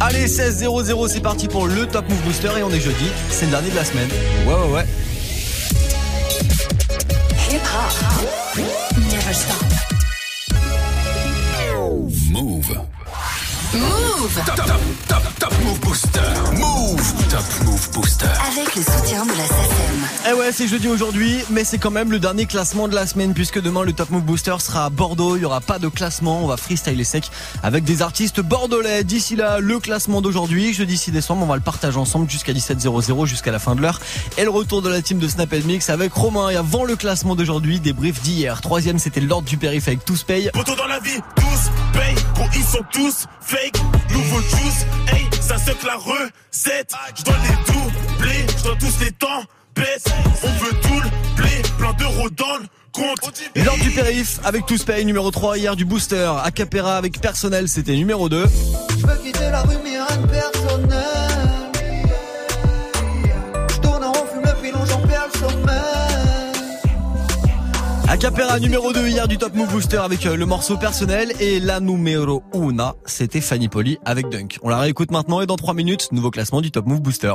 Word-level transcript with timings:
Allez, 0.00 0.26
16-0-0, 0.26 1.08
c'est 1.08 1.20
parti 1.20 1.48
pour 1.48 1.66
le 1.66 1.86
Top 1.86 2.08
Move 2.08 2.20
Booster 2.22 2.50
et 2.58 2.62
on 2.62 2.70
est 2.70 2.80
jeudi, 2.80 3.06
c'est 3.30 3.46
le 3.46 3.52
dernier 3.52 3.70
de 3.70 3.76
la 3.76 3.84
semaine. 3.84 4.08
Ouais, 4.46 4.54
ouais, 4.54 4.72
ouais. 4.74 4.86
Hip 7.50 7.60
-hop. 7.60 8.62
Never 9.10 9.34
stop. 9.34 9.82
Move. 12.30 12.80
Move 13.74 14.42
Top, 14.44 14.56
top, 14.56 14.80
top, 15.08 15.22
top 15.38 15.54
Move 15.64 15.80
Booster 15.80 16.20
Move 16.58 17.28
Top 17.28 17.44
Move 17.64 17.81
Booster. 17.92 18.26
Avec 18.50 18.74
le 18.74 18.82
soutien 18.82 19.24
de 19.24 19.30
la 19.32 19.46
SACEM 19.46 20.30
Eh 20.30 20.32
ouais, 20.32 20.52
c'est 20.52 20.66
jeudi 20.66 20.88
aujourd'hui, 20.88 21.38
mais 21.50 21.64
c'est 21.64 21.78
quand 21.78 21.90
même 21.90 22.10
le 22.10 22.18
dernier 22.18 22.46
classement 22.46 22.88
de 22.88 22.94
la 22.94 23.06
semaine 23.06 23.34
puisque 23.34 23.60
demain 23.60 23.82
le 23.82 23.92
Top 23.92 24.10
Move 24.10 24.22
Booster 24.22 24.54
sera 24.60 24.86
à 24.86 24.90
Bordeaux, 24.90 25.36
il 25.36 25.42
y 25.42 25.44
aura 25.44 25.60
pas 25.60 25.78
de 25.78 25.88
classement, 25.88 26.42
on 26.42 26.46
va 26.46 26.56
freestyler 26.56 27.04
sec 27.04 27.30
avec 27.62 27.84
des 27.84 28.02
artistes 28.02 28.40
bordelais. 28.40 29.04
D'ici 29.04 29.36
là, 29.36 29.58
le 29.60 29.78
classement 29.78 30.22
d'aujourd'hui, 30.22 30.72
jeudi 30.72 30.96
6 30.96 31.12
décembre, 31.12 31.42
on 31.42 31.46
va 31.46 31.56
le 31.56 31.60
partager 31.62 31.98
ensemble 31.98 32.30
jusqu'à 32.30 32.52
17h00 32.52 33.26
jusqu'à 33.26 33.52
la 33.52 33.58
fin 33.58 33.74
de 33.74 33.82
l'heure. 33.82 34.00
Et 34.38 34.44
le 34.44 34.50
retour 34.50 34.82
de 34.82 34.88
la 34.88 35.02
team 35.02 35.18
de 35.18 35.28
Snap 35.28 35.52
Mix 35.64 35.90
avec 35.90 36.12
Romain. 36.12 36.48
Et 36.50 36.56
avant 36.56 36.84
le 36.84 36.96
classement 36.96 37.36
d'aujourd'hui, 37.36 37.80
débrief 37.80 38.22
d'hier. 38.22 38.60
Troisième, 38.60 38.98
c'était 38.98 39.20
l'ordre 39.20 39.48
du 39.48 39.56
périph' 39.58 39.88
avec 39.88 40.04
Tous 40.04 40.22
Paye. 40.22 40.50
dans 40.54 40.86
la 40.86 40.98
vie, 41.00 41.20
tous 41.36 41.70
paye, 41.92 42.14
ils 42.54 42.64
sont 42.64 42.82
tous 42.90 43.26
fake, 43.40 43.78
nouveau 44.10 44.40
juice, 44.40 44.86
hey, 45.12 45.28
ça 45.52 45.64
c'est 45.66 45.78
que 45.78 45.86
la 45.86 45.96
recette. 45.96 46.92
Je 47.14 47.22
dois 47.24 47.34
les 47.42 47.72
doubler, 47.72 48.46
je 48.56 48.62
dois 48.62 48.76
tous 48.78 49.00
les 49.00 49.12
temps 49.12 49.42
baisse. 49.74 50.04
On 50.42 50.64
veut 50.64 50.80
tout 50.82 51.00
le 51.00 51.42
blé, 51.42 51.62
plein 51.78 51.92
d'euros 51.94 52.30
dans 52.30 52.56
le 52.56 52.66
compte. 52.92 53.42
L'ordre 53.56 53.82
du 53.82 53.90
périph 53.90 54.40
avec 54.44 54.66
tous 54.66 54.84
paye 54.84 55.04
numéro 55.04 55.30
3 55.30 55.58
hier 55.58 55.76
du 55.76 55.84
booster. 55.84 56.32
Acapera 56.42 56.96
avec 56.96 57.20
personnel, 57.20 57.68
c'était 57.68 57.96
numéro 57.96 58.28
2. 58.28 58.46
Je 58.90 59.06
veux 59.06 59.16
quitter 59.22 59.50
la 59.50 59.62
rue 59.62 59.76
mais 59.84 59.90
rien 59.90 60.16
de 60.16 60.26
personnel. 60.26 61.21
Acapera 68.12 68.60
numéro 68.60 68.92
2 68.92 69.08
hier 69.08 69.26
du 69.26 69.38
Top 69.38 69.54
Move 69.54 69.70
Booster 69.70 69.96
avec 69.96 70.26
euh, 70.26 70.36
le 70.36 70.44
morceau 70.44 70.76
personnel 70.76 71.32
et 71.40 71.58
la 71.60 71.80
numéro 71.80 72.42
1 72.52 72.92
c'était 73.06 73.40
Fanny 73.40 73.70
Poli 73.70 73.98
avec 74.04 74.28
Dunk. 74.28 74.58
On 74.62 74.68
la 74.68 74.76
réécoute 74.76 75.10
maintenant 75.10 75.40
et 75.40 75.46
dans 75.46 75.56
3 75.56 75.72
minutes, 75.72 76.12
nouveau 76.12 76.30
classement 76.30 76.60
du 76.60 76.70
Top 76.70 76.84
Move 76.84 77.00
Booster. 77.00 77.32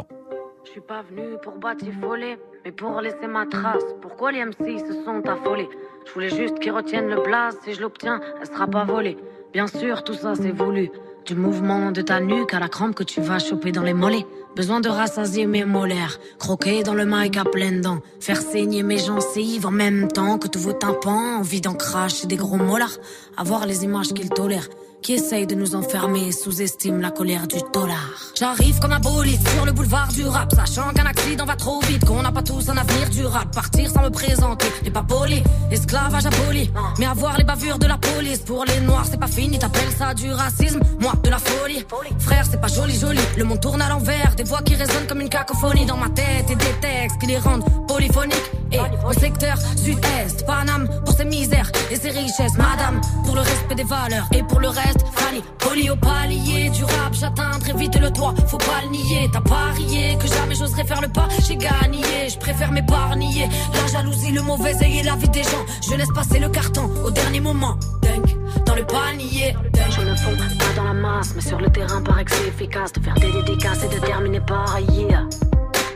Je 0.66 0.70
suis 0.70 0.82
pas 0.82 1.02
venu 1.10 1.36
pour 1.42 1.54
batifoler, 1.54 2.38
mais 2.64 2.72
pour 2.72 3.02
laisser 3.02 3.26
ma 3.28 3.48
trace. 3.48 3.82
Pourquoi 4.04 4.32
les 4.32 4.46
MC 4.46 4.78
se 4.78 5.04
sont 5.04 5.28
affolés? 5.28 5.68
Je 6.06 6.14
voulais 6.14 6.30
juste 6.30 6.60
qu'ils 6.60 6.74
retiennent 6.74 7.10
le 7.10 7.24
blaze, 7.24 7.58
si 7.64 7.74
je 7.74 7.82
l'obtiens, 7.82 8.22
elle 8.40 8.46
sera 8.48 8.68
pas 8.68 8.86
volée. 8.86 9.18
Bien 9.54 9.66
sûr, 9.66 10.04
tout 10.04 10.14
ça 10.14 10.36
c'est 10.36 10.52
voulu. 10.52 10.92
Du 11.28 11.36
mouvement 11.36 11.92
de 11.92 12.02
ta 12.02 12.22
nuque 12.22 12.54
à 12.54 12.60
la 12.60 12.70
crampe 12.70 12.96
que 12.96 13.04
tu 13.04 13.20
vas 13.20 13.38
choper 13.38 13.74
dans 13.74 13.84
les 13.84 13.94
mollets. 13.94 14.26
Besoin 14.56 14.80
de 14.80 14.88
rassasier 14.88 15.46
mes 15.46 15.66
molaires, 15.66 16.20
croquer 16.40 16.84
dans 16.84 16.94
le 16.94 17.06
mic 17.06 17.36
à 17.36 17.44
pleines 17.44 17.82
dents, 17.82 18.00
faire 18.22 18.42
saigner 18.42 18.82
mes 18.82 18.98
gencives 18.98 19.66
en 19.66 19.72
même 19.72 20.08
temps 20.08 20.38
que 20.38 20.48
tous 20.48 20.60
vos 20.60 20.72
tympans, 20.72 21.40
envie 21.40 21.60
d'en 21.60 21.74
cracher 21.74 22.28
des 22.28 22.38
gros 22.38 22.56
molars, 22.56 22.98
avoir 23.36 23.66
les 23.66 23.84
images 23.84 24.14
qu'ils 24.14 24.30
tolèrent 24.30 24.70
qui 25.02 25.14
essaye 25.14 25.48
de 25.48 25.56
nous 25.56 25.76
enfermer 25.76 26.32
sous-estime 26.32 27.02
la 27.02 27.12
colère 27.12 27.48
du 27.48 27.58
dollar. 27.74 28.34
J'arrive 28.36 28.80
comme 28.80 28.92
un 28.92 29.00
bolide 29.00 29.40
sur 29.50 29.66
le 29.66 29.72
boulevard 29.72 30.12
du 30.12 30.26
rap, 30.26 30.52
sachant 30.54 30.92
qu'un 30.94 31.06
accident 31.06 31.46
va 31.46 31.56
trop 31.56 31.80
vite, 31.82 32.04
qu'on 32.06 32.22
n'a 32.22 32.32
pas 32.32 32.42
tous 32.42 32.70
un 32.70 32.78
avenir 32.78 32.97
durable. 33.18 33.52
Partir 33.54 33.90
sans 33.90 34.04
me 34.04 34.10
présenter. 34.10 34.68
N'est 34.84 34.92
pas 34.92 35.04
poli, 35.04 35.44
esclavage 35.72 36.26
aboli. 36.26 36.72
Mais 37.00 37.06
avoir 37.06 37.38
les 37.38 37.44
bavures 37.44 37.80
de 37.80 37.88
la 37.88 37.98
police. 37.98 38.40
Pour 38.40 38.64
les 38.66 38.80
noirs, 38.82 39.06
c'est 39.10 39.20
pas 39.20 39.28
fini, 39.28 39.58
t'appelles 39.60 39.94
ça 39.98 40.14
du 40.14 40.32
racisme, 40.32 40.80
moi 41.00 41.14
de 41.24 41.30
la 41.30 41.40
folie. 41.40 41.86
Frère, 42.20 42.46
c'est 42.50 42.62
pas 42.62 42.68
joli, 42.68 42.98
joli. 42.98 43.20
Le 43.38 43.44
monde 43.44 43.60
tourne 43.60 43.82
à 43.82 43.90
l'envers, 43.90 44.36
des 44.36 44.44
voix 44.44 44.62
qui 44.62 44.76
résonnent 44.76 45.08
comme 45.08 45.22
une 45.22 45.30
cacophonie 45.30 45.86
dans 45.86 45.98
ma 45.98 46.10
tête 46.10 46.50
et 46.50 46.56
des 46.56 46.76
textes 46.82 47.18
qui 47.20 47.28
les 47.28 47.40
rendent 47.40 47.66
polyphoniques. 47.88 48.52
Et 48.72 48.80
au 48.80 49.14
secteur 49.14 49.58
sud-est, 49.78 50.46
Paname 50.46 50.88
pour 51.06 51.16
ses 51.16 51.26
misères 51.26 51.72
et 51.90 51.96
ses 51.96 52.10
richesses, 52.10 52.58
madame 52.58 53.00
pour 53.24 53.36
le 53.36 53.42
respect 53.42 53.76
des 53.76 53.84
valeurs 53.84 54.28
et 54.34 54.44
pour 54.44 54.60
le 54.60 54.68
reste, 54.68 55.06
Fanny, 55.14 55.42
poli 55.60 55.90
au 55.90 55.96
palier 55.96 56.70
du 56.70 56.84
rap, 56.84 57.14
j'atteindrai 57.14 57.74
vite 57.74 57.98
le 57.98 58.12
toit, 58.12 58.34
faut 58.48 58.58
pas 58.58 58.82
le 58.84 58.90
nier, 58.90 59.30
t'as 59.32 59.42
parié 59.42 60.18
que 60.20 60.28
jamais 60.28 60.56
j'oserais 60.56 60.84
faire 60.84 61.02
le 61.02 61.08
pas, 61.08 61.28
j'ai 61.48 61.56
gagné, 61.56 62.30
je 62.30 62.38
préfère 62.38 62.72
m'épargner, 62.72 63.17
la 63.20 63.88
jalousie, 63.92 64.32
le 64.32 64.42
mauvais 64.42 64.76
œil 64.84 65.00
et 65.00 65.04
la 65.04 65.16
vie 65.16 65.30
des 65.30 65.44
gens, 65.44 65.66
je 65.90 65.96
laisse 65.96 66.12
passer 66.14 66.40
le 66.40 66.50
carton 66.50 66.90
au 67.04 67.12
dernier 67.12 67.40
moment, 67.40 67.78
Dunk, 68.02 68.36
dans 68.66 68.76
le 68.76 68.86
panier, 68.86 69.56
je 69.90 70.02
me 70.02 70.16
fonds 70.16 70.38
pas 70.58 70.74
dans 70.76 70.84
la 70.84 70.94
masse, 70.94 71.34
mais 71.36 71.42
sur 71.42 71.60
le 71.60 71.70
terrain 71.70 72.02
paraît 72.02 72.26
que 72.26 72.32
c'est 72.32 72.48
efficace 72.48 72.92
de 72.94 73.02
faire 73.02 73.16
des 73.16 73.32
dédicaces 73.32 73.84
et 73.84 73.96
de 73.96 74.00
terminer 74.06 74.42
par 74.42 74.80
yeah. 74.80 75.28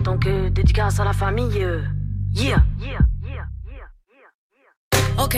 Donc 0.04 0.26
euh, 0.26 0.50
dédicace 0.50 1.00
à 1.00 1.06
la 1.06 1.14
famille. 1.14 1.64
Euh. 1.64 1.82
Yeah. 2.34 2.64
Yeah. 2.80 3.00
Yeah. 3.24 3.48
Yeah. 3.72 5.24
Ok. 5.24 5.38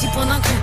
10 0.00 0.06
points 0.08 0.26
d'un 0.26 0.36
coup. 0.36 0.62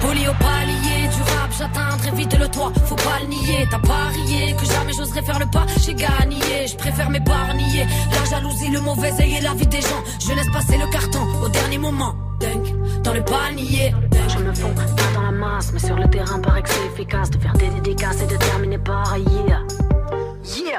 Poli 0.00 0.28
au 0.28 0.32
palier 0.34 1.08
du 1.08 1.22
rap, 1.22 1.50
j'atteindrai 1.56 2.10
vite 2.16 2.38
le 2.38 2.48
toit, 2.48 2.72
faut 2.84 2.96
pas 2.96 3.18
le 3.20 3.28
nier. 3.28 3.66
T'as 3.70 3.78
parié 3.78 4.54
que 4.54 4.64
jamais 4.64 4.92
j'oserais 4.92 5.22
faire 5.22 5.38
le 5.38 5.46
pas, 5.46 5.66
j'ai 5.80 5.94
gagné, 5.94 6.66
je 6.66 6.76
préfère 6.76 7.10
m'épargner. 7.10 7.86
La 8.12 8.24
jalousie, 8.30 8.70
le 8.70 8.80
mauvais 8.80 9.12
œil 9.20 9.36
et 9.36 9.40
la 9.40 9.54
vie 9.54 9.66
des 9.66 9.80
gens, 9.80 10.02
je 10.20 10.32
laisse 10.32 10.50
passer 10.52 10.78
le 10.78 10.90
carton 10.90 11.20
au 11.42 11.48
dernier 11.48 11.78
moment. 11.78 12.14
Dunk, 12.40 13.02
dans 13.02 13.14
le 13.14 13.24
panier. 13.24 13.92
Je 14.28 14.38
me 14.38 14.54
fonds 14.54 14.74
pas 14.74 15.12
dans 15.14 15.22
la 15.22 15.32
masse, 15.32 15.72
mais 15.72 15.80
sur 15.80 15.96
le 15.96 16.08
terrain 16.08 16.40
paraît 16.40 16.62
que 16.62 16.68
c'est 16.68 16.86
efficace 16.86 17.30
de 17.30 17.38
faire 17.38 17.52
des 17.54 17.68
dédicaces 17.68 18.22
et 18.22 18.26
de 18.26 18.36
terminer 18.36 18.78
par 18.78 19.16
yeah. 19.16 19.62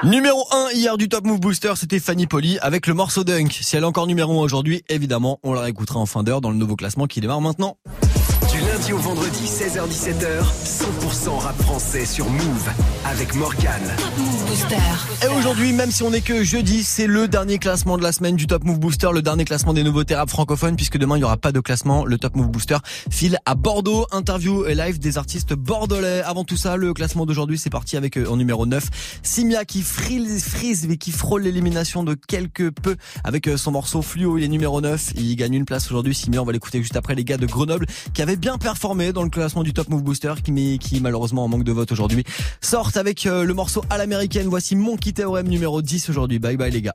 Numéro 0.04 0.45
1 0.51 0.71
hier 0.74 0.98
du 0.98 1.10
Top 1.10 1.25
Move 1.25 1.39
Booster, 1.39 1.74
c'était 1.75 2.00
Fanny 2.00 2.27
Poli 2.27 2.57
avec 2.60 2.88
le 2.88 2.94
morceau 2.94 3.24
Dunk. 3.24 3.51
Si 3.62 3.75
elle 3.75 3.83
est 3.83 3.86
encore 3.86 4.07
numéro 4.07 4.39
1 4.39 4.44
aujourd'hui, 4.44 4.83
évidemment, 4.89 5.39
on 5.44 5.54
la 5.54 5.62
réécoutera 5.62 6.00
en 6.00 6.06
fin 6.06 6.24
d'heure 6.24 6.42
dans 6.42 6.50
le 6.50 6.57
nouveau 6.57 6.75
classement 6.75 7.06
qui 7.06 7.21
démarre 7.21 7.42
maintenant. 7.42 7.77
Lundi 8.79 8.93
au 8.93 8.97
vendredi, 8.97 9.43
16h-17h, 9.45 10.41
100% 10.63 11.37
rap 11.39 11.61
français 11.61 12.05
sur 12.05 12.29
Move 12.29 12.69
avec 13.05 13.35
Morgan. 13.35 13.81
Et 15.21 15.27
aujourd'hui, 15.37 15.73
même 15.73 15.91
si 15.91 16.03
on 16.03 16.13
est 16.13 16.21
que 16.21 16.43
jeudi, 16.45 16.83
c'est 16.83 17.07
le 17.07 17.27
dernier 17.27 17.57
classement 17.57 17.97
de 17.97 18.03
la 18.03 18.13
semaine 18.13 18.37
du 18.37 18.47
Top 18.47 18.63
Move 18.63 18.79
Booster, 18.79 19.09
le 19.13 19.21
dernier 19.21 19.43
classement 19.43 19.73
des 19.73 19.83
nouveaux 19.83 20.03
rap 20.09 20.29
francophones, 20.29 20.77
puisque 20.77 20.97
demain 20.97 21.17
il 21.17 21.19
n'y 21.19 21.25
aura 21.25 21.35
pas 21.35 21.51
de 21.51 21.59
classement. 21.59 22.05
Le 22.05 22.17
Top 22.17 22.37
Move 22.37 22.49
Booster 22.49 22.77
file 23.09 23.37
à 23.45 23.55
Bordeaux, 23.55 24.05
interview 24.11 24.65
et 24.65 24.75
live 24.75 24.97
des 24.97 25.17
artistes 25.17 25.53
bordelais. 25.53 26.21
Avant 26.21 26.45
tout 26.45 26.57
ça, 26.57 26.77
le 26.77 26.93
classement 26.93 27.25
d'aujourd'hui, 27.25 27.57
c'est 27.57 27.69
parti 27.69 27.97
avec 27.97 28.17
euh, 28.17 28.27
en 28.27 28.37
numéro 28.37 28.65
9, 28.65 28.83
Simia 29.23 29.65
qui 29.65 29.81
frise, 29.81 30.41
frise 30.43 30.85
et 30.89 30.97
qui 30.97 31.11
frôle 31.11 31.41
l'élimination 31.41 32.03
de 32.03 32.13
quelque 32.13 32.69
peu 32.69 32.95
avec 33.25 33.47
euh, 33.47 33.57
son 33.57 33.71
morceau 33.71 34.01
Fluo. 34.01 34.37
Il 34.37 34.43
est 34.45 34.47
numéro 34.47 34.79
9, 34.79 35.13
il 35.17 35.35
gagne 35.35 35.55
une 35.55 35.65
place 35.65 35.87
aujourd'hui. 35.87 36.15
Simia, 36.15 36.41
on 36.41 36.45
va 36.45 36.53
l'écouter 36.53 36.81
juste 36.81 36.95
après 36.95 37.15
les 37.15 37.25
gars 37.25 37.37
de 37.37 37.45
Grenoble 37.45 37.87
qui 38.13 38.21
avaient 38.21 38.37
bien 38.37 38.57
performé 38.69 39.13
dans 39.13 39.24
le 39.24 39.31
classement 39.31 39.63
du 39.63 39.74
Top 39.74 39.89
Move 39.89 40.04
Booster, 40.04 40.36
qui, 40.44 40.77
qui 40.77 41.01
malheureusement 41.01 41.44
en 41.44 41.48
manque 41.48 41.63
de 41.63 41.71
vote 41.71 41.92
aujourd'hui, 41.92 42.24
sortent 42.62 42.98
avec 42.98 43.25
euh, 43.25 43.44
le 43.44 43.56
morceau 43.56 43.83
à 43.89 43.98
l'américaine. 43.98 44.45
Voici 44.48 44.75
Monkey 44.75 45.12
Theorem 45.12 45.48
numéro 45.48 45.81
10 45.81 46.07
aujourd'hui. 46.12 46.38
Bye 46.38 46.56
bye 46.56 46.69
les 46.69 46.83
gars. 46.83 46.94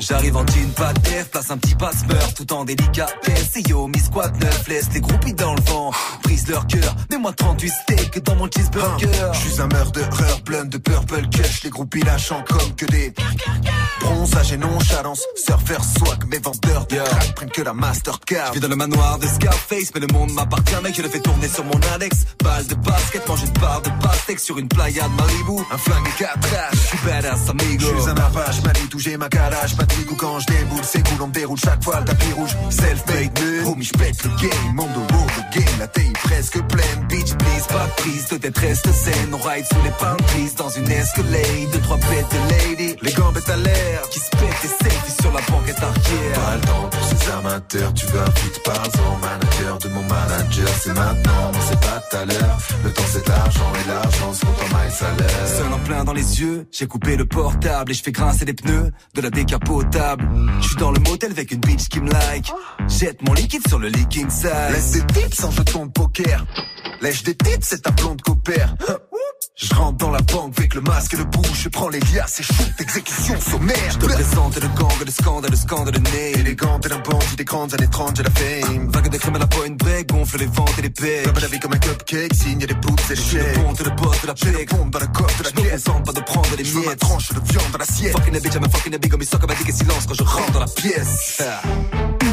J'arrive 0.00 0.36
en 0.36 0.46
jean, 0.46 0.68
pas 0.76 0.92
de 0.92 1.00
place 1.30 1.50
un 1.50 1.56
petit 1.56 1.74
passe-meurt, 1.74 2.34
tout 2.36 2.52
en 2.52 2.57
délicatesse. 2.64 3.56
Et 3.56 3.68
yo, 3.68 3.86
mi 3.86 3.98
squad 3.98 4.34
neuf, 4.42 4.68
laisse 4.68 4.88
les 4.94 5.00
groupies 5.00 5.34
dans 5.34 5.54
le 5.54 5.62
vent. 5.62 5.90
Brise 6.24 6.48
leur 6.48 6.66
cœur, 6.66 6.94
mets-moi 7.10 7.32
38 7.32 7.68
steaks 7.70 8.24
dans 8.24 8.36
mon 8.36 8.48
cheeseburger. 8.50 9.08
Je 9.32 9.38
suis 9.38 9.60
un 9.60 9.68
murderer, 9.68 10.40
plein 10.44 10.64
de 10.64 10.78
purple 10.78 11.28
cush, 11.28 11.62
les 11.64 11.70
groupies 11.70 12.02
lâchant 12.02 12.42
comme 12.48 12.74
que 12.76 12.86
des 12.86 13.12
bronzage 14.00 14.52
et 14.52 14.56
nonchalance. 14.56 15.22
Surfer 15.36 15.78
swag, 15.96 16.24
mes 16.30 16.38
vendeurs 16.38 16.86
de 16.86 16.96
crack 16.96 17.34
prennent 17.34 17.50
que 17.50 17.62
la 17.62 17.72
Mastercard. 17.72 18.48
Je 18.48 18.52
vis 18.54 18.60
dans 18.60 18.68
le 18.68 18.76
manoir 18.76 19.18
de 19.18 19.26
Scarface, 19.26 19.90
mais 19.94 20.00
le 20.00 20.06
monde 20.12 20.32
m'appartient, 20.32 20.74
mec, 20.82 20.94
je 20.96 21.02
le 21.02 21.08
fais 21.08 21.20
tourner 21.20 21.48
sur 21.48 21.64
mon 21.64 21.80
Alex. 21.94 22.24
Balle 22.42 22.66
de 22.66 22.74
basket, 22.74 23.28
mange 23.28 23.42
une 23.42 23.52
barre 23.60 23.82
de 23.82 23.90
pastèque 24.02 24.40
sur 24.40 24.58
une 24.58 24.68
playa 24.68 25.04
de 25.04 25.22
Malibu. 25.22 25.62
Un 25.70 25.78
flingue 25.78 26.08
et 26.08 26.18
quatre 26.18 26.48
Je 26.72 26.78
suis 26.78 26.98
badass, 27.04 27.50
amigo. 27.50 27.86
Je 27.96 28.02
suis 28.02 28.10
un 28.10 28.16
apache, 28.16 28.62
Mali, 28.62 28.88
touché 28.88 29.16
ma 29.16 29.28
calage, 29.28 29.76
de 29.76 29.84
ou 30.10 30.16
quand 30.16 30.40
je 30.40 30.46
déboule, 30.46 30.84
c'est 30.84 31.06
cool, 31.08 31.22
on 31.22 31.28
déroule 31.28 31.58
chaque 31.58 31.82
fois 31.82 32.00
le 32.00 32.06
tapis 32.06 32.32
rouge. 32.32 32.47
Self-made 32.70 33.38
man, 33.40 33.66
homie, 33.66 33.84
j'pète 33.84 34.22
le 34.24 34.30
game, 34.40 34.74
monde 34.74 34.88
au 34.96 35.00
le 35.00 35.60
game, 35.60 35.78
la 35.78 35.86
taille 35.86 36.12
presque 36.12 36.60
pleine. 36.66 37.06
Bitch, 37.08 37.34
please, 37.34 37.66
pas 37.68 37.86
de 37.86 38.02
prise, 38.02 38.28
de 38.28 38.36
tête 38.36 38.58
reste 38.58 38.92
saine. 38.92 39.32
On 39.32 39.48
ride 39.48 39.64
sous 39.66 39.82
les 39.84 39.90
palm 39.98 40.16
dans 40.56 40.68
une 40.68 40.90
escalade, 40.90 41.70
deux, 41.72 41.80
trois 41.80 41.96
bêtes 41.96 42.26
de 42.30 42.50
lady. 42.50 42.96
Les 43.02 43.12
gambettes 43.12 43.48
à 43.48 43.56
l'air, 43.56 44.02
qui 44.10 44.20
se 44.20 44.30
pètent 44.30 44.64
et 44.64 44.84
selfies 44.84 45.22
sur 45.22 45.32
la 45.32 45.40
banquette 45.40 45.82
arrière. 45.82 46.32
Pas 46.34 46.54
le 46.56 46.60
temps 46.60 46.88
pour 46.90 47.04
ces 47.04 47.30
amateurs, 47.30 47.94
tu 47.94 48.06
veux 48.06 48.20
un 48.20 48.30
feat, 48.30 48.62
parle-en, 48.64 49.18
manager 49.18 49.78
de 49.78 49.88
mon 49.88 50.02
manager, 50.02 50.68
c'est 50.80 50.94
maintenant, 50.94 51.52
non 51.52 51.58
c'est 51.68 51.80
pas 51.80 52.02
tout 52.10 52.16
à 52.16 52.24
l'heure. 52.24 52.58
Le 52.84 52.92
temps 52.92 53.02
c'est 53.10 53.24
de 53.24 53.30
l'argent 53.30 53.72
et 53.84 53.88
l'argent 53.88 54.32
se 54.32 54.44
compte 54.44 54.56
en 54.64 54.76
maille 54.76 54.90
salaire. 54.90 55.46
Seul 55.46 55.72
en 55.72 55.78
plein 55.78 56.04
dans 56.04 56.12
les 56.12 56.40
yeux, 56.40 56.66
j'ai 56.70 56.86
coupé 56.86 57.16
le 57.16 57.24
portable 57.26 57.92
et 57.92 57.94
je 57.94 58.02
fais 58.02 58.12
grincer 58.12 58.44
les 58.44 58.54
pneus 58.54 58.90
de 59.14 59.20
la 59.20 59.30
décapotable. 59.30 60.28
Je 60.60 60.66
suis 60.68 60.76
dans 60.76 60.90
le 60.90 61.00
motel 61.00 61.32
avec 61.32 61.50
une 61.50 61.60
bitch 61.60 61.88
qui 61.88 62.00
me 62.00 62.10
like. 62.10 62.37
Jette 62.88 63.22
mon 63.22 63.34
liquide 63.34 63.66
sur 63.68 63.78
le 63.78 63.88
leaking 63.88 64.30
side. 64.30 64.50
Laisse 64.72 64.92
des 64.92 65.06
tips 65.06 65.44
en 65.44 65.50
jeton 65.50 65.86
de 65.86 65.92
poker. 65.92 66.44
Lèche 67.00 67.22
des 67.22 67.34
tips, 67.34 67.66
c'est 67.68 67.82
ta 67.82 67.90
blonde 67.90 68.20
copère. 68.22 68.74
Je 69.54 69.74
rentre 69.74 69.98
dans 69.98 70.10
la 70.10 70.20
banque 70.20 70.54
avec 70.56 70.74
le 70.74 70.80
masque 70.80 71.14
et 71.14 71.16
le 71.16 71.24
bouche, 71.24 71.62
je 71.64 71.68
prends 71.68 71.88
les 71.88 71.98
liasses 71.98 72.40
et 72.40 72.42
shoot, 72.44 72.72
exécution 72.78 73.40
sommaire. 73.40 73.90
Je 73.90 73.98
te 73.98 74.06
présente 74.06 74.54
le 74.56 74.68
gang, 74.68 75.04
le 75.04 75.10
scandale, 75.10 75.50
le 75.50 75.56
scandale, 75.56 75.94
le 75.94 76.00
nez. 76.00 76.38
Élégante 76.38 76.86
et 76.86 76.88
d'un 76.88 76.98
bandit 76.98 77.36
des 77.36 77.44
grandes 77.44 77.74
années 77.74 77.88
30, 77.90 78.16
j'ai 78.16 78.22
la 78.22 78.30
fame. 78.30 78.88
Vague 78.90 79.08
de 79.08 79.16
crème 79.16 79.36
à 79.36 79.38
la 79.40 79.46
point 79.48 79.70
break, 79.70 80.08
gonfle 80.08 80.38
les 80.38 80.46
ventes 80.46 80.74
et 80.78 80.82
les 80.82 80.90
pecs. 80.90 81.24
Comme 81.24 81.40
la 81.40 81.48
vie 81.48 81.58
comme 81.60 81.72
un 81.72 81.78
cupcake, 81.78 82.34
signe 82.34 82.58
des 82.58 82.66
poutres 82.74 83.10
et 83.10 83.14
des 83.14 83.20
chèques. 83.20 83.42
Je 83.54 83.58
le 83.58 83.64
ponte, 83.64 83.80
le 83.80 83.90
boss 83.90 84.22
de 84.22 84.26
la 84.28 84.34
pec. 84.34 84.68
pompe 84.70 84.90
dans 84.90 84.98
la 85.00 85.06
coque 85.08 85.38
de 85.38 85.44
la 85.44 85.50
pièce. 85.50 85.84
Je 85.86 86.02
pas 86.02 86.12
de 86.12 86.20
prendre 86.20 86.48
les 86.56 86.64
Je 86.64 86.72
veux 86.74 86.80
ma 86.80 86.86
miettes. 86.88 87.00
tranche 87.00 87.28
de 87.32 87.40
viande 87.40 87.70
dans 87.72 87.78
l'assiette. 87.78 88.12
Fucking 88.12 88.36
a 88.36 88.40
bitch, 88.40 88.54
I'm 88.54 88.64
a 88.64 88.68
fucking 88.68 88.94
a 88.94 88.98
big, 88.98 89.10
comme 89.10 89.22
il 89.22 89.28
sort 89.28 89.40
comme 89.40 89.50
un 89.50 89.54
dick 89.54 89.68
et 89.68 89.72
silence 89.72 90.06
quand 90.06 90.14
je 90.14 90.22
rentre 90.22 90.52
dans 90.52 90.60
la 90.60 90.66
pièce. 90.66 91.42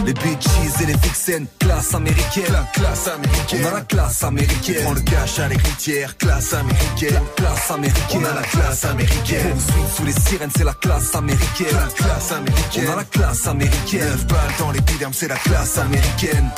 Les 0.06 0.14
bitches 0.14 0.82
et 0.82 0.86
les 0.86 0.94
vixens, 0.98 1.48
classe 1.60 1.96
américaine. 1.96 2.46
La 2.52 2.60
classe 2.74 3.08
américaine. 3.08 3.62
On 3.64 3.68
a 3.68 3.72
la 3.74 3.82
classe 3.82 4.20
On 4.22 4.28
américaine. 4.28 4.84
prend 4.84 4.94
le 4.94 5.02
cash 5.02 5.40
à 5.40 5.48
l'héritière, 5.48 6.18
classe 6.18 6.54
américaine. 6.54 7.22
classe 7.36 7.72
américaine. 7.72 8.22
On 8.22 8.26
a 8.26 8.34
la 8.36 8.42
classe 8.44 8.86
américaine. 8.86 9.56
On 9.56 9.96
sous 9.98 10.06
les 10.06 10.12
sirènes, 10.12 10.52
c'est 10.56 10.64
la 10.64 10.74
classe 10.74 11.16
américaine. 11.16 11.68
La 11.74 12.04
classe 12.04 12.32
américaine. 12.32 12.86
On 12.88 12.92
a 12.92 12.96
la 12.98 13.04
classe 13.04 13.48
américaine. 13.48 14.10
9 14.10 14.28
balles 14.28 14.54
dans 14.60 14.72
l'épiderme, 14.72 15.14
c'est 15.14 15.28
la 15.28 15.38
classe 15.38 15.78
américaine. 15.80 16.52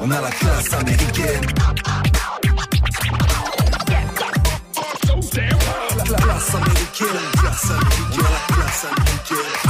On 0.00 0.10
a 0.12 0.20
la 0.20 0.30
classe 0.30 0.72
américaine. 0.72 1.46
La 6.08 6.14
classe 6.14 6.54
américaine. 6.54 7.08
Classe 7.40 7.70
américaine. 7.70 8.22
La 8.22 8.54
classe 8.54 8.84
américaine. 8.84 9.69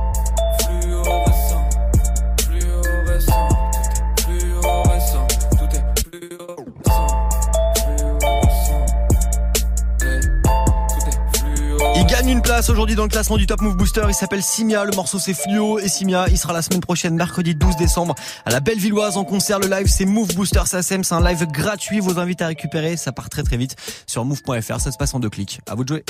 Place 12.61 12.69
aujourd'hui 12.69 12.95
dans 12.95 13.03
le 13.03 13.09
classement 13.09 13.37
du 13.37 13.47
Top 13.47 13.59
Move 13.61 13.75
Booster. 13.75 14.03
Il 14.07 14.13
s'appelle 14.13 14.43
Simia. 14.43 14.85
Le 14.85 14.95
morceau 14.95 15.17
c'est 15.17 15.33
Fluo 15.33 15.79
et 15.79 15.87
Simia. 15.87 16.27
Il 16.29 16.37
sera 16.37 16.53
la 16.53 16.61
semaine 16.61 16.79
prochaine, 16.81 17.15
mercredi 17.15 17.55
12 17.55 17.75
décembre, 17.75 18.13
à 18.45 18.51
la 18.51 18.59
Bellevilloise 18.59 19.17
en 19.17 19.23
concert. 19.23 19.57
Le 19.57 19.67
live 19.67 19.87
c'est 19.87 20.05
Move 20.05 20.35
Booster 20.35 20.61
SACM. 20.65 21.03
C'est 21.03 21.15
un 21.15 21.23
live 21.23 21.47
gratuit. 21.47 21.99
Vos 21.99 22.19
invités 22.19 22.43
à 22.43 22.47
récupérer. 22.47 22.97
Ça 22.97 23.11
part 23.11 23.29
très 23.29 23.41
très 23.41 23.57
vite 23.57 23.75
sur 24.05 24.25
move.fr. 24.25 24.79
Ça 24.79 24.91
se 24.91 24.97
passe 24.97 25.15
en 25.15 25.19
deux 25.19 25.31
clics. 25.31 25.59
À 25.67 25.73
vous 25.73 25.83
de 25.83 25.87
jouer. 25.87 26.05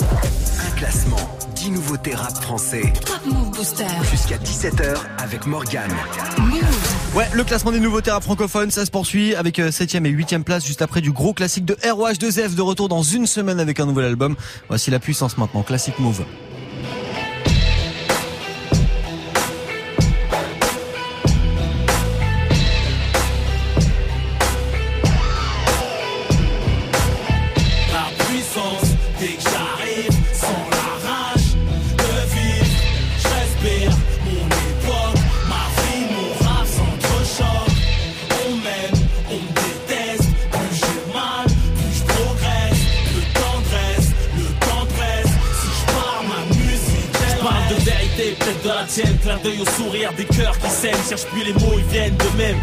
Un 0.00 0.70
classement, 0.76 1.38
10 1.54 1.72
nouveautés 1.72 2.14
rap 2.14 2.34
français. 2.34 2.90
Top 3.04 3.20
Move 3.26 3.50
Booster. 3.50 3.84
Jusqu'à 4.10 4.38
17h 4.38 4.96
avec 5.18 5.44
Morgane. 5.44 5.92
Ouais, 7.14 7.28
le 7.32 7.44
classement 7.44 7.70
des 7.70 7.78
nouveautés 7.78 8.10
rap 8.10 8.24
francophones, 8.24 8.72
ça 8.72 8.84
se 8.84 8.90
poursuit 8.90 9.36
avec 9.36 9.60
7ème 9.60 10.04
euh, 10.04 10.08
et 10.08 10.12
8ème 10.12 10.42
place 10.42 10.66
juste 10.66 10.82
après 10.82 11.00
du 11.00 11.12
gros 11.12 11.32
classique 11.32 11.64
de 11.64 11.74
ROH2F 11.74 12.56
de 12.56 12.62
retour 12.62 12.88
dans 12.88 13.04
une 13.04 13.28
semaine 13.28 13.60
avec 13.60 13.78
un 13.78 13.86
nouvel 13.86 14.06
album. 14.06 14.34
Voici 14.66 14.90
la 14.90 14.98
puissance 14.98 15.38
maintenant, 15.38 15.62
classique 15.62 16.00
move. 16.00 16.24
Clin 48.86 49.38
d'œil 49.42 49.60
au 49.60 49.66
sourire 49.66 50.12
des 50.16 50.24
cœurs 50.24 50.58
qui 50.58 50.68
s'aiment, 50.68 50.94
cherche 51.08 51.24
plus 51.26 51.44
les 51.44 51.52
mots, 51.52 51.74
ils 51.78 51.84
viennent 51.84 52.16
de 52.16 52.36
même. 52.36 52.56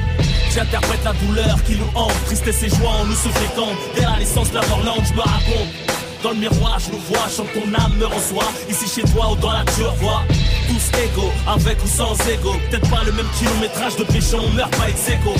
J'interprète 0.53 1.03
la 1.03 1.13
douleur 1.13 1.63
qui 1.63 1.75
nous 1.75 1.89
hante, 1.95 2.13
tristesse 2.25 2.63
et 2.63 2.69
joie 2.69 2.89
en 3.01 3.05
nous 3.05 3.15
fécondent. 3.29 3.77
Dès 3.95 4.01
la 4.01 4.17
naissance, 4.17 4.53
la 4.53 4.61
je 4.61 5.13
me 5.13 5.21
raconte. 5.21 6.00
Dans 6.23 6.31
le 6.31 6.37
miroir, 6.37 6.77
je 6.79 6.91
nous 6.91 6.99
vois, 6.99 7.27
chante 7.35 7.51
ton 7.53 7.73
âme 7.73 7.93
me 7.97 8.05
reçoit. 8.05 8.47
Ici 8.69 8.85
chez 8.87 9.01
toi 9.11 9.31
ou 9.31 9.35
dans 9.37 9.51
la 9.51 9.63
tu 9.75 9.81
vois. 9.99 10.23
Tous 10.67 10.99
égaux, 10.99 11.31
avec 11.47 11.83
ou 11.83 11.87
sans 11.87 12.13
ego. 12.29 12.53
Peut-être 12.69 12.89
pas 12.89 13.03
le 13.03 13.11
même 13.11 13.25
kilométrage 13.37 13.95
de 13.95 14.03
péché, 14.03 14.35
on 14.35 14.49
meurt 14.49 14.69
pas 14.77 14.89
ex 14.89 15.09
aequo. 15.09 15.33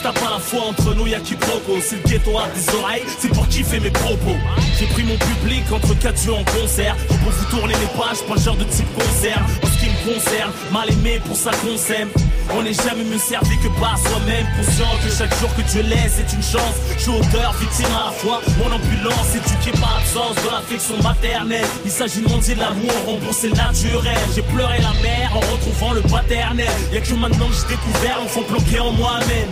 T'as 0.00 0.12
pas 0.12 0.30
la 0.30 0.38
foi 0.38 0.60
entre 0.68 0.94
nous, 0.94 1.08
y'a 1.08 1.18
qui 1.18 1.34
proco. 1.34 1.80
Si 1.80 1.96
le 1.96 2.02
ghetto 2.08 2.38
a 2.38 2.46
des 2.54 2.74
oreilles, 2.76 3.02
c'est 3.18 3.28
pour 3.28 3.48
kiffer 3.48 3.80
mes 3.80 3.90
propos. 3.90 4.36
J'ai 4.78 4.86
pris 4.86 5.02
mon 5.02 5.16
public 5.16 5.64
entre 5.72 5.98
quatre 5.98 6.24
yeux 6.24 6.34
en 6.34 6.44
concert. 6.44 6.96
Pour 7.08 7.16
vous 7.16 7.56
tourner 7.56 7.74
les 7.74 7.98
pages, 7.98 8.22
pas 8.28 8.40
genre 8.40 8.56
de 8.56 8.64
type 8.64 8.92
concert 8.94 9.44
qui 9.80 9.86
me 9.86 10.14
concerne. 10.14 10.52
Mal 10.72 10.90
aimé 10.92 11.20
pour 11.24 11.36
ça 11.36 11.50
qu'on 11.50 11.76
s'aime. 11.76 12.08
On 12.54 12.62
n'est 12.62 12.72
jamais 12.72 13.04
mieux 13.04 13.18
servi 13.18 13.56
que 13.58 13.68
par 13.80 13.98
soi-même. 13.98 14.46
Conscient 14.56 14.86
que 15.04 15.10
chaque 15.10 15.38
jour 15.38 15.54
que 15.54 15.62
Dieu 15.62 15.82
laisse 15.82 16.18
est 16.18 16.32
une 16.32 16.42
chance. 16.42 16.76
Je 16.96 17.02
suis 17.02 17.10
auteur, 17.10 17.52
victime 17.60 17.86
à 17.94 18.06
la 18.06 18.12
fois. 18.12 18.40
Mon 18.58 18.72
ambulance 18.72 19.34
éduquée 19.34 19.78
par 19.78 19.98
l'absence 19.98 20.36
de 20.44 20.50
l'affection 20.50 21.02
maternelle. 21.02 21.66
Il 21.84 21.90
s'agit 21.90 22.22
de 22.22 22.28
monter 22.28 22.54
l'amour, 22.54 22.92
rembourser 23.06 23.48
le 23.50 23.56
naturel. 23.56 24.18
J'ai 24.34 24.42
pleuré 24.42 24.78
la 24.78 24.92
mère 25.02 25.30
en 25.34 25.40
retrouvant 25.40 25.92
le 25.92 26.00
paternel. 26.02 26.68
Y'a 26.92 27.00
que 27.00 27.14
maintenant 27.14 27.48
que 27.48 27.54
j'ai 27.54 27.76
découvert 27.76 28.18
l'enfant 28.18 28.42
bloqué 28.48 28.80
en 28.80 28.92
moi-même. 28.92 29.50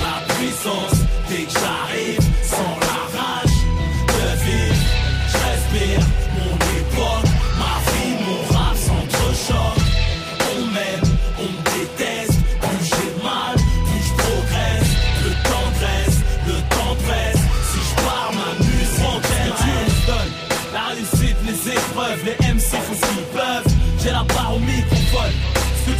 La 0.00 0.34
puissance, 0.34 1.00
dès 1.28 1.42
que 1.44 1.52
j'arrive, 1.52 2.20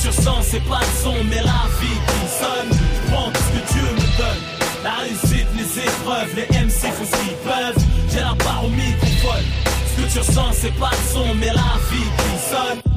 Tu 0.01 0.09
ressens, 0.09 0.43
c'est 0.43 0.65
pas 0.65 0.81
le 0.81 1.03
son, 1.03 1.15
mais 1.25 1.43
la 1.43 1.69
vie 1.79 2.01
qui 2.09 2.27
sonne. 2.41 2.71
Je 2.73 3.13
prends 3.13 3.31
tout 3.31 3.41
ce 3.41 3.59
que 3.59 3.73
Dieu 3.73 3.83
me 3.83 4.17
donne. 4.17 4.43
La 4.83 4.93
réussite, 4.93 5.47
les 5.55 5.79
épreuves, 5.79 6.35
les 6.37 6.59
MC 6.59 6.91
font 6.95 7.05
ce 7.05 7.17
qu'ils 7.23 7.37
peuvent. 7.45 7.85
J'ai 8.09 8.21
la 8.21 8.33
barre 8.33 8.65
au 8.65 8.69
microphone. 8.69 9.45
Ce 9.87 10.03
que 10.03 10.13
tu 10.13 10.19
ressens, 10.21 10.53
c'est 10.53 10.75
pas 10.79 10.91
le 10.91 11.13
son, 11.13 11.35
mais 11.35 11.49
la 11.49 11.77
vie 11.91 12.11
qui 12.17 12.51
sonne. 12.51 12.90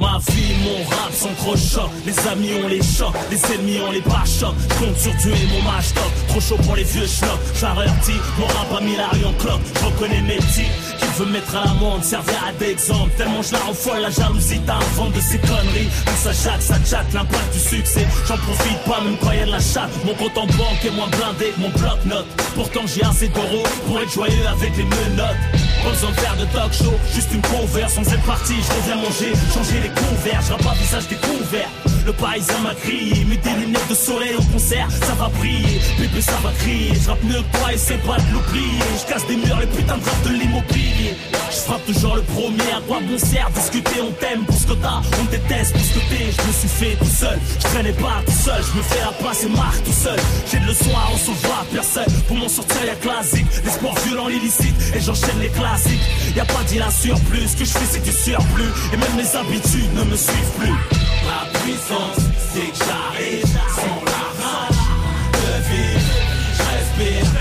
Ma 0.00 0.18
vie, 0.28 0.54
mon 0.64 0.82
rap 0.88 1.12
chocs. 1.56 1.90
Les 2.06 2.18
amis 2.26 2.52
ont 2.64 2.68
les 2.68 2.82
chocs, 2.82 3.14
les 3.30 3.54
ennemis 3.54 3.80
ont 3.86 3.90
les 3.90 4.00
pas 4.00 4.24
chocs. 4.24 4.54
Compte 4.78 4.98
sur 4.98 5.14
Dieu 5.14 5.32
et 5.32 5.46
mon 5.52 5.62
match 5.70 5.92
top. 5.94 6.10
Trop 6.28 6.40
chaud 6.40 6.56
pour 6.64 6.74
les 6.74 6.84
vieux 6.84 7.06
schnocks. 7.06 7.38
J'avertis, 7.54 8.18
mon 8.38 8.46
rap 8.46 8.78
a 8.78 8.80
mis 8.80 8.96
la 8.96 9.08
en 9.28 9.32
cloque. 9.34 9.60
Je 9.74 9.84
reconnais 9.84 10.22
mes 10.22 10.36
petits 10.36 10.70
veux 11.20 11.32
mettre 11.32 11.54
à 11.56 11.64
l'amende, 11.64 12.02
servir 12.02 12.52
d'exemple. 12.58 13.10
Tellement 13.16 13.42
je 13.42 13.52
la 13.52 13.58
rends 13.58 13.74
folle, 13.74 14.00
la 14.00 14.10
jalousie 14.10 14.60
t'invente 14.60 15.12
de 15.12 15.20
ces 15.20 15.38
conneries. 15.38 15.88
Tout 16.06 16.12
ça 16.16 16.32
chatte, 16.32 16.62
ça 16.62 16.76
chatte, 16.84 17.12
l'impact 17.12 17.52
du 17.52 17.58
succès. 17.58 18.06
J'en 18.26 18.36
profite 18.36 18.78
pas, 18.84 19.00
même 19.02 19.16
quand 19.20 19.32
y 19.32 19.40
a 19.40 19.46
de 19.46 19.50
la 19.50 19.60
chatte. 19.60 19.90
Mon 20.04 20.14
compte 20.14 20.36
en 20.38 20.46
banque 20.46 20.84
est 20.84 20.90
moins 20.90 21.08
blindé 21.08 21.52
mon 21.58 21.68
bloc-notes. 21.70 22.26
Pourtant 22.54 22.82
j'ai 22.86 23.04
assez 23.04 23.28
d'euros 23.28 23.64
pour 23.86 24.00
être 24.00 24.10
joyeux 24.10 24.46
avec 24.46 24.76
les 24.76 24.84
menottes. 24.84 25.69
Pas 25.82 25.90
besoin 25.90 26.10
de 26.10 26.16
faire 26.16 26.36
de 26.36 26.44
talk 26.46 26.72
show, 26.72 26.92
juste 27.14 27.32
une 27.32 27.40
cover 27.42 27.88
sans 27.88 28.02
être 28.02 28.22
parti. 28.24 28.54
Je 28.56 28.72
reviens 28.74 28.96
manger, 28.96 29.32
changer 29.52 29.80
les 29.80 29.88
couverts, 29.88 30.42
je 30.42 30.64
pas 30.64 30.74
visage 30.74 31.08
découvert. 31.08 31.89
Le 32.06 32.12
paysage 32.12 32.60
m'a 32.62 32.74
crié, 32.74 33.24
mets 33.24 33.36
des 33.36 33.50
lunettes 33.50 33.88
de 33.88 33.94
soleil 33.94 34.34
au 34.36 34.42
concert, 34.52 34.88
ça 34.90 35.14
va 35.14 35.28
briller, 35.28 35.80
bébé 35.98 36.20
ça 36.20 36.38
va 36.42 36.50
crier. 36.58 36.92
Je 36.94 37.08
rappe 37.08 37.22
mieux 37.24 37.42
que 37.42 37.58
toi 37.58 37.72
et 37.72 37.78
c'est 37.78 38.02
pas 38.02 38.16
de 38.16 38.32
l'oublier. 38.32 38.82
Je 39.00 39.12
casse 39.12 39.26
des 39.26 39.36
murs, 39.36 39.58
les 39.60 39.66
putains 39.66 39.98
de 39.98 40.28
de 40.28 40.34
l'immobilier. 40.34 41.14
Je 41.50 41.56
frappe 41.56 41.84
toujours 41.86 42.16
le 42.16 42.22
premier, 42.22 42.70
à 42.76 42.80
quoi 42.86 43.00
bon 43.00 43.16
Discuter, 43.54 44.00
on 44.00 44.12
t'aime 44.12 44.44
pour 44.44 44.56
ce 44.56 44.66
que 44.66 44.72
t'as, 44.74 45.00
on 45.20 45.24
déteste 45.30 45.72
pour 45.72 45.82
ce 45.82 45.94
que 45.94 46.00
t'es. 46.10 46.30
Je 46.30 46.46
me 46.46 46.52
suis 46.52 46.68
fait 46.68 46.96
tout 46.96 47.04
seul, 47.04 47.38
je 47.58 47.66
traînais 47.68 47.92
pas 47.92 48.22
tout 48.24 48.32
seul, 48.32 48.62
je 48.62 48.78
me 48.78 48.82
fais 48.82 49.00
la 49.00 49.12
place 49.12 49.44
et 49.44 49.48
marque 49.48 49.84
tout 49.84 49.92
seul. 49.92 50.18
J'ai 50.50 50.58
de 50.58 50.66
leçons 50.66 50.96
à 50.96 51.12
recevoir, 51.12 51.64
personne 51.72 52.12
pour 52.26 52.36
m'en 52.36 52.48
sortir, 52.48 52.84
y'a 52.84 52.94
classique. 52.94 53.46
Les 53.64 53.70
sports 53.70 53.98
violents, 54.06 54.28
l'illicite, 54.28 54.76
et 54.94 55.00
j'enchaîne 55.00 55.38
les 55.40 55.48
classiques. 55.48 56.00
Y 56.34 56.40
a 56.40 56.44
pas 56.44 56.62
d'île 56.68 56.82
à 56.82 56.90
surplus, 56.90 57.48
ce 57.48 57.56
que 57.56 57.64
je 57.64 57.70
fais 57.70 57.86
c'est 57.90 58.02
du 58.02 58.12
surplus. 58.12 58.72
Et 58.92 58.96
même 58.96 59.14
mes 59.16 59.36
habitudes 59.36 59.92
ne 59.94 60.04
me 60.04 60.16
suivent 60.16 60.54
plus. 60.58 61.09
La 61.26 61.58
puissance, 61.60 62.20
c'est 62.52 62.70
que 62.70 62.84
j'arrive 62.84 63.46
sans 63.46 64.04
la 64.06 64.24
rage 64.40 64.82
de 65.32 65.52
vivre. 65.70 66.10
Je 66.56 66.62
respire, 66.62 67.39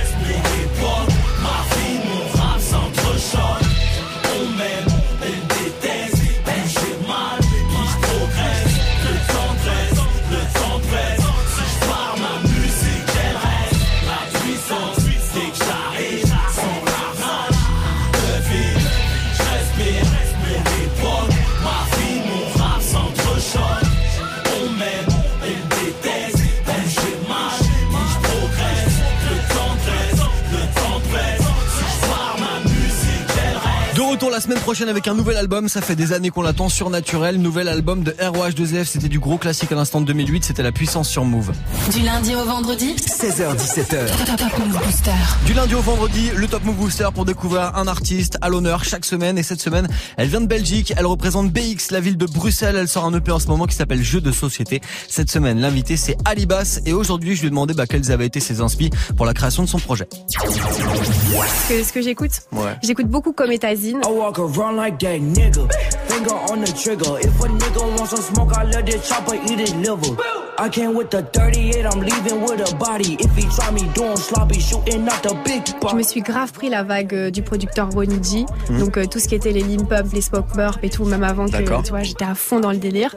la 34.39 34.43
semaine 34.43 34.59
prochaine 34.59 34.87
avec 34.87 35.05
un 35.09 35.15
nouvel 35.15 35.35
album. 35.35 35.67
Ça 35.67 35.81
fait 35.81 35.97
des 35.97 36.13
années 36.13 36.29
qu'on 36.29 36.41
l'attend. 36.41 36.69
Surnaturel, 36.69 37.41
nouvel 37.41 37.67
album 37.67 38.03
de 38.03 38.11
ROH2F. 38.11 38.85
C'était 38.85 39.09
du 39.09 39.19
gros 39.19 39.37
classique 39.37 39.69
à 39.73 39.75
l'instant 39.75 39.99
de 39.99 40.05
2008. 40.05 40.45
C'était 40.45 40.63
la 40.63 40.71
puissance 40.71 41.09
sur 41.09 41.25
Move. 41.25 41.51
Du 41.91 41.99
lundi 41.99 42.33
au 42.35 42.45
vendredi? 42.45 42.95
16h17h. 42.95 44.37
Top 44.37 44.57
Move 44.59 44.81
Booster. 44.81 45.11
Du 45.45 45.51
lundi 45.53 45.75
au 45.75 45.81
vendredi, 45.81 46.29
le 46.37 46.47
Top 46.47 46.63
Move 46.63 46.75
Booster 46.77 47.09
pour 47.13 47.25
découvrir 47.25 47.75
un 47.75 47.85
artiste 47.87 48.37
à 48.39 48.47
l'honneur 48.47 48.85
chaque 48.85 49.03
semaine. 49.03 49.37
Et 49.37 49.43
cette 49.43 49.59
semaine, 49.59 49.89
elle 50.15 50.29
vient 50.29 50.39
de 50.39 50.47
Belgique. 50.47 50.93
Elle 50.95 51.05
représente 51.05 51.51
BX, 51.51 51.91
la 51.91 51.99
ville 51.99 52.15
de 52.15 52.25
Bruxelles. 52.25 52.77
Elle 52.79 52.87
sort 52.87 53.03
un 53.03 53.13
EP 53.13 53.33
en 53.33 53.39
ce 53.39 53.47
moment 53.47 53.65
qui 53.65 53.75
s'appelle 53.75 54.01
Jeu 54.01 54.21
de 54.21 54.31
société. 54.31 54.79
Cette 55.09 55.29
semaine, 55.29 55.59
l'invité 55.59 55.97
c'est 55.97 56.15
Alibas. 56.23 56.79
Et 56.85 56.93
aujourd'hui, 56.93 57.35
je 57.35 57.41
lui 57.41 57.47
ai 57.47 57.49
demandé 57.49 57.73
bah, 57.73 57.87
quels 57.87 58.09
avaient 58.13 58.27
été 58.27 58.39
ses 58.39 58.61
inspi 58.61 58.89
pour 59.17 59.25
la 59.25 59.33
création 59.33 59.63
de 59.63 59.67
son 59.67 59.79
projet. 59.79 60.07
Ce 60.29 61.73
que, 61.73 61.83
ce 61.83 61.91
que 61.91 62.01
j'écoute, 62.01 62.31
Ouais. 62.53 62.77
j'écoute 62.81 63.07
beaucoup 63.07 63.33
comme 63.33 63.51
Étazine. 63.51 63.99
I 64.07 64.28
walk 64.29 64.39
around 64.39 64.75
like 64.75 64.99
that 64.99 65.21
nigga. 65.21 65.65
Finger 66.09 66.35
on 66.51 66.61
the 66.61 66.67
trigger. 66.67 67.17
If 67.19 67.39
a 67.39 67.47
nigga 67.47 67.97
wants 67.97 68.11
some 68.11 68.21
smoke, 68.21 68.53
I 68.53 68.63
let 68.63 68.85
this 68.85 69.07
chopper 69.07 69.35
eat 69.35 69.59
his 69.59 69.73
liver. 69.75 70.15
I 70.57 70.69
came 70.69 70.93
with 70.93 71.09
the 71.09 71.23
38, 71.23 71.85
I'm 71.85 72.01
leaving 72.01 72.41
with 72.41 72.59
a 72.59 72.75
body. 72.75 73.15
If 73.19 73.35
he 73.35 73.43
try 73.55 73.71
me 73.71 73.87
doing 73.93 74.17
sloppy, 74.17 74.59
shooting 74.59 75.07
out 75.07 75.23
the 75.23 75.33
big 75.45 75.63
Je 75.89 75.95
me 75.95 76.03
suis 76.03 76.21
grave 76.21 76.51
pris 76.51 76.69
la 76.69 76.83
vague 76.83 77.13
euh, 77.13 77.31
du 77.31 77.41
producteur 77.41 77.89
Ronnie 77.89 78.21
G. 78.21 78.45
Mhm. 78.69 78.79
Donc 78.79 78.97
euh, 78.97 79.05
tout 79.05 79.19
ce 79.19 79.27
qui 79.27 79.35
était 79.35 79.51
les 79.51 79.63
limp 79.63 79.91
up, 79.91 80.07
les 80.13 80.21
smoke 80.21 80.53
burp 80.55 80.79
et 80.83 80.89
tout, 80.89 81.05
même 81.05 81.23
avant 81.23 81.45
que 81.47 81.81
tu 81.83 81.89
vois, 81.89 82.03
j'étais 82.03 82.25
à 82.25 82.35
fond 82.35 82.59
dans 82.59 82.71
le 82.71 82.77
délire. 82.77 83.15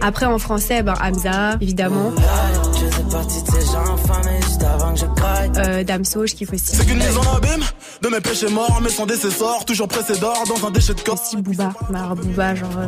Après 0.00 0.26
en 0.26 0.38
français, 0.38 0.82
ben 0.82 0.94
Hamza, 1.02 1.56
évidemment. 1.60 2.12
Fais 2.90 2.97
partie 3.10 3.42
de 3.42 3.50
ces 3.50 3.66
gens 3.72 3.94
infamés 3.94 4.40
juste 4.42 4.62
avant 4.62 4.92
que 4.94 5.00
je 5.00 5.06
craque. 5.06 5.56
Euh, 5.58 5.84
Damso, 5.84 6.26
je 6.26 6.34
kiffe 6.34 6.52
aussi. 6.52 6.76
C'est 6.76 6.86
qu'une 6.86 6.98
mise 6.98 7.16
en 7.16 7.36
abîme 7.36 7.62
de 8.02 8.08
mes 8.08 8.20
péchés 8.20 8.48
morts, 8.50 8.80
mais 8.82 8.88
sans 8.90 9.06
décessor, 9.06 9.64
toujours 9.64 9.88
pressé 9.88 10.18
d'or 10.18 10.42
dans 10.48 10.66
un 10.66 10.70
déchet 10.70 10.94
de 10.94 11.00
corps. 11.00 11.14
Aussi 11.20 11.36
Booba. 11.36 11.72
Bah, 11.90 12.14
Booba, 12.16 12.54
genre. 12.54 12.68
euh, 12.78 12.86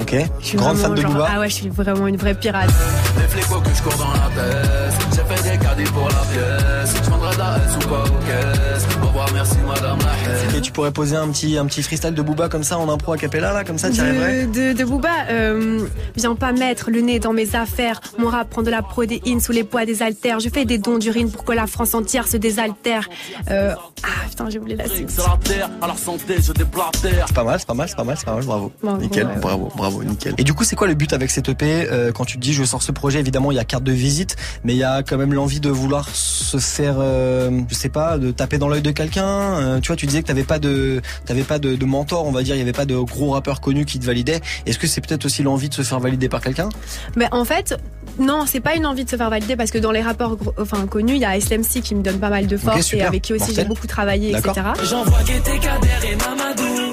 Ok. 0.00 0.16
je 0.40 0.46
suis 0.46 0.56
Grande 0.56 0.76
fan 0.78 0.92
vraiment, 0.92 0.96
de 0.96 1.00
genre, 1.02 1.12
Booba. 1.12 1.28
Ah 1.34 1.40
ouais, 1.40 1.48
je 1.48 1.54
suis 1.54 1.68
vraiment 1.68 2.06
une 2.06 2.16
vraie 2.16 2.34
pirate. 2.34 2.70
Les 3.18 3.28
flics 3.28 3.44
que 3.62 3.74
je 3.76 3.82
cours 3.82 3.98
dans 3.98 4.10
la 4.12 4.28
tête 4.34 4.94
J'ai 5.14 5.34
fait 5.36 5.50
des 5.58 5.58
caddies 5.64 5.90
pour 5.92 6.08
la 6.08 6.14
pièce 6.32 6.94
Je 7.04 7.10
vendrai 7.10 7.34
de 7.34 7.38
la 7.38 7.56
S 7.58 7.76
ou 7.76 7.88
pas 7.88 8.04
aux 8.04 8.24
caisses 8.26 8.86
revoir 9.24 9.32
merci 9.34 9.56
madame 9.66 9.98
la 10.00 10.32
haine 10.32 10.56
Et 10.56 10.60
tu 10.60 10.72
pourrais 10.72 10.92
poser 10.92 11.16
un 11.16 11.28
petit, 11.28 11.56
un 11.58 11.66
petit 11.66 11.82
freestyle 11.82 12.14
de 12.14 12.22
Booba 12.22 12.48
comme 12.48 12.62
ça 12.62 12.78
en 12.78 12.88
impro 12.88 13.12
a 13.12 13.16
cappella 13.16 13.52
là, 13.52 13.64
comme 13.64 13.78
ça, 13.78 13.90
tu 13.90 14.00
arriverais 14.00 14.46
de, 14.46 14.72
de, 14.72 14.84
Booba, 14.84 15.10
euh, 15.30 15.86
viens 16.16 16.34
pas 16.34 16.52
mettre 16.52 16.90
le 16.90 17.00
nez 17.00 17.18
dans 17.18 17.32
mes 17.32 17.54
affaires. 17.54 18.00
Mon 18.18 18.28
rap 18.28 18.50
prend 18.50 18.62
de 18.62 18.70
la 18.70 18.82
protéine 18.82 19.40
sous 19.40 19.52
les 19.52 19.64
poids 19.64 19.84
des 19.84 20.02
haltères. 20.02 20.40
Je 20.40 20.48
fais 20.48 20.64
des 20.64 20.78
dons 20.78 20.98
d'urine 20.98 21.30
pour 21.30 21.44
que 21.44 21.52
la 21.52 21.66
France 21.66 21.94
entière 21.94 22.26
se 22.26 22.36
désaltère. 22.36 23.08
Euh, 23.50 23.74
ah 24.02 24.08
putain, 24.28 24.50
j'ai 24.50 24.58
oublié 24.58 24.76
la 24.76 24.88
suite. 24.88 25.10
C'est 25.10 25.22
pas 27.34 27.44
mal, 27.44 27.58
c'est 27.58 27.66
pas 27.66 27.74
mal, 27.74 27.88
c'est 27.88 27.96
pas 27.96 28.04
mal, 28.04 28.16
c'est 28.18 28.24
pas 28.24 28.34
mal, 28.34 28.44
bravo. 28.44 28.72
Bon, 28.82 28.96
nickel, 28.96 29.26
ouais, 29.26 29.36
bravo, 29.40 29.70
bravo, 29.76 30.02
nickel. 30.02 30.34
Et 30.38 30.44
du 30.44 30.54
coup, 30.54 30.64
c'est 30.64 30.76
quoi 30.76 30.86
le 30.88 30.94
but 30.94 31.12
avec 31.12 31.30
cette 31.30 31.48
EP 31.48 31.88
euh, 31.90 32.12
quand 32.12 32.24
tu 32.24 32.36
te 32.36 32.42
dis 32.42 32.52
je 32.52 32.64
sors 32.64 32.82
ce 32.82 32.92
projet 32.92 33.20
Évidemment, 33.20 33.52
il 33.52 33.56
y 33.56 33.60
a 33.60 33.64
carte 33.64 33.84
de 33.84 33.92
visite, 33.92 34.36
mais 34.64 34.74
il 34.74 34.78
y 34.78 34.84
a 34.84 35.02
quand 35.02 35.16
même 35.16 35.32
l'envie 35.32 35.60
de 35.60 35.70
vouloir 35.70 36.08
se 36.12 36.58
faire, 36.58 36.96
euh, 36.98 37.50
je 37.68 37.74
sais 37.74 37.88
pas, 37.88 38.18
de 38.18 38.30
taper 38.30 38.58
dans 38.58 38.68
l'œil 38.68 38.82
de 38.82 38.90
quelqu'un. 38.90 39.11
Euh, 39.20 39.80
tu 39.80 39.88
vois, 39.88 39.96
tu 39.96 40.06
disais 40.06 40.22
que 40.22 40.26
t'avais 40.26 40.44
pas 40.44 40.58
de, 40.58 41.00
t'avais 41.26 41.42
pas 41.42 41.58
de, 41.58 41.76
de 41.76 41.84
mentor, 41.84 42.26
on 42.26 42.32
va 42.32 42.42
dire, 42.42 42.54
il 42.54 42.58
y 42.58 42.62
avait 42.62 42.72
pas 42.72 42.86
de 42.86 42.96
gros 42.96 43.30
rappeurs 43.30 43.60
connus 43.60 43.84
qui 43.84 43.98
te 43.98 44.04
validaient. 44.04 44.40
Est-ce 44.66 44.78
que 44.78 44.86
c'est 44.86 45.00
peut-être 45.00 45.24
aussi 45.24 45.42
l'envie 45.42 45.68
de 45.68 45.74
se 45.74 45.82
faire 45.82 46.00
valider 46.00 46.28
par 46.28 46.40
quelqu'un? 46.40 46.68
Mais 47.16 47.28
en 47.32 47.44
fait, 47.44 47.76
non, 48.18 48.44
c'est 48.46 48.60
pas 48.60 48.74
une 48.74 48.86
envie 48.86 49.04
de 49.04 49.10
se 49.10 49.16
faire 49.16 49.30
valider 49.30 49.56
parce 49.56 49.70
que 49.70 49.78
dans 49.78 49.92
les 49.92 50.02
rapports 50.02 50.36
enfin, 50.58 50.86
connus, 50.86 51.14
il 51.14 51.20
y 51.20 51.24
a 51.24 51.38
SLMC 51.38 51.82
qui 51.82 51.94
me 51.94 52.02
donne 52.02 52.18
pas 52.18 52.30
mal 52.30 52.46
de 52.46 52.56
force 52.56 52.92
et 52.94 53.02
avec 53.02 53.22
qui 53.22 53.32
aussi 53.32 53.54
j'ai 53.54 53.64
beaucoup 53.64 53.86
travaillé, 53.86 54.30
etc. 54.30 54.52
J'envoie 54.84 55.18
Kader 55.22 56.12
et 56.12 56.16
Mamadou. 56.16 56.92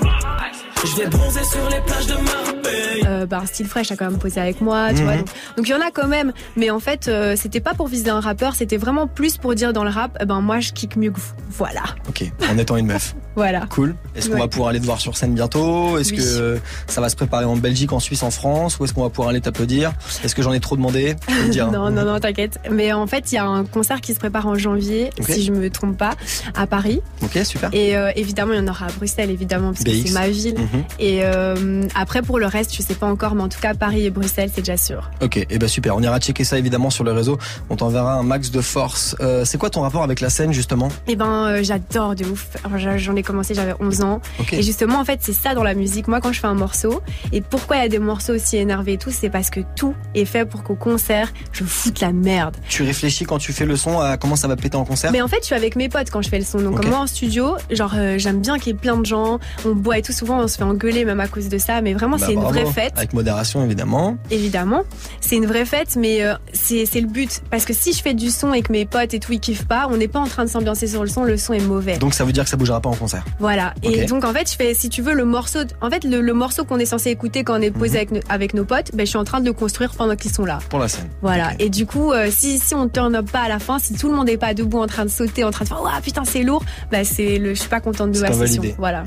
Je 0.85 0.95
vais 0.95 1.07
bronzer 1.07 1.43
sur 1.43 1.69
les 1.69 1.81
plages 1.81 2.07
de 2.07 2.13
Marbella. 2.13 2.59
Euh, 3.05 3.25
bah, 3.25 3.43
Style 3.45 3.67
Fresh 3.67 3.91
a 3.91 3.95
quand 3.95 4.09
même 4.09 4.19
posé 4.19 4.39
avec 4.39 4.61
moi, 4.61 4.89
tu 4.93 4.97
Mhm. 4.99 5.03
vois. 5.03 5.15
Donc 5.17 5.27
donc 5.57 5.67
il 5.67 5.71
y 5.71 5.73
en 5.73 5.81
a 5.81 5.91
quand 5.91 6.07
même, 6.07 6.31
mais 6.55 6.69
en 6.69 6.79
fait, 6.79 7.07
euh, 7.07 7.35
c'était 7.35 7.59
pas 7.59 7.73
pour 7.73 7.87
viser 7.87 8.09
un 8.09 8.19
rappeur, 8.19 8.55
c'était 8.55 8.77
vraiment 8.77 9.07
plus 9.07 9.37
pour 9.37 9.55
dire 9.55 9.73
dans 9.73 9.83
le 9.83 9.89
rap, 9.89 10.17
eh 10.21 10.25
ben 10.25 10.39
moi 10.41 10.59
je 10.59 10.71
kick 10.71 10.95
mieux 10.95 11.11
que 11.11 11.19
vous. 11.19 11.31
Voilà, 11.49 11.81
Ok, 12.07 12.23
en 12.49 12.57
étant 12.57 12.77
une 12.77 12.85
meuf. 12.85 13.15
voilà. 13.35 13.65
Cool. 13.69 13.95
Est-ce 14.15 14.27
qu'on 14.29 14.35
Ouais. 14.35 14.39
va 14.41 14.47
pouvoir 14.47 14.69
aller 14.69 14.79
te 14.79 14.85
voir 14.85 15.01
sur 15.01 15.17
scène 15.17 15.33
bientôt? 15.33 15.97
Est-ce 15.97 16.11
Oui. 16.11 16.17
que 16.17 16.59
ça 16.87 17.01
va 17.01 17.09
se 17.09 17.15
préparer 17.15 17.45
en 17.45 17.57
Belgique, 17.57 17.91
en 17.91 17.99
Suisse, 17.99 18.23
en 18.23 18.31
France? 18.31 18.79
Ou 18.79 18.85
est-ce 18.85 18.93
qu'on 18.93 19.03
va 19.03 19.09
pouvoir 19.09 19.29
aller 19.29 19.41
t'applaudir? 19.41 19.91
Est-ce 20.23 20.35
que 20.35 20.41
j'en 20.41 20.53
ai 20.53 20.59
trop 20.61 20.75
demandé? 20.77 21.15
Dire. 21.49 21.71
non, 21.71 21.89
non, 21.89 22.05
non, 22.05 22.19
t'inquiète. 22.19 22.59
Mais 22.71 22.93
en 22.93 23.07
fait, 23.07 23.31
il 23.31 23.35
y 23.35 23.37
a 23.37 23.45
un 23.45 23.65
concert 23.65 23.99
qui 24.01 24.13
se 24.13 24.19
prépare 24.19 24.47
en 24.47 24.55
janvier, 24.55 25.09
si 25.27 25.43
je 25.43 25.51
me 25.51 25.69
trompe 25.69 25.97
pas, 25.97 26.11
à 26.55 26.67
Paris. 26.67 27.01
Ok, 27.23 27.37
super. 27.43 27.69
Et 27.73 27.97
euh, 27.97 28.11
évidemment, 28.15 28.53
il 28.53 28.57
y 28.59 28.61
en 28.61 28.67
aura 28.67 28.85
à 28.85 28.91
Bruxelles, 28.91 29.29
évidemment, 29.31 29.73
parce 29.73 29.83
que 29.83 29.91
c'est 29.91 30.13
ma 30.13 30.29
ville. 30.29 30.55
Mhm. 30.57 30.68
Et 30.99 31.19
euh, 31.23 31.83
après, 31.95 32.21
pour 32.21 32.39
le 32.39 32.45
reste, 32.45 32.75
je 32.75 32.81
sais 32.81 32.93
pas 32.93 33.07
encore, 33.07 33.35
mais 33.35 33.43
en 33.43 33.49
tout 33.49 33.59
cas, 33.59 33.73
Paris 33.73 34.05
et 34.05 34.09
Bruxelles, 34.09 34.49
c'est 34.53 34.61
déjà 34.61 34.77
sûr. 34.77 35.09
Ok, 35.21 35.37
et 35.37 35.57
ben 35.57 35.67
super. 35.67 35.95
On 35.95 36.01
ira 36.01 36.19
checker 36.19 36.43
ça 36.43 36.57
évidemment 36.57 36.89
sur 36.89 37.03
le 37.03 37.11
réseau. 37.11 37.37
On 37.69 37.75
t'enverra 37.75 38.13
un 38.13 38.23
max 38.23 38.51
de 38.51 38.61
force. 38.61 39.15
Euh, 39.19 39.45
c'est 39.45 39.57
quoi 39.57 39.69
ton 39.69 39.81
rapport 39.81 40.03
avec 40.03 40.21
la 40.21 40.29
scène 40.29 40.53
justement? 40.53 40.89
Eh 41.07 41.15
ben, 41.15 41.47
euh, 41.47 41.59
j'adore 41.63 42.15
de 42.15 42.25
ouf. 42.25 42.49
J'en 42.97 43.15
ai 43.15 43.23
commencé, 43.23 43.53
j'avais 43.53 43.73
11 43.79 44.01
ans. 44.01 44.21
Et 44.51 44.61
justement, 44.61 44.99
en 44.99 45.05
fait, 45.05 45.19
c'est 45.21 45.33
ça 45.33 45.53
dans 45.53 45.63
la 45.63 45.73
musique. 45.73 46.07
Moi, 46.07 46.21
quand 46.21 46.31
je 46.33 46.39
fais 46.39 46.47
un 46.47 46.53
morceau, 46.53 47.01
et 47.31 47.41
pourquoi 47.41 47.77
il 47.77 47.81
y 47.81 47.85
a 47.85 47.89
des 47.89 47.99
morceaux 47.99 48.33
aussi 48.33 48.57
énervés 48.57 48.93
et 48.93 48.97
tout, 48.97 49.11
c'est 49.11 49.29
parce 49.29 49.49
que 49.49 49.61
tout 49.75 49.95
est 50.15 50.25
fait 50.25 50.45
pour 50.45 50.63
qu'au 50.63 50.75
concert, 50.75 51.31
je 51.51 51.63
foute 51.63 51.99
la 52.01 52.11
merde. 52.11 52.57
Tu 52.67 52.83
réfléchis 52.83 53.25
quand 53.25 53.37
tu 53.37 53.53
fais 53.53 53.65
le 53.65 53.75
son 53.75 53.99
à 53.99 54.17
comment 54.17 54.35
ça 54.35 54.47
va 54.47 54.55
péter 54.55 54.77
en 54.77 54.85
concert? 54.85 55.11
Mais 55.11 55.21
en 55.21 55.27
fait, 55.27 55.39
je 55.41 55.45
suis 55.45 55.55
avec 55.55 55.75
mes 55.75 55.89
potes 55.89 56.09
quand 56.09 56.21
je 56.21 56.29
fais 56.29 56.39
le 56.39 56.45
son. 56.45 56.59
Donc, 56.59 56.85
moi, 56.85 56.99
en 56.99 57.07
studio, 57.07 57.55
genre, 57.71 57.93
j'aime 58.17 58.41
bien 58.41 58.57
qu'il 58.57 58.67
y 58.67 58.71
ait 58.71 58.79
plein 58.79 58.97
de 58.97 59.05
gens. 59.05 59.39
On 59.65 59.73
boit 59.75 59.97
et 59.97 60.01
tout. 60.01 60.13
Souvent, 60.13 60.39
on 60.39 60.47
se 60.47 60.58
fait 60.59 60.63
engueuler 60.63 61.05
même 61.05 61.19
à 61.19 61.27
cause 61.27 61.49
de 61.49 61.57
ça. 61.57 61.81
Mais 61.81 61.93
vraiment, 61.93 62.17
Bah, 62.17 62.25
c'est 62.27 62.33
une 62.33 62.41
vraie 62.43 62.65
fête. 62.65 62.93
Avec 62.97 63.13
modération 63.13 63.63
évidemment. 63.65 64.17
Évidemment, 64.31 64.83
c'est 65.21 65.35
une 65.37 65.45
vraie 65.47 65.65
fête, 65.65 65.95
mais 65.97 66.23
euh, 66.23 66.33
c'est 66.53 66.85
le 67.01 67.07
but. 67.07 67.41
Parce 67.49 67.65
que 67.65 67.73
si 67.73 67.93
je 67.93 68.01
fais 68.01 68.13
du 68.13 68.29
son 68.29 68.53
et 68.53 68.61
que 68.61 68.71
mes 68.71 68.85
potes 68.85 69.13
et 69.13 69.19
tout 69.19 69.31
ils 69.33 69.39
kiffent 69.39 69.65
pas, 69.67 69.87
on 69.91 69.97
n'est 69.97 70.07
pas 70.07 70.19
en 70.19 70.27
train 70.27 70.45
de 70.45 70.49
s'ambiancer 70.49 70.87
sur 70.87 71.01
le 71.03 71.09
son, 71.09 71.23
le 71.23 71.37
son 71.37 71.53
est 71.53 71.59
mauvais. 71.65 71.97
Donc 71.97 72.13
ça 72.13 72.23
veut 72.25 72.31
dire 72.31 72.43
que 72.43 72.49
ça 72.49 72.57
bougera 72.57 72.79
pas 72.81 72.89
en 72.89 72.95
concert. 72.95 73.23
Voilà. 73.39 73.73
Et 73.83 74.05
donc 74.05 74.23
en 74.25 74.33
fait, 74.33 74.49
je 74.51 74.55
fais, 74.55 74.73
si 74.73 74.89
tu 74.89 75.01
veux, 75.01 75.13
le 75.13 75.25
morceau, 75.25 75.59
en 75.81 75.89
fait, 75.89 76.03
le, 76.03 76.21
le 76.21 76.33
morceau 76.33 76.65
qu'on 76.65 76.77
est 76.79 76.85
censé 76.85 77.09
écouter 77.09 77.43
quand 77.43 77.57
on 77.57 77.61
est 77.61 77.69
Mhm. 77.69 77.79
posé 77.79 77.97
avec, 77.97 78.11
no- 78.11 78.19
avec 78.29 78.53
nos 78.53 78.65
potes, 78.65 78.91
ben 78.93 79.05
je 79.05 79.09
suis 79.09 79.17
en 79.17 79.23
train 79.23 79.39
de 79.39 79.45
le 79.45 79.53
construire 79.53 79.91
pendant 79.95 80.15
qu'ils 80.15 80.31
sont 80.31 80.45
là. 80.45 80.59
Pour 80.69 80.79
la 80.79 80.87
scène. 80.87 81.07
Voilà. 81.21 81.51
Et 81.59 81.69
du 81.69 81.85
coup, 81.85 82.11
euh, 82.11 82.27
si 82.31 82.59
si 82.59 82.75
on 82.75 82.87
turn 82.89 83.15
up 83.15 83.31
pas 83.31 83.41
à 83.41 83.47
la 83.49 83.59
fin, 83.59 83.79
si 83.79 83.93
tout 83.93 84.09
le 84.09 84.15
monde 84.15 84.27
est 84.29 84.37
pas 84.37 84.53
debout 84.53 84.79
en 84.79 84.87
train 84.87 85.05
de 85.05 85.09
sauter, 85.09 85.43
en 85.43 85.51
train 85.51 85.63
de 85.65 85.69
faire, 85.69 85.81
ouah 85.81 86.01
putain 86.03 86.23
c'est 86.25 86.43
lourd, 86.43 86.63
bah 86.91 87.03
c'est 87.03 87.37
le, 87.37 87.53
je 87.53 87.59
suis 87.59 87.69
pas 87.69 87.79
contente 87.79 88.11
de 88.11 88.19
pas 88.19 88.27
session. 88.27 88.39
validé. 88.39 88.75
Voilà. 88.77 89.03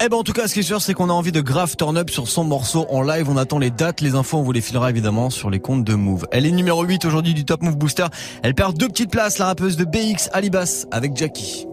Eh 0.00 0.08
ben 0.08 0.16
en 0.16 0.22
tout 0.22 0.32
cas, 0.32 0.46
ce 0.46 0.54
qui 0.54 0.60
est 0.60 0.62
sûr, 0.62 0.80
c'est 0.80 0.94
qu'on 0.94 1.10
a 1.10 1.12
envie 1.12 1.32
de 1.32 1.40
grave 1.40 1.74
turn 1.76 1.98
up 1.98 2.08
sur 2.10 2.28
son 2.28 2.44
morceau 2.44 2.86
en 2.88 3.02
live. 3.02 3.28
On 3.28 3.36
attend 3.36 3.58
les 3.58 3.70
dates, 3.70 4.00
les 4.00 4.14
infos, 4.14 4.38
on 4.38 4.42
vous 4.42 4.52
les 4.52 4.60
filera 4.60 4.90
évidemment 4.90 5.28
sur 5.28 5.50
les 5.50 5.58
comptes 5.58 5.82
de 5.82 5.94
Move. 5.94 6.28
Elle 6.30 6.46
est 6.46 6.52
numéro 6.52 6.84
8 6.84 7.04
aujourd'hui 7.04 7.34
du 7.34 7.44
Top 7.44 7.62
Move 7.62 7.76
Booster. 7.76 8.06
Elle 8.44 8.54
perd 8.54 8.78
deux 8.78 8.86
petites 8.86 9.10
places, 9.10 9.38
la 9.38 9.46
rappeuse 9.46 9.76
de 9.76 9.84
BX 9.84 10.28
Alibas 10.32 10.86
avec 10.92 11.16
Jackie. 11.16 11.66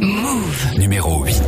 Move. 0.00 0.78
Numéro 0.78 1.24
8. 1.24 1.42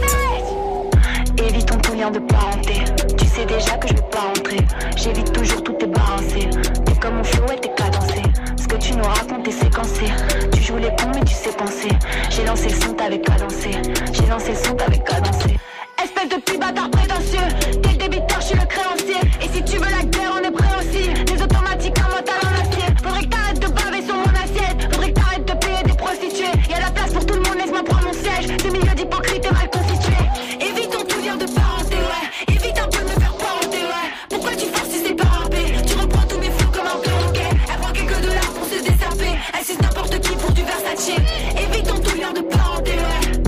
Évitons 1.39 1.79
tout 1.79 1.95
lien 1.95 2.11
de 2.11 2.19
parenté. 2.19 2.75
Tu 3.17 3.27
sais 3.27 3.47
déjà 3.47 3.77
que 3.77 3.89
je 3.89 3.95
veux 3.95 4.11
pas 4.11 4.21
rentrer. 4.35 4.59
J'évite 4.97 5.33
toujours 5.33 5.63
tout 5.63 5.75
tes 5.75 5.87
balancé. 5.87 6.51
T'es 6.85 6.95
comme 7.01 7.15
mon 7.15 7.25
flow 7.25 7.47
et 7.53 7.61
t'es 7.61 7.71
cadencé. 7.77 8.23
Ce 8.57 8.67
que 8.67 8.77
tu 8.77 8.97
nous 8.97 9.05
racontes 9.05 9.47
est 9.47 9.53
séquencé. 9.53 10.07
Tu 10.53 10.63
joues 10.63 10.79
les 10.79 10.89
cons 10.97 11.13
mais 11.15 11.25
tu 11.25 11.35
sais 11.35 11.53
penser. 11.57 11.91
J'ai 12.31 12.45
lancé 12.45 12.71
le 12.71 12.81
son, 12.81 12.93
t'avais 12.95 13.21
cadencé. 13.21 13.71
J'ai 14.13 14.27
lancé 14.27 14.51
le 14.51 14.59
son, 14.59 14.75
t'avais 14.75 14.99
cadencé. 14.99 15.57
Espèce 16.05 16.29
de 16.29 16.37
petit 16.37 16.59
bâtard 16.59 16.91
prétentieux. 16.91 17.81
T'es 17.83 17.93
le 17.93 17.97
débiteur, 17.97 18.39
je 18.41 18.47
suis 18.49 18.57
le 18.57 18.67
créancier. 18.67 19.17
Et 19.41 19.49
si 19.49 19.65
tu 19.65 19.79
veux 19.79 19.91
la 19.91 20.05
guerre, 20.05 20.33
on 20.39 20.45
est 20.47 20.51
prêt 20.51 20.69
aussi. 20.79 21.09
Les 21.33 21.43
automatiques, 21.43 21.99
un 21.99 22.09
mental 22.09 22.41
en 22.45 22.61
acier. 22.61 22.87
Faudrait 23.03 23.23
que 23.23 23.29
t'arrêtes 23.29 23.61
de 23.61 23.69
baver 23.69 24.03
sur 24.05 24.15
mon 24.15 24.35
assiette. 24.45 24.93
Faudrait 24.93 25.13
que 25.13 25.21
t'arrêtes 25.21 25.49
de 25.49 25.55
payer 25.55 25.83
des 25.83 25.95
prostituées. 25.97 26.55
Y'a 26.69 26.81
la 26.81 26.91
place 26.91 27.13
pour 27.15 27.25
tout 27.25 27.35
le 27.35 27.41
monde, 27.41 27.57
laisse-moi 27.57 27.83
prendre 27.85 28.05
mon 28.05 28.13
siège. 28.13 28.55
Ces 28.61 28.71
milieux 28.71 28.95
d'hypocrites 28.95 29.47
et 29.47 29.55
mal 29.55 29.71
constitués. 29.71 30.27
Évitons 30.61 31.05
tout 31.09 31.21
lien 31.25 31.37
de 31.37 31.47
parenté, 31.47 31.97
ouais. 31.97 32.55
Évite 32.55 32.79
un 32.79 32.89
peu 32.89 32.99
de 32.99 33.05
me 33.05 33.17
faire 33.25 33.37
parenté, 33.41 33.79
ouais. 33.79 34.09
Pourquoi 34.29 34.51
tu 34.57 34.67
forces 34.67 34.91
si 34.91 34.99
c'est 35.07 35.15
pas 35.15 35.25
râpé 35.25 35.63
Tu 35.87 35.95
reprends 35.97 36.27
tous 36.29 36.39
mes 36.39 36.51
flots 36.51 36.71
comme 36.71 36.87
un 36.87 37.01
perroquet. 37.01 37.49
Elle 37.73 37.81
prend 37.81 37.93
quelques 37.93 38.21
dollars 38.21 38.53
pour 38.53 38.67
se 38.69 38.79
désherber. 38.85 39.33
Elle 39.57 39.65
suce 39.65 39.81
n'importe 39.81 40.21
qui 40.21 40.37
pour 40.37 40.53
du 40.53 40.63
Versace. 40.63 41.09
Évitons 41.57 41.99
tout 41.99 42.17
lien 42.21 42.33
de 42.37 42.43
parenté, 42.43 42.93
ouais. 42.93 43.41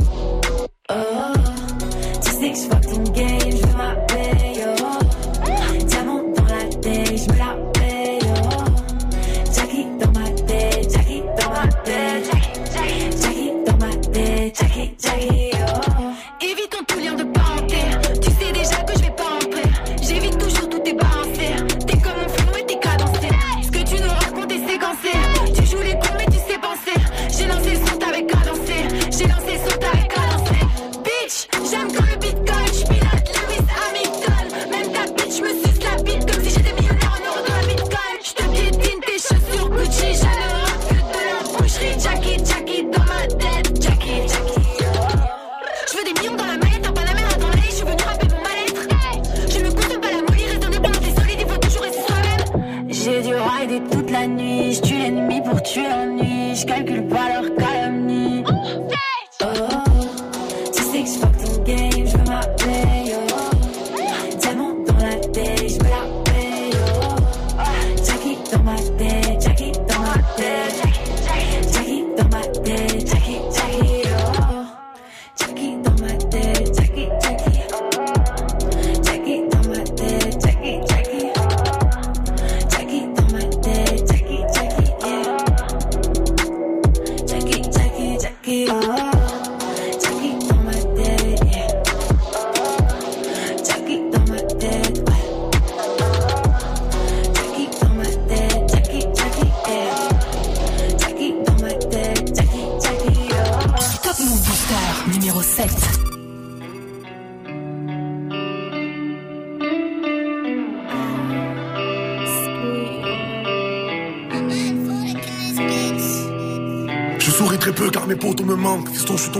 Oh, 0.88 1.35
tu 2.52 2.54
sais 2.54 2.85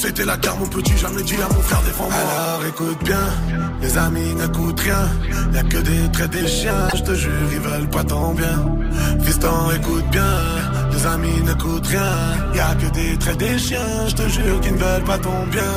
C'était 0.00 0.24
la 0.24 0.36
guerre, 0.36 0.56
mon 0.56 0.66
petit, 0.66 0.96
jamais 0.96 1.22
dit 1.22 1.34
à 1.34 1.52
mon 1.52 1.60
frère 1.60 1.82
défends-moi. 1.82 2.14
Alors 2.14 2.64
écoute 2.66 3.02
bien, 3.04 3.26
les 3.82 3.98
amis 3.98 4.34
n'écoutent 4.34 4.80
rien. 4.80 5.08
Y'a 5.52 5.62
que 5.64 5.78
des 5.78 6.12
traits 6.12 6.30
des 6.30 6.46
chiens, 6.46 6.88
je 6.94 7.02
te 7.02 7.14
jure, 7.14 7.32
ils 7.52 7.58
veulent 7.58 7.90
pas 7.90 8.04
ton 8.04 8.32
bien. 8.32 8.78
Fiston, 9.22 9.70
écoute 9.76 10.08
bien, 10.12 10.36
les 10.92 11.06
amis 11.06 11.42
n'écoutent 11.44 11.86
rien. 11.88 12.12
Y'a 12.54 12.74
que 12.76 12.94
des 12.94 13.18
traits 13.18 13.38
des 13.38 13.58
chiens, 13.58 14.06
je 14.06 14.14
te 14.14 14.28
jure, 14.28 14.60
qu'ils 14.60 14.74
ne 14.74 14.78
veulent 14.78 15.04
pas 15.04 15.18
ton 15.18 15.46
bien. 15.50 15.74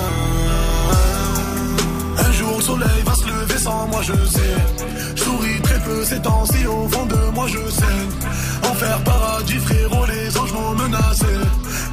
Un 2.19 2.31
jour 2.31 2.57
le 2.57 2.63
soleil 2.63 3.01
va 3.05 3.15
se 3.15 3.25
lever 3.25 3.57
sans 3.57 3.87
moi 3.87 4.01
je 4.03 4.13
sais 4.13 4.55
Je 5.15 5.23
souris 5.23 5.61
très 5.63 5.79
peu 5.79 6.03
ces 6.03 6.21
temps-ci 6.21 6.65
au 6.67 6.87
fond 6.89 7.05
de 7.05 7.33
moi 7.33 7.47
je 7.47 7.69
sais 7.71 8.69
Enfer 8.69 8.99
paradis 9.03 9.57
frérot 9.57 10.05
les 10.05 10.37
anges 10.37 10.53
m'ont 10.53 10.75
menacé 10.75 11.25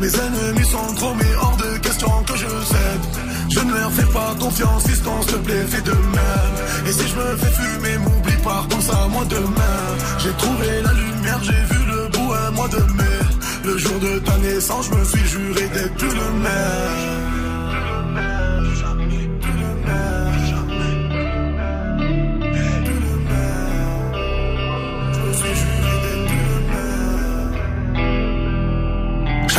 Mes 0.01 0.15
ennemis 0.15 0.67
sont 0.67 0.95
trop 0.95 1.15
mais 1.15 1.35
hors 1.41 1.57
de 1.57 1.79
question 1.79 2.09
que 2.25 2.37
je 2.37 2.47
cède. 2.47 3.05
Je 3.51 3.61
ne 3.61 3.73
leur 3.73 3.91
fais 3.93 4.13
pas 4.13 4.35
confiance 4.39 4.87
fiston 4.87 5.23
s'il 5.23 5.33
te 5.33 5.39
plaît 5.39 5.65
fais 5.69 5.83
de 5.83 5.91
même. 5.91 6.55
Et 6.87 6.93
si 6.93 7.09
je 7.09 7.17
me 7.17 7.37
fais 7.37 7.51
fumer 7.51 7.99
m'oublie 7.99 8.37
pas 8.45 8.65
pense 8.69 8.89
à 8.91 9.09
moi 9.09 9.25
demain. 9.29 9.81
J'ai 10.19 10.33
trouvé 10.33 10.83
la 10.83 10.93
lumière 10.93 11.41
j'ai 11.43 11.75
vu 11.75 11.85
le 11.87 12.09
bout 12.09 12.33
un 12.33 12.51
mois 12.53 12.69
de 12.69 12.83
mai. 12.93 13.19
Le 13.65 13.77
jour 13.77 13.99
de 13.99 14.19
ta 14.21 14.37
naissance 14.39 14.87
je 14.91 14.95
me 14.97 15.05
suis 15.05 15.27
juré 15.27 15.69
d'être 15.75 15.95
plus 15.95 16.09
le 16.09 16.31
même 16.43 17.28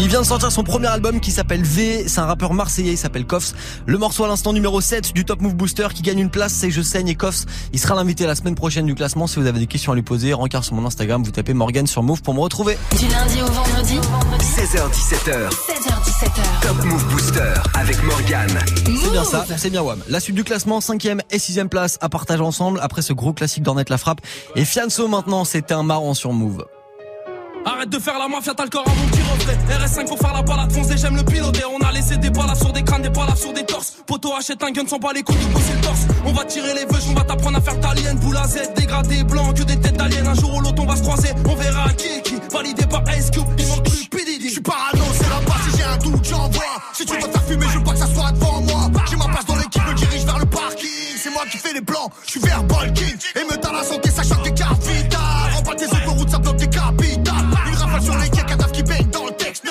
Il 0.00 0.06
vient 0.06 0.20
de 0.20 0.26
sortir 0.26 0.52
son 0.52 0.62
premier 0.62 0.86
album 0.86 1.18
qui 1.18 1.32
s'appelle 1.32 1.64
V, 1.64 2.06
c'est 2.06 2.20
un 2.20 2.26
rappeur 2.26 2.54
marseillais, 2.54 2.92
il 2.92 2.96
s'appelle 2.96 3.26
Koffs. 3.26 3.52
Le 3.84 3.98
morceau 3.98 4.22
à 4.22 4.28
l'instant 4.28 4.52
numéro 4.52 4.80
7 4.80 5.12
du 5.12 5.24
Top 5.24 5.40
Move 5.40 5.56
Booster 5.56 5.88
qui 5.92 6.02
gagne 6.02 6.20
une 6.20 6.30
place, 6.30 6.52
c'est 6.52 6.70
Je 6.70 6.82
saigne 6.82 7.08
et 7.08 7.16
Koffs. 7.16 7.46
Il 7.72 7.80
sera 7.80 7.96
l'invité 7.96 8.24
la 8.24 8.36
semaine 8.36 8.54
prochaine 8.54 8.86
du 8.86 8.94
classement. 8.94 9.26
Si 9.26 9.40
vous 9.40 9.46
avez 9.46 9.58
des 9.58 9.66
questions 9.66 9.90
à 9.90 9.96
lui 9.96 10.02
poser, 10.02 10.32
rencard 10.34 10.62
sur 10.62 10.76
mon 10.76 10.86
Instagram, 10.86 11.24
vous 11.24 11.32
tapez 11.32 11.52
Morgan 11.52 11.84
sur 11.88 12.04
Move 12.04 12.22
pour 12.22 12.32
me 12.32 12.38
retrouver. 12.38 12.78
Du 12.96 13.08
lundi 13.08 13.42
au 13.42 13.46
vendredi 13.46 13.98
16h17h. 14.40 15.50
16h17h. 15.50 16.60
Top 16.62 16.84
Move 16.84 17.04
Booster 17.08 17.54
avec 17.74 18.00
Morgan. 18.04 18.48
C'est 18.86 19.10
bien 19.10 19.24
ça, 19.24 19.44
c'est 19.56 19.70
bien 19.70 19.82
Wam. 19.82 19.98
La 20.08 20.20
suite 20.20 20.36
du 20.36 20.44
classement, 20.44 20.78
5ème 20.78 21.22
et 21.32 21.38
6ème 21.38 21.68
place 21.68 21.98
à 22.00 22.08
partager 22.08 22.42
ensemble 22.42 22.78
après 22.82 23.02
ce 23.02 23.12
gros 23.12 23.32
classique 23.32 23.64
d'Ornette 23.64 23.90
la 23.90 23.98
frappe. 23.98 24.20
Et 24.54 24.64
Fianso 24.64 25.08
maintenant, 25.08 25.44
c'était 25.44 25.74
un 25.74 25.82
marrant 25.82 26.14
sur 26.14 26.32
Move. 26.32 26.64
Arrête 27.64 27.90
de 27.90 27.98
faire 27.98 28.18
la 28.18 28.28
mafia, 28.28 28.54
t'as 28.54 28.64
le 28.64 28.70
corps 28.70 28.86
à 28.86 28.94
mon 28.94 29.06
petit 29.08 29.22
reflet. 29.22 29.56
RS5 29.74 30.08
pour 30.08 30.18
faire 30.18 30.32
la 30.32 30.42
balade, 30.42 30.72
foncé, 30.72 30.96
j'aime 30.96 31.16
le 31.16 31.24
piloter. 31.24 31.62
On 31.66 31.84
a 31.86 31.92
laissé 31.92 32.16
des 32.16 32.30
balles 32.30 32.56
sur 32.56 32.72
des 32.72 32.82
crânes, 32.82 33.02
des 33.02 33.10
balles 33.10 33.36
sur 33.36 33.52
des 33.52 33.64
torses. 33.64 33.96
Poto 34.06 34.34
achète 34.34 34.62
un 34.62 34.70
gun 34.70 34.86
sans 34.86 34.98
pas 34.98 35.12
les 35.12 35.22
couilles, 35.22 35.36
c'est 35.66 35.74
le 35.74 35.80
torse. 35.80 36.06
On 36.24 36.32
va 36.32 36.44
tirer 36.44 36.74
les 36.74 36.84
vœux, 36.86 37.00
on 37.10 37.14
va 37.14 37.24
t'apprendre 37.24 37.58
à 37.58 37.60
faire 37.60 37.78
t'alien. 37.80 38.14
Boule 38.14 38.36
à 38.36 38.46
Z, 38.46 38.74
dégradé, 38.74 39.22
blanc, 39.24 39.52
que 39.52 39.62
des 39.62 39.78
têtes 39.78 39.96
d'aliens. 39.96 40.26
Un 40.26 40.34
jour 40.34 40.54
ou 40.54 40.60
l'autre, 40.60 40.82
on 40.82 40.86
va 40.86 40.96
se 40.96 41.02
croiser. 41.02 41.30
On 41.46 41.54
verra 41.54 41.92
qui 41.92 42.08
est 42.08 42.22
qui. 42.22 42.34
Validé 42.50 42.86
par 42.86 43.02
Ice 43.16 43.30
Cube, 43.30 43.44
il 43.58 43.66
manque 43.66 43.84
plus. 43.84 44.08
Je 44.48 44.54
suis 44.54 44.62
parano, 44.62 45.04
c'est 45.12 45.28
la 45.28 45.40
base, 45.40 45.60
si 45.70 45.76
j'ai 45.76 45.84
un 45.84 45.98
doute, 45.98 46.24
j'envoie. 46.24 46.64
Si 46.94 47.04
tu 47.04 47.12
veux 47.12 47.20
faire 47.20 47.44
fumer, 47.44 47.66
je 47.70 47.78
veux 47.78 47.84
pas 47.84 47.92
que 47.92 47.98
ça 47.98 48.06
soit 48.06 48.32
devant 48.32 48.62
moi. 48.62 48.90
J'ai 49.10 49.16
ma 49.16 49.26
place 49.26 49.44
dans 49.44 49.56
l'équipe, 49.56 49.86
me 49.86 49.92
dirige 49.92 50.24
vers 50.24 50.38
le 50.38 50.46
parking. 50.46 50.88
C'est 51.22 51.30
moi 51.30 51.42
qui 51.50 51.58
fais 51.58 51.74
les 51.74 51.82
plans, 51.82 52.08
je 52.24 52.30
suis 52.30 52.40
verbal 52.40 52.92
king. 52.94 53.14
Et 53.36 53.44
me 53.44 53.60
dans 53.60 53.72
la 53.72 53.84
santé, 53.84 54.10
ça 54.10 54.22
choque 54.22 54.42
des 54.42 54.54
cartes 54.54 54.82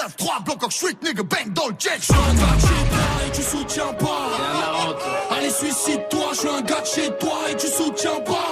9-3, 0.07 0.43
bloc 0.45 0.63
en 0.63 0.69
street, 0.69 0.97
nigga, 1.03 1.23
bang 1.23 1.51
dans 1.53 1.67
le 1.67 1.75
jet. 1.77 1.97
Je 1.99 2.05
suis 2.05 2.13
un 2.13 2.33
gars 2.35 2.55
de 2.55 2.61
chez 2.61 2.67
toi 2.89 3.25
et 3.25 3.31
tu 3.31 3.41
soutiens 3.43 3.93
pas. 3.93 5.35
Allez, 5.35 5.49
suicide-toi, 5.49 6.27
je 6.31 6.37
suis 6.37 6.49
un 6.49 6.61
gars 6.61 6.81
de 6.81 6.85
chez 6.85 7.09
toi 7.17 7.39
et 7.51 7.55
tu 7.57 7.67
soutiens 7.67 8.19
pas. 8.25 8.47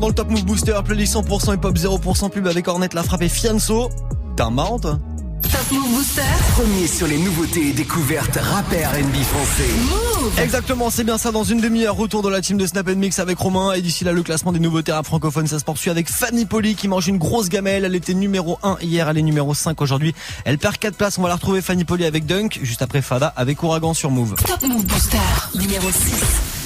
Dans 0.00 0.08
le 0.08 0.14
Top 0.14 0.30
Move 0.30 0.44
Booster, 0.44 0.78
playlist 0.84 1.14
100% 1.14 1.54
hip 1.54 1.64
hop 1.64 1.76
0% 1.76 2.30
pub 2.30 2.46
avec 2.46 2.66
Ornette, 2.66 2.94
la 2.94 3.02
frappe 3.02 3.22
et 3.22 3.28
Fianso. 3.28 3.90
T'es 4.36 4.42
un 4.42 4.50
marrant 4.50 4.78
toi 4.78 4.98
Top 5.42 5.72
Move 5.72 5.94
Booster. 5.94 6.22
Premier 6.54 6.86
sur 6.86 7.06
les 7.06 7.18
nouveautés 7.18 7.68
et 7.68 7.72
découvertes 7.72 8.38
rappeurs 8.40 8.92
NB 8.92 9.14
français. 9.22 10.40
Exactement, 10.42 10.90
c'est 10.90 11.04
bien 11.04 11.18
ça. 11.18 11.32
Dans 11.32 11.44
une 11.44 11.60
demi-heure, 11.60 11.96
retour 11.96 12.22
de 12.22 12.28
la 12.28 12.40
team 12.40 12.56
de 12.56 12.66
Snap 12.66 12.88
Mix 12.88 13.18
avec 13.18 13.38
Romain. 13.38 13.72
Et 13.72 13.82
d'ici 13.82 14.04
là, 14.04 14.12
le 14.12 14.22
classement 14.22 14.52
des 14.52 14.60
nouveautés 14.60 14.92
rap 14.92 15.06
francophones, 15.06 15.46
ça 15.46 15.58
se 15.58 15.64
poursuit 15.64 15.90
avec 15.90 16.08
Fanny 16.08 16.46
Poli 16.46 16.76
qui 16.76 16.88
mange 16.88 17.08
une 17.08 17.18
grosse 17.18 17.48
gamelle. 17.48 17.84
Elle 17.84 17.94
était 17.94 18.14
numéro 18.14 18.58
1 18.62 18.78
hier, 18.82 19.08
elle 19.08 19.18
est 19.18 19.22
numéro 19.22 19.54
5 19.54 19.80
aujourd'hui. 19.80 20.14
Elle 20.44 20.58
perd 20.58 20.76
4 20.78 20.94
places. 20.94 21.18
On 21.18 21.22
va 21.22 21.28
la 21.28 21.34
retrouver 21.34 21.62
Fanny 21.62 21.84
Poli 21.84 22.04
avec 22.04 22.26
Dunk, 22.26 22.58
juste 22.62 22.82
après 22.82 23.02
Fada 23.02 23.32
avec 23.36 23.62
Ouragan 23.62 23.92
sur 23.92 24.10
Move. 24.10 24.34
Top 24.46 24.62
Move 24.62 24.84
Booster 24.84 25.18
numéro 25.54 25.90
6. 25.90 26.59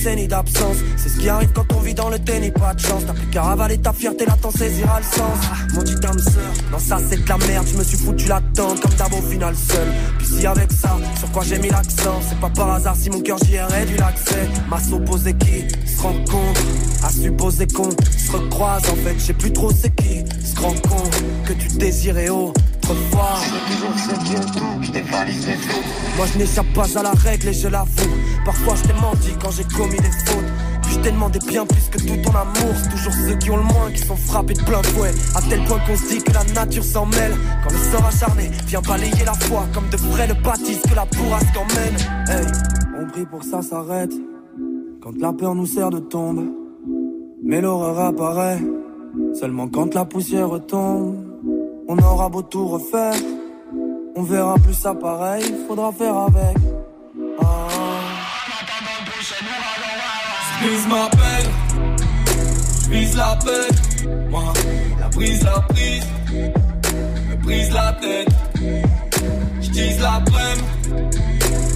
Décennies 0.00 0.28
d'absence. 0.28 0.76
C'est 0.96 1.08
ce 1.10 1.18
qui 1.18 1.28
arrive 1.28 1.50
quand 1.52 1.66
on 1.74 1.80
vit 1.80 1.94
dans 1.94 2.08
le 2.08 2.18
déni, 2.18 2.50
pas 2.50 2.74
de 2.74 2.80
chance. 2.80 3.02
T'as 3.06 3.12
plus 3.12 3.26
qu'à 3.26 3.42
ravaler 3.42 3.78
ta 3.78 3.92
fierté, 3.92 4.24
là 4.24 4.36
t'en 4.40 4.50
saisiras 4.50 4.98
le 4.98 5.04
sens. 5.04 5.74
Mon 5.74 5.82
dit 5.82 5.94
âme 6.04 6.18
sœur, 6.18 6.52
non 6.72 6.78
ça 6.78 6.98
c'est 7.08 7.22
de 7.22 7.28
la 7.28 7.36
merde. 7.38 7.66
Je 7.70 7.76
me 7.76 7.84
suis 7.84 7.98
foutu 7.98 8.26
tente 8.54 8.80
comme 8.80 8.94
d'abord 8.94 9.18
au 9.18 9.22
final 9.22 9.54
seul. 9.54 9.88
Puis 10.18 10.26
si 10.26 10.46
avec 10.46 10.72
ça, 10.72 10.96
sur 11.18 11.30
quoi 11.32 11.42
j'ai 11.46 11.58
mis 11.58 11.68
l'accent, 11.68 12.20
c'est 12.28 12.38
pas 12.40 12.50
par 12.50 12.70
hasard 12.70 12.96
si 12.96 13.10
mon 13.10 13.20
cœur 13.20 13.38
j'y 13.44 13.54
ai 13.54 13.62
réduit 13.62 13.98
l'accès. 13.98 14.48
Ma 14.68 14.80
s'opposer 14.80 15.34
qui 15.34 15.64
se 15.86 16.00
rencontre, 16.00 16.62
à 17.02 17.10
supposer 17.10 17.66
qu'on 17.66 17.90
se 17.90 18.32
recroise. 18.32 18.82
En 18.90 18.96
fait, 18.96 19.14
je 19.18 19.24
sais 19.24 19.34
plus 19.34 19.52
trop 19.52 19.70
c'est 19.70 19.94
qui 19.94 20.24
se 20.44 20.60
rend 20.60 20.74
compte 20.88 21.22
que 21.46 21.52
tu 21.52 21.68
désirais 21.76 22.30
Moi 26.16 26.26
je 26.32 26.38
n'échappe 26.38 26.72
pas 26.74 26.98
à 26.98 27.02
la 27.02 27.12
règle 27.12 27.48
et 27.48 27.52
je 27.52 27.68
l'avoue. 27.68 28.16
Parfois 28.44 28.74
je 28.76 28.88
t'ai 28.88 28.92
menti 28.94 29.30
quand 29.40 29.50
j'ai 29.50 29.64
commis 29.64 29.96
des 29.96 30.10
fautes. 30.26 30.52
Puis 30.82 30.94
je 30.94 30.98
t'ai 31.00 31.12
demandé 31.12 31.38
bien 31.46 31.64
plus 31.66 31.88
que 31.88 31.98
tout 31.98 32.16
ton 32.22 32.34
amour. 32.36 32.74
Toujours 32.90 33.12
ceux 33.12 33.36
qui 33.36 33.50
ont 33.50 33.58
le 33.58 33.62
moins 33.62 33.90
qui 33.94 34.04
sont 34.04 34.16
frappés 34.16 34.54
de 34.54 34.62
plein 34.62 34.82
fouet. 34.82 35.12
À 35.36 35.42
tel 35.42 35.64
point 35.64 35.78
qu'on 35.86 35.96
se 35.96 36.08
dit 36.08 36.22
que 36.22 36.32
la 36.32 36.44
nature 36.52 36.84
s'en 36.84 37.06
mêle. 37.06 37.32
Quand 37.62 37.72
le 37.72 37.78
sort 37.78 38.06
acharné 38.06 38.50
vient 38.66 38.80
balayer 38.80 39.24
la 39.24 39.34
foi 39.34 39.66
comme 39.72 39.88
de 39.88 39.96
frais 39.96 40.26
le 40.26 40.34
baptiste 40.34 40.88
que 40.88 40.94
la 40.96 41.04
bourrasque 41.04 41.56
emmène. 41.56 41.96
Hey, 42.28 42.46
on 43.00 43.06
prie 43.06 43.26
pour 43.26 43.44
ça 43.44 43.62
s'arrête. 43.62 44.12
Quand 45.00 45.16
la 45.18 45.32
peur 45.32 45.54
nous 45.54 45.66
sert 45.66 45.90
de 45.90 46.00
tombe. 46.00 46.44
Mais 47.44 47.60
l'horreur 47.60 47.98
apparaît 48.00 48.60
seulement 49.38 49.68
quand 49.68 49.94
la 49.94 50.04
poussière 50.04 50.50
tombe. 50.66 51.19
On 51.92 51.98
aura 51.98 52.28
beau 52.28 52.40
tout 52.40 52.68
refaire, 52.68 53.16
on 54.14 54.22
verra 54.22 54.54
plus 54.62 54.74
ça 54.74 54.94
pareil. 54.94 55.42
Faudra 55.66 55.90
faire 55.90 56.16
avec. 56.18 56.56
Ah. 57.42 57.66
Ma 60.88 61.08
peine, 61.08 61.50
j'vise 62.84 63.16
la 63.16 63.36
peine. 63.44 64.28
Moi, 64.30 64.52
la 65.00 65.08
brise, 65.08 65.42
la 65.42 65.60
prise, 65.62 66.06
me 67.28 67.36
brise 67.42 67.72
la 67.72 67.92
tête. 67.94 68.28
J'tise 69.60 70.00
la 70.00 70.20
brème, 70.20 70.62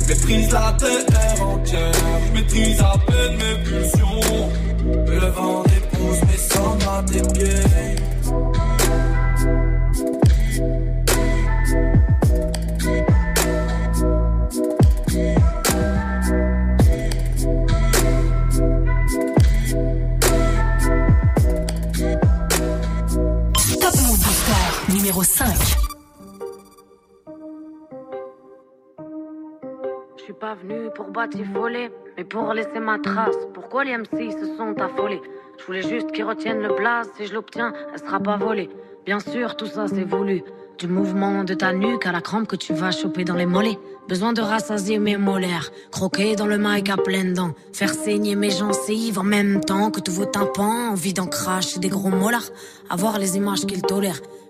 méprise 0.08 0.52
la 0.52 0.76
terre 0.78 1.44
entière. 1.44 1.92
J'maîtrise 2.28 2.80
à 2.80 2.94
peine 3.04 3.36
mes 3.36 3.64
pulsions. 3.64 4.48
Le 5.08 5.26
vent 5.30 5.64
dépousse 5.64 6.22
mes 6.30 6.38
cendres 6.38 6.88
à 6.98 7.02
tes 7.02 7.22
pieds. 7.32 7.93
Suis 30.34 30.40
pas 30.40 30.54
venu 30.54 30.90
pour 30.94 31.10
batifoler, 31.10 31.90
mais 32.16 32.24
pour 32.24 32.52
laisser 32.52 32.80
ma 32.80 32.98
trace. 32.98 33.36
Pourquoi 33.52 33.84
les 33.84 33.96
MC 33.96 34.32
se 34.32 34.56
sont 34.56 34.74
affolés? 34.80 35.20
Je 35.58 35.64
voulais 35.64 35.82
juste 35.82 36.10
qu'ils 36.12 36.24
retiennent 36.24 36.62
le 36.62 36.74
blaze. 36.74 37.08
Si 37.16 37.26
je 37.26 37.34
l'obtiens, 37.34 37.72
elle 37.92 38.00
sera 38.00 38.18
pas 38.18 38.36
volée. 38.36 38.68
Bien 39.06 39.20
sûr, 39.20 39.56
tout 39.56 39.66
ça 39.66 39.86
c'est 39.86 40.04
voulu. 40.04 40.42
Du 40.78 40.88
mouvement 40.88 41.44
de 41.44 41.54
ta 41.54 41.72
nuque 41.72 42.06
à 42.06 42.12
la 42.12 42.20
crampe 42.20 42.48
que 42.48 42.56
tu 42.56 42.72
vas 42.72 42.90
choper 42.90 43.24
dans 43.24 43.36
les 43.36 43.46
mollets. 43.46 43.78
Besoin 44.08 44.32
de 44.32 44.40
rassasier 44.40 44.98
mes 44.98 45.16
molaires. 45.16 45.70
Croquer 45.92 46.34
dans 46.34 46.46
le 46.46 46.58
mic 46.58 46.90
à 46.90 46.96
pleines 46.96 47.34
dents. 47.34 47.54
Faire 47.72 47.94
saigner 47.94 48.34
mes 48.34 48.50
gencives 48.50 49.18
en 49.18 49.24
même 49.24 49.60
temps 49.60 49.90
que 49.90 50.00
tous 50.00 50.12
vos 50.12 50.26
tympans. 50.26 50.90
Envie 50.90 51.14
d'en 51.14 51.26
cracher 51.26 51.78
des 51.78 51.88
gros 51.88 52.10
molars. 52.10 52.50
Avoir 52.90 53.18
les 53.18 53.36
images 53.36 53.66
qu'ils 53.66 53.82
tolèrent 53.82 54.20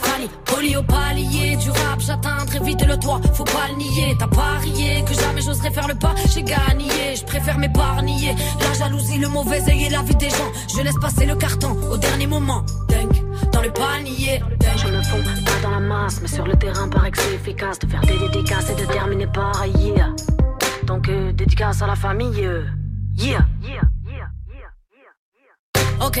Fanny, 0.00 0.28
poli 0.44 0.76
au 0.76 0.82
palier 0.82 1.56
du 1.56 1.70
rap, 1.70 2.00
j'atteins 2.00 2.44
très 2.46 2.60
vite 2.60 2.84
le 2.86 2.96
toit, 2.98 3.20
faut 3.34 3.44
pas 3.44 3.68
le 3.70 3.76
nier. 3.76 4.16
T'as 4.18 4.26
parié 4.26 5.04
que 5.06 5.14
jamais 5.14 5.40
j'oserais 5.42 5.70
faire 5.70 5.88
le 5.88 5.94
pas, 5.94 6.14
j'ai 6.32 6.42
gagné, 6.42 7.16
je 7.16 7.24
préfère 7.24 7.58
m'épargner. 7.58 8.34
La 8.60 8.72
jalousie, 8.72 9.18
le 9.18 9.28
mauvais 9.28 9.62
œil 9.68 9.84
et 9.84 9.90
la 9.90 10.02
vie 10.02 10.16
des 10.16 10.30
gens, 10.30 10.52
je 10.76 10.82
laisse 10.82 10.98
passer 11.00 11.26
le 11.26 11.36
carton 11.36 11.76
au 11.90 11.96
dernier 11.96 12.26
moment. 12.26 12.64
Dunk, 12.88 13.22
dans 13.52 13.62
le 13.62 13.72
panier. 13.72 14.42
Je 14.76 14.86
me 14.86 15.02
fonds 15.02 15.22
pas 15.44 15.60
dans 15.62 15.70
la 15.70 15.80
masse, 15.80 16.20
mais 16.22 16.28
sur 16.28 16.46
le 16.46 16.54
terrain, 16.56 16.88
paraît 16.88 17.10
que 17.10 17.18
c'est 17.18 17.34
efficace 17.34 17.78
de 17.80 17.88
faire 17.88 18.00
des 18.02 18.18
dédicaces 18.18 18.70
et 18.70 18.80
de 18.80 18.86
terminer 18.86 19.26
par 19.26 19.66
yeah. 19.66 20.14
Donc, 20.84 21.08
euh, 21.08 21.32
dédicace 21.32 21.82
à 21.82 21.86
la 21.86 21.96
famille, 21.96 22.44
euh, 22.44 22.64
yeah. 23.16 23.44
yeah. 23.62 23.82
Ok. 26.00 26.20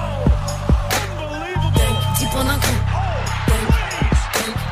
10 2.21 2.27
points 2.27 2.43
d'un 2.43 2.53
coup. 2.53 2.79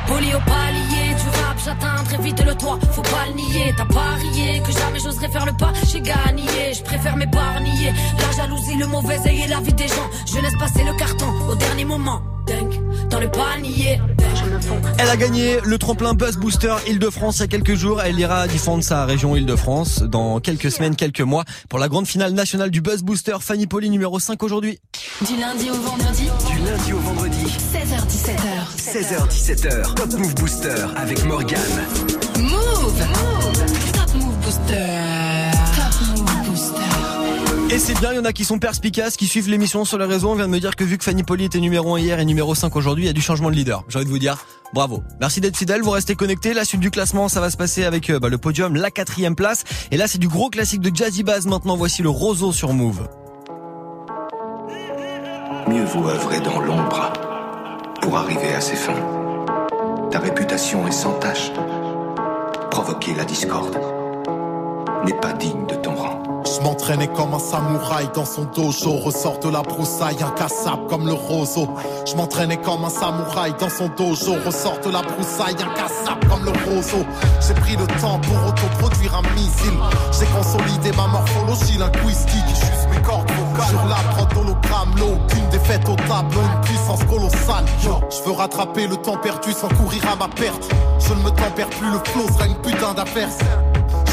Poli 0.07 0.35
au 0.35 0.39
palier 0.39 1.15
du 1.15 1.29
rap, 1.29 1.57
j'atteins 1.65 2.03
très 2.03 2.17
vite 2.21 2.43
le 2.45 2.53
toit, 2.53 2.77
faut 2.91 3.01
pas 3.01 3.25
le 3.27 3.33
nier. 3.33 3.73
T'as 3.75 3.85
parié 3.85 4.61
que 4.61 4.71
jamais 4.71 4.99
j'oserais 4.99 5.29
faire 5.29 5.47
le 5.47 5.53
pas, 5.53 5.73
j'ai 5.91 6.01
gagné, 6.01 6.73
je 6.75 6.83
préfère 6.83 7.17
m'épargner. 7.17 7.91
La 8.19 8.31
jalousie, 8.37 8.75
le 8.75 8.85
mauvais 8.85 9.17
œil 9.25 9.41
et 9.41 9.47
la 9.47 9.61
vie 9.61 9.73
des 9.73 9.87
gens, 9.87 10.09
je 10.27 10.39
laisse 10.39 10.57
passer 10.59 10.83
le 10.83 10.95
carton 10.95 11.25
au 11.49 11.55
dernier 11.55 11.85
moment. 11.85 12.21
Dans 13.09 13.19
le 13.19 13.29
panier. 13.29 13.99
Elle 14.97 15.09
a 15.09 15.17
gagné 15.17 15.59
le 15.63 15.77
tremplin 15.77 16.13
Buzz 16.13 16.37
Booster 16.37 16.73
Île-de-France 16.87 17.37
il 17.37 17.41
y 17.41 17.43
a 17.43 17.47
quelques 17.47 17.75
jours. 17.75 18.01
Elle 18.01 18.19
ira 18.19 18.47
défendre 18.47 18.83
sa 18.83 19.05
région 19.05 19.35
Île-de-France 19.35 20.01
dans 20.03 20.39
quelques 20.39 20.71
semaines, 20.71 20.95
quelques 20.95 21.21
mois 21.21 21.43
pour 21.69 21.77
la 21.79 21.87
grande 21.87 22.07
finale 22.07 22.33
nationale 22.33 22.71
du 22.71 22.81
Buzz 22.81 23.03
Booster. 23.03 23.37
Fanny 23.39 23.67
Poli 23.67 23.89
numéro 23.89 24.19
5 24.19 24.41
aujourd'hui. 24.41 24.79
Du 25.27 25.39
lundi 25.39 25.69
au 25.69 25.75
vendredi. 25.75 26.23
Du 26.49 26.57
lundi 26.65 26.93
au 26.93 26.97
vendredi. 26.97 27.08
16h17h. 27.57 28.77
16h17h. 28.77 29.95
Top 29.95 30.13
Move 30.13 30.35
Booster 30.35 30.85
avec 30.95 31.25
Morgan. 31.25 31.59
Move. 32.37 33.03
Top 33.93 34.13
Move 34.15 34.37
Booster. 34.43 34.85
Top 35.75 36.17
Move 36.17 36.47
Booster. 36.47 37.73
Et 37.73 37.79
c'est 37.79 37.99
bien, 37.99 38.11
il 38.11 38.17
y 38.17 38.19
en 38.19 38.25
a 38.25 38.33
qui 38.33 38.45
sont 38.45 38.59
perspicaces, 38.59 39.17
qui 39.17 39.25
suivent 39.25 39.49
l'émission 39.49 39.83
sur 39.83 39.97
les 39.97 40.05
réseaux. 40.05 40.29
On 40.29 40.35
vient 40.35 40.45
de 40.45 40.51
me 40.51 40.59
dire 40.59 40.75
que 40.75 40.83
vu 40.83 40.99
que 40.99 41.03
Fanny 41.03 41.23
Poli 41.23 41.45
était 41.45 41.59
numéro 41.59 41.95
1 41.95 41.99
hier 41.99 42.19
et 42.19 42.25
numéro 42.25 42.53
5 42.53 42.75
aujourd'hui, 42.75 43.05
il 43.05 43.07
y 43.07 43.09
a 43.09 43.13
du 43.13 43.21
changement 43.21 43.49
de 43.49 43.55
leader. 43.55 43.83
J'ai 43.89 43.97
envie 43.97 44.05
de 44.05 44.11
vous 44.11 44.19
dire 44.19 44.37
bravo. 44.73 45.01
Merci 45.19 45.41
d'être 45.41 45.57
fidèle, 45.57 45.81
vous 45.81 45.89
restez 45.89 46.15
connectés. 46.15 46.53
La 46.53 46.65
suite 46.65 46.81
du 46.81 46.91
classement, 46.91 47.29
ça 47.29 47.41
va 47.41 47.49
se 47.49 47.57
passer 47.57 47.83
avec 47.83 48.11
euh, 48.11 48.19
bah, 48.19 48.29
le 48.29 48.37
podium, 48.37 48.75
la 48.75 48.91
quatrième 48.91 49.35
place. 49.35 49.63
Et 49.89 49.97
là, 49.97 50.07
c'est 50.07 50.19
du 50.19 50.27
gros 50.27 50.49
classique 50.49 50.81
de 50.81 50.95
Jazzy 50.95 51.23
Bass 51.23 51.45
maintenant. 51.45 51.77
Voici 51.77 52.03
le 52.03 52.09
roseau 52.09 52.51
sur 52.51 52.73
Move. 52.73 53.07
Mieux 55.67 55.85
vaut 55.85 56.07
œuvrer 56.07 56.39
dans 56.41 56.59
l'ombre 56.59 57.11
pour 58.01 58.17
arriver 58.17 58.53
à 58.53 58.61
ses 58.61 58.75
fins. 58.75 59.03
Ta 60.11 60.19
réputation 60.19 60.87
est 60.87 60.91
sans 60.91 61.13
tache. 61.19 61.51
Provoquer 62.71 63.13
la 63.15 63.25
discorde 63.25 63.77
n'est 65.05 65.19
pas 65.19 65.33
digne 65.33 65.65
de 65.67 65.75
ton 65.75 65.95
rang. 65.95 66.19
Je 66.45 66.61
m'entraînais 66.61 67.07
comme 67.07 67.33
un 67.33 67.39
samouraï 67.39 68.09
dans 68.13 68.25
son 68.25 68.43
dojo, 68.43 68.91
ressort 68.93 69.39
de 69.39 69.49
la 69.49 69.61
broussaille, 69.61 70.17
incassable 70.23 70.87
comme 70.87 71.05
le 71.05 71.13
roseau. 71.13 71.67
Je 72.05 72.15
m'entraînais 72.15 72.57
comme 72.57 72.83
un 72.83 72.89
samouraï 72.89 73.53
dans 73.59 73.69
son 73.69 73.87
dojo, 73.89 74.33
ressort 74.45 74.79
de 74.83 74.89
la 74.89 75.01
broussaille, 75.01 75.55
incassable 75.55 76.27
comme 76.27 76.45
le 76.45 76.51
roseau. 76.51 77.05
J'ai 77.45 77.53
pris 77.53 77.75
le 77.75 77.85
temps 78.01 78.19
pour 78.19 78.47
autoproduire 78.47 79.15
un 79.15 79.35
missile. 79.35 79.77
J'ai 80.11 80.25
consolidé 80.27 80.91
ma 80.97 81.07
morphologie 81.07 81.77
linguistique, 81.77 82.47
juste 82.47 82.87
mes 82.91 83.01
cordes 83.01 83.29
vocales. 83.31 83.67
Sur 83.69 83.85
la 83.85 83.95
prod 84.15 84.37
hologramme, 84.37 84.95
l'eau, 84.97 85.17
défaite 85.69 85.89
au 85.89 85.95
tableau, 85.95 86.41
une 86.41 86.61
puissance 86.61 87.03
colossale. 87.05 87.65
Je 87.81 88.23
veux 88.23 88.31
rattraper 88.31 88.87
le 88.87 88.95
temps 88.97 89.17
perdu 89.17 89.51
sans 89.51 89.69
courir 89.69 90.01
à 90.11 90.15
ma 90.15 90.27
perte. 90.27 90.69
Je 90.99 91.13
ne 91.13 91.19
me 91.21 91.29
tempère 91.29 91.69
plus, 91.69 91.91
le 91.91 91.99
flow 92.05 92.27
sera 92.27 92.47
une 92.47 92.55
putain 92.55 92.93
d'averse. 92.93 93.37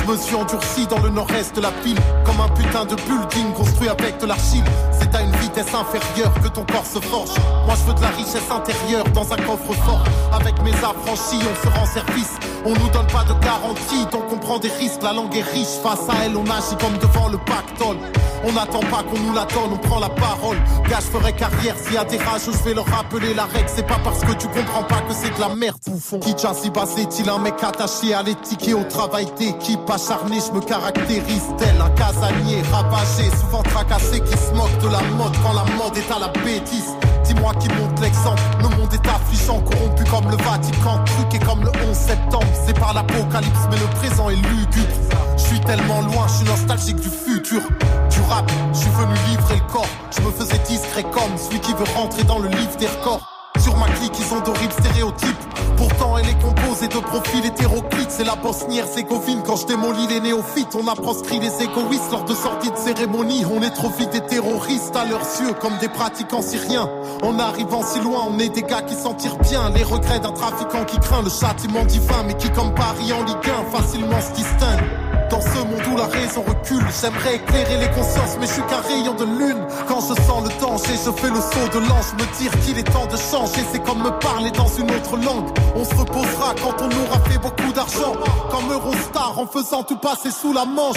Je 0.06 0.12
me 0.12 0.16
suis 0.18 0.36
endurci 0.36 0.86
dans 0.86 1.00
le 1.00 1.08
nord-est 1.08 1.56
de 1.56 1.60
la 1.60 1.72
ville 1.84 1.98
Comme 2.24 2.40
un 2.40 2.48
putain 2.50 2.84
de 2.84 2.94
building 2.94 3.52
construit 3.54 3.88
avec 3.88 4.18
de 4.20 4.26
l'argile. 4.26 4.62
C'est 4.92 5.12
à 5.16 5.20
une 5.20 5.34
vitesse 5.36 5.74
inférieure 5.74 6.32
que 6.40 6.46
ton 6.46 6.64
corps 6.64 6.86
se 6.86 7.00
forge. 7.00 7.30
Moi 7.66 7.74
je 7.74 7.88
veux 7.88 7.94
de 7.94 8.02
la 8.02 8.10
richesse 8.10 8.48
intérieure 8.48 9.04
dans 9.12 9.32
un 9.32 9.36
coffre 9.36 9.72
fort 9.84 10.04
Avec 10.32 10.62
mes 10.62 10.70
affranchis 10.74 11.42
on 11.42 11.68
se 11.68 11.74
rend 11.74 11.86
service. 11.86 12.34
On 12.64 12.70
nous 12.70 12.88
donne 12.90 13.08
pas 13.08 13.24
de 13.24 13.34
garantie. 13.44 14.06
Donc 14.12 14.32
on 14.32 14.36
prend 14.36 14.60
des 14.60 14.70
risques 14.78 15.02
La 15.02 15.12
langue 15.12 15.34
est 15.34 15.42
riche. 15.42 15.80
Face 15.82 16.08
à 16.08 16.24
elle 16.24 16.36
on 16.36 16.44
agit 16.44 16.76
comme 16.78 16.96
devant 16.98 17.28
le 17.28 17.38
pactole. 17.38 17.96
On 18.44 18.52
n'attend 18.52 18.80
pas 18.80 19.02
qu'on 19.02 19.18
nous 19.18 19.34
la 19.34 19.44
donne, 19.46 19.72
on 19.72 19.76
prend 19.76 19.98
la 19.98 20.08
parole. 20.08 20.56
Gars, 20.88 21.00
je 21.00 21.18
ferai 21.18 21.32
carrière 21.32 21.74
s'il 21.76 21.94
y 21.94 21.96
a 21.96 22.04
des 22.04 22.18
rages, 22.18 22.42
je 22.46 22.64
vais 22.64 22.74
leur 22.74 22.86
rappeler 22.86 23.34
la 23.34 23.44
règle. 23.44 23.68
C'est 23.74 23.86
pas 23.86 23.98
parce 24.04 24.20
que 24.20 24.32
tu 24.32 24.46
comprends 24.46 24.84
pas 24.84 25.00
que 25.00 25.14
c'est 25.14 25.34
de 25.34 25.40
la 25.40 25.48
merde, 25.48 25.78
bouffon. 25.86 26.20
Qui 26.20 26.34
si 26.36 27.00
est-il 27.00 27.28
un 27.28 27.38
mec 27.38 27.54
attaché 27.62 28.14
à 28.14 28.22
l'éthique 28.22 28.68
et 28.68 28.74
au 28.74 28.84
travail 28.84 29.26
d'équipe? 29.36 29.80
Acharné, 29.96 30.36
je 30.46 30.52
me 30.52 30.60
caractérise 30.60 31.48
tel 31.56 31.80
un 31.80 31.88
casanier 31.88 32.60
ravagé, 32.70 33.30
souvent 33.40 33.62
tracassé 33.62 34.20
qui 34.20 34.36
se 34.36 34.52
moque 34.52 34.76
de 34.82 34.88
la 34.88 35.00
mode 35.16 35.32
quand 35.42 35.54
la 35.54 35.64
mode 35.74 35.96
est 35.96 36.12
à 36.12 36.18
la 36.18 36.28
bêtise? 36.44 36.92
Dis-moi 37.24 37.54
qui 37.54 37.68
monte 37.70 37.98
l'exemple. 38.02 38.42
Le 38.60 38.68
monde 38.76 38.92
est 38.92 39.08
affligeant, 39.08 39.58
corrompu 39.60 40.04
comme 40.04 40.30
le 40.30 40.36
Vatican, 40.36 41.02
truqué 41.06 41.38
comme 41.38 41.62
le 41.64 41.70
11 41.88 41.96
septembre. 41.96 42.46
C'est 42.66 42.78
pas 42.78 42.92
l'apocalypse, 42.92 43.66
mais 43.70 43.78
le 43.78 43.86
présent 43.96 44.28
est 44.28 44.36
lugubre. 44.36 44.96
Je 45.38 45.42
suis 45.42 45.60
tellement 45.60 46.02
loin, 46.02 46.26
je 46.28 46.34
suis 46.34 46.46
nostalgique 46.46 47.00
du 47.00 47.08
futur. 47.08 47.62
Du 48.10 48.20
rap, 48.28 48.52
je 48.74 48.78
suis 48.78 48.90
venu 48.90 49.14
livrer 49.30 49.56
le 49.56 49.72
corps. 49.72 49.88
Je 50.14 50.20
me 50.20 50.30
faisais 50.30 50.58
discret 50.68 51.04
comme 51.04 51.38
celui 51.38 51.60
qui 51.60 51.72
veut 51.72 51.90
rentrer 51.96 52.24
dans 52.24 52.38
le 52.38 52.50
livre 52.50 52.76
des 52.76 52.86
records. 52.86 53.35
Sur 53.58 53.76
ma 53.76 53.86
clique, 53.86 54.12
ils 54.18 54.34
ont 54.34 54.40
d'horribles 54.40 54.72
stéréotypes. 54.72 55.36
Pourtant, 55.76 56.18
elle 56.18 56.28
est 56.28 56.42
composée 56.42 56.88
de 56.88 56.98
profils 56.98 57.44
hétéroclites. 57.44 58.10
C'est 58.10 58.24
la 58.24 58.36
bosnie 58.36 58.78
herzégovine 58.78 59.42
quand 59.44 59.56
je 59.56 59.66
démolis 59.66 60.06
les 60.08 60.20
néophytes. 60.20 60.74
On 60.74 60.86
a 60.88 60.94
proscrit 60.94 61.38
les 61.40 61.62
égoïstes 61.62 62.10
lors 62.12 62.24
de 62.24 62.34
sorties 62.34 62.70
de 62.70 62.76
cérémonie. 62.76 63.44
On 63.50 63.62
est 63.62 63.70
trop 63.70 63.90
vite 63.90 64.10
des 64.10 64.20
terroristes 64.20 64.94
à 64.94 65.04
leurs 65.04 65.26
yeux, 65.40 65.54
comme 65.60 65.76
des 65.78 65.88
pratiquants 65.88 66.42
syriens. 66.42 66.88
En 67.22 67.38
arrivant 67.38 67.82
si 67.82 68.00
loin, 68.00 68.26
on 68.28 68.38
est 68.38 68.48
des 68.48 68.62
gars 68.62 68.82
qui 68.82 68.94
s'en 68.94 69.14
tirent 69.14 69.38
bien. 69.38 69.70
Les 69.70 69.84
regrets 69.84 70.20
d'un 70.20 70.32
trafiquant 70.32 70.84
qui 70.84 70.98
craint 70.98 71.22
le 71.22 71.30
châtiment 71.30 71.84
divin, 71.84 72.22
mais 72.26 72.34
qui, 72.34 72.50
comme 72.50 72.74
Paris 72.74 73.12
en 73.12 73.24
Ligue 73.24 73.50
1, 73.72 73.76
facilement 73.76 74.20
se 74.20 74.32
distingue. 74.32 75.05
Dans 75.30 75.40
ce 75.40 75.58
monde 75.58 75.82
où 75.92 75.96
la 75.96 76.06
raison 76.06 76.44
recule, 76.46 76.84
j'aimerais 77.00 77.36
éclairer 77.36 77.78
les 77.78 77.90
consciences, 77.90 78.36
mais 78.40 78.46
je 78.46 78.52
suis 78.52 78.62
qu'un 78.62 78.80
rayon 78.80 79.14
de 79.14 79.24
lune. 79.24 79.58
Quand 79.88 80.00
je 80.00 80.14
sens 80.22 80.44
le 80.44 80.60
danger, 80.60 80.94
je 81.04 81.10
fais 81.10 81.28
le 81.28 81.40
saut 81.40 81.68
de 81.72 81.80
l'ange, 81.80 82.12
me 82.14 82.38
dire 82.38 82.52
qu'il 82.60 82.78
est 82.78 82.84
temps 82.84 83.06
de 83.06 83.16
changer. 83.16 83.62
C'est 83.72 83.82
comme 83.82 84.02
me 84.02 84.10
parler 84.20 84.52
dans 84.52 84.68
une 84.68 84.90
autre 84.90 85.16
langue. 85.16 85.48
On 85.74 85.84
se 85.84 85.94
reposera 85.94 86.54
quand 86.62 86.80
on 86.80 86.86
aura 86.86 87.18
fait 87.28 87.38
beaucoup 87.38 87.72
d'argent. 87.72 88.14
Comme 88.50 88.70
Eurostar 88.70 89.38
en 89.38 89.46
faisant 89.46 89.82
tout 89.82 89.98
passer 89.98 90.30
sous 90.30 90.52
la 90.52 90.64
manche. 90.64 90.94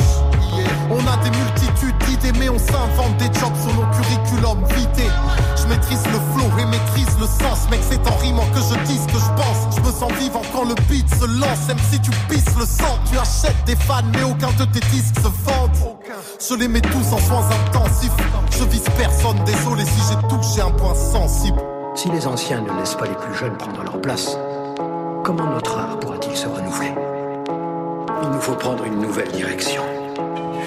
On 0.92 1.00
a 1.08 1.18
des 1.24 1.32
multitudes 1.32 1.98
d'idées, 2.06 2.38
mais 2.38 2.50
on 2.50 2.60
s'invente 2.60 3.18
des 3.18 3.32
jobs 3.40 3.58
sur 3.58 3.74
nos 3.74 3.88
curriculums 3.92 4.64
vités. 4.76 5.10
Je 5.58 5.68
maîtrise 5.68 6.04
le 6.06 6.20
flow 6.34 6.50
et 6.60 6.66
maîtrise 6.66 7.18
le 7.20 7.26
sens, 7.26 7.68
mec. 7.72 7.80
C'est 7.90 8.08
en 8.08 8.16
rimant 8.18 8.46
que 8.54 8.60
je 8.60 8.78
dis 8.86 8.98
ce 8.98 9.08
que 9.08 9.20
je 9.20 9.32
pense. 9.42 9.76
Je 9.76 9.82
me 9.82 9.92
sens 9.92 10.12
vivant 10.20 10.42
quand 10.54 10.66
le 10.66 10.76
beat 10.88 11.08
se 11.16 11.26
lance. 11.26 11.68
Même 11.68 11.78
si 11.92 12.00
tu 12.00 12.12
pisses 12.30 12.56
le 12.58 12.66
sang, 12.66 12.99
des 13.66 13.76
fans, 13.76 14.02
mais 14.14 14.24
aucun 14.24 14.52
de 14.58 14.66
tes 14.72 14.86
disques 14.92 15.16
se 15.18 15.28
vendent. 15.50 15.98
Je 16.40 16.56
les 16.56 16.68
mets 16.68 16.82
tous 16.82 17.14
en 17.14 17.20
soins 17.20 17.46
intensifs. 17.68 18.12
Je 18.52 18.64
vise 18.66 18.86
personne, 18.98 19.38
désolé 19.46 19.86
si 19.86 20.02
j'ai 20.10 20.28
touché 20.28 20.62
un 20.62 20.72
point 20.72 20.96
sensible. 20.96 21.60
Si 21.96 22.10
les 22.10 22.26
anciens 22.28 22.62
ne 22.62 22.80
laissent 22.80 22.96
pas 22.96 23.06
les 23.06 23.16
plus 23.16 23.34
jeunes 23.36 23.58
prendre 23.58 23.84
leur 23.84 24.00
place, 24.02 24.38
comment 25.24 25.46
notre 25.46 25.78
art 25.78 26.00
pourra-t-il 26.00 26.36
se 26.36 26.48
renouveler? 26.48 26.94
Il 28.24 28.30
nous 28.30 28.42
faut 28.42 28.56
prendre 28.56 28.84
une 28.86 29.00
nouvelle 29.00 29.32
direction. 29.32 29.82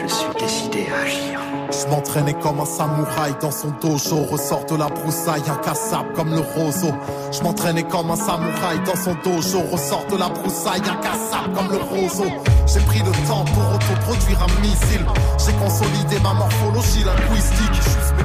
Je 0.02 0.12
suis 0.12 0.34
décidé 0.38 0.86
à 0.90 1.04
agir. 1.04 1.40
Je 1.70 1.88
m'entraînais 1.88 2.34
comme 2.34 2.60
un 2.60 2.66
samouraï 2.66 3.34
dans 3.40 3.50
son 3.50 3.68
dojo, 3.80 4.24
ressort 4.30 4.64
de 4.66 4.76
la 4.76 4.88
broussaille, 4.88 5.42
incassable 5.48 6.12
comme 6.14 6.30
le 6.30 6.40
roseau. 6.40 6.92
Je 7.30 7.42
m'entraînais 7.42 7.84
comme 7.84 8.10
un 8.10 8.16
samouraï 8.16 8.80
dans 8.84 8.96
son 8.96 9.14
dojo, 9.24 9.60
ressort 9.70 10.04
de 10.10 10.16
la 10.16 10.28
broussaille, 10.28 10.80
incassable 10.80 11.54
comme 11.54 11.70
le 11.70 11.78
roseau. 11.78 12.30
J'ai 12.72 12.80
pris 12.80 13.00
le 13.00 13.12
temps 13.28 13.44
pour 13.44 13.74
autoproduire 13.74 14.42
un 14.42 14.60
missile. 14.62 15.04
J'ai 15.44 15.52
consolidé 15.52 16.18
ma 16.22 16.32
morphologie 16.32 17.04
linguistique. 17.04 17.74
Juste 17.74 18.14
mes 18.16 18.24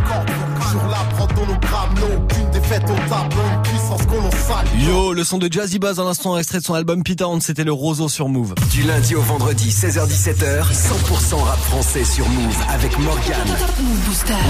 aucune 0.76 2.49
défaite 2.51 2.84
au 2.84 3.09
tableau, 3.09 3.41
une 3.53 3.61
puissance. 3.61 4.01
Yo, 4.80 5.13
le 5.13 5.24
son 5.24 5.38
de 5.38 5.51
Jazzy 5.51 5.80
Bass 5.80 5.97
dans 5.97 6.05
l'instant 6.05 6.38
extrait 6.38 6.59
de 6.59 6.63
son 6.63 6.74
album 6.74 7.03
Peter 7.03 7.24
Hand, 7.24 7.41
c'était 7.41 7.63
le 7.63 7.72
roseau 7.72 8.09
sur 8.09 8.30
Move. 8.30 8.53
Du 8.72 8.84
lundi 8.84 9.15
au 9.15 9.22
vendredi, 9.22 9.70
16h17h, 9.70 10.63
100% 10.63 11.36
rap 11.36 11.59
français 11.59 12.03
sur 12.03 12.28
Move 12.30 12.57
avec 12.70 12.97
Morgan. 12.99 13.47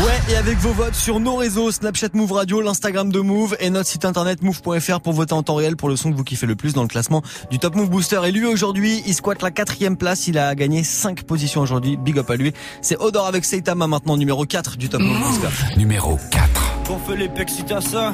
Ouais, 0.06 0.34
et 0.34 0.36
avec 0.36 0.58
vos 0.60 0.74
votes 0.74 0.96
sur 0.96 1.20
nos 1.20 1.36
réseaux, 1.36 1.72
Snapchat 1.72 2.10
Move 2.14 2.32
Radio, 2.34 2.62
l'Instagram 2.62 3.12
de 3.12 3.20
Move 3.20 3.56
et 3.60 3.70
notre 3.70 3.88
site 3.90 4.06
internet 4.06 4.42
move.fr 4.42 5.00
pour 5.02 5.14
voter 5.14 5.34
en 5.34 5.44
temps 5.44 5.56
réel 5.56 5.76
pour 5.76 5.90
le 5.90 5.96
son 5.96 6.12
que 6.12 6.18
vous 6.18 6.24
kiffez 6.24 6.46
le 6.46 6.56
plus 6.56 6.74
dans 6.74 6.84
le 6.84 6.88
classement 6.88 7.22
du 7.50 7.60
Top 7.60 7.76
Move 7.76 7.90
Booster. 7.90 8.22
Et 8.26 8.32
lui 8.32 8.46
aujourd'hui, 8.46 9.02
il 9.06 9.14
squatte 9.14 9.42
la 9.42 9.52
quatrième 9.52 9.98
place, 9.98 10.28
il 10.28 10.38
a 10.38 10.54
gagné 10.56 10.84
5 10.84 11.24
positions 11.24 11.62
aujourd'hui, 11.62 11.98
big 11.98 12.20
up 12.20 12.30
à 12.30 12.36
lui. 12.36 12.54
C'est 12.82 12.98
Odor 13.00 13.26
avec 13.26 13.46
Seitama 13.46 13.88
maintenant 13.88 14.18
numéro 14.18 14.46
4 14.46 14.78
du 14.78 14.90
Top 14.90 15.02
Move 15.02 15.20
Booster. 15.20 15.78
Numéro 15.78 16.07
4. 16.16 16.48
Gonfle 16.88 17.16
les 17.16 17.30
pecs 17.30 17.50
si 17.50 17.64
t'as 17.64 17.82
ça, 17.82 18.14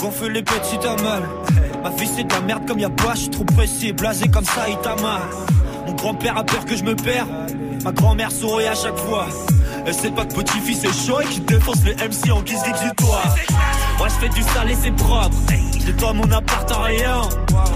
gonfle 0.00 0.30
les 0.30 0.42
pecs 0.42 0.64
si 0.64 0.78
t'as 0.78 1.00
mal. 1.02 1.22
Ma 1.82 1.90
fille 1.90 2.08
c'est 2.14 2.24
de 2.24 2.32
la 2.32 2.40
merde 2.40 2.66
comme 2.66 2.78
y'a 2.78 2.90
pas, 2.90 3.14
je 3.14 3.20
suis 3.20 3.30
trop 3.30 3.44
pressé, 3.44 3.92
blasé 3.92 4.28
comme 4.28 4.44
ça, 4.44 4.68
il 4.68 4.78
t'a 4.78 4.96
mal. 4.96 5.22
Mon 5.86 5.92
grand-père 5.92 6.38
a 6.38 6.44
peur 6.44 6.64
que 6.64 6.76
je 6.76 6.84
me 6.84 6.94
perds, 6.94 7.26
ma 7.84 7.92
grand-mère 7.92 8.30
sourit 8.30 8.66
à 8.66 8.74
chaque 8.74 8.96
fois. 8.96 9.26
Elle 9.86 9.94
sait 9.94 10.10
pas 10.10 10.24
que 10.24 10.34
petit-fils 10.34 10.84
est 10.84 11.06
chaud 11.06 11.20
et 11.20 11.26
qu'il 11.26 11.44
défonce 11.44 11.84
les 11.84 11.94
MC 11.94 12.30
en 12.32 12.42
guise 12.42 12.62
d'exutoire. 12.62 13.34
Moi 14.00 14.08
je 14.08 14.14
fais 14.14 14.28
du 14.30 14.42
sale 14.42 14.70
et 14.70 14.74
c'est 14.74 14.96
propre. 14.96 15.36
J'ai 15.84 15.92
toi 15.92 16.14
mon 16.14 16.32
appart 16.32 16.72
en 16.72 16.82
rien. 16.84 17.20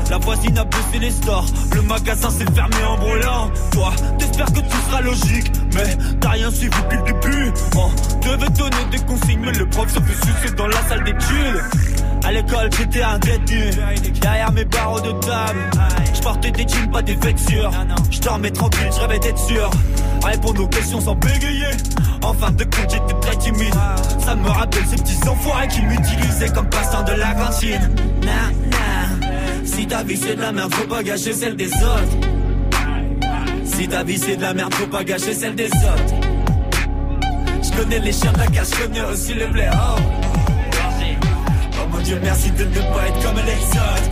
La 0.09 0.17
voisine 0.17 0.57
a 0.57 0.65
baissé 0.65 0.99
les 0.99 1.11
stores. 1.11 1.45
Le 1.75 1.83
magasin 1.83 2.31
s'est 2.31 2.51
fermé 2.55 2.77
en 2.89 2.97
brûlant. 2.97 3.51
Toi, 3.73 3.93
t'espères 4.19 4.47
que 4.47 4.61
tout 4.61 4.89
sera 4.89 5.03
logique. 5.03 5.53
Mais 5.75 5.95
t'as 6.23 6.31
rien 6.31 6.51
suivi 6.51 6.71
depuis 6.71 6.97
le 6.97 7.03
début. 7.03 7.53
On 7.77 7.91
devait 8.21 8.49
donner 8.53 8.85
des 8.91 9.01
consignes, 9.01 9.41
mais 9.45 9.53
le 9.53 9.67
prof 9.69 9.87
se 9.93 10.01
fait 10.01 10.27
sucer 10.27 10.55
dans 10.57 10.67
la 10.67 10.81
salle 10.89 11.05
d'études. 11.05 11.63
À 12.25 12.33
l'école, 12.33 12.71
j'étais 12.75 13.03
un 13.03 13.19
détenu. 13.19 13.71
Derrière 14.23 14.51
mes 14.53 14.65
barreaux 14.65 15.01
de 15.01 15.13
table, 15.21 15.71
je 16.15 16.23
portais 16.23 16.53
des 16.53 16.67
jeans, 16.67 16.91
pas 16.91 17.03
des 17.03 17.17
vêtures. 17.17 17.71
Je 18.11 18.21
dormais 18.21 18.51
tranquille, 18.51 18.89
je 18.95 19.01
rêvais 19.01 19.19
d'être 19.19 19.39
sûr. 19.47 19.71
Répondre 20.25 20.63
aux 20.63 20.69
questions 20.69 21.03
sans 21.03 21.17
bégayer. 21.17 21.77
En 22.23 22.33
fin 22.33 22.51
de 22.51 22.65
compte, 22.65 22.91
j'étais 22.91 23.24
Ça 24.25 24.35
me 24.35 24.49
rappelle 24.49 24.85
ces 24.87 24.97
petits 24.97 25.29
enfoirés 25.29 25.69
qui 25.69 25.83
m'utilisaient 25.83 26.49
comme 26.49 26.69
passant 26.69 27.03
de 27.03 27.13
la 27.13 27.35
cantine. 27.35 27.91
Nah. 28.23 28.51
Si 29.65 29.87
ta 29.87 30.03
vie 30.03 30.17
c'est 30.17 30.37
de 30.37 30.41
la 30.41 30.53
merde, 30.53 30.73
faut 30.75 30.87
pas 30.87 31.03
gâcher 31.03 31.33
celle 31.33 31.57
des 31.57 31.73
autres. 31.73 32.29
Si 33.65 33.89
ta 33.89 34.05
vie 34.05 34.19
c'est 34.19 34.37
de 34.37 34.43
la 34.43 34.55
merde, 34.55 34.73
faut 34.75 34.87
pas 34.87 35.05
gâcher 35.05 35.35
celle 35.35 35.55
des 35.55 35.67
autres. 35.67 36.15
Je 37.63 37.71
connais 37.77 37.99
les 37.99 38.13
chiens 38.13 38.33
de 38.33 38.39
la 38.39 38.47
cache, 38.47 38.69
je 38.71 38.83
connais 38.85 39.03
aussi 39.03 39.35
les 39.35 39.47
blés. 39.47 39.69
Oh. 39.73 40.01
Oh 41.73 41.87
mon 41.91 41.99
Dieu, 41.99 42.19
merci 42.23 42.51
de 42.53 42.65
ne 42.65 42.71
pas 42.71 43.09
être 43.09 43.23
comme 43.23 43.37
les 43.45 43.63
autres. 43.79 44.11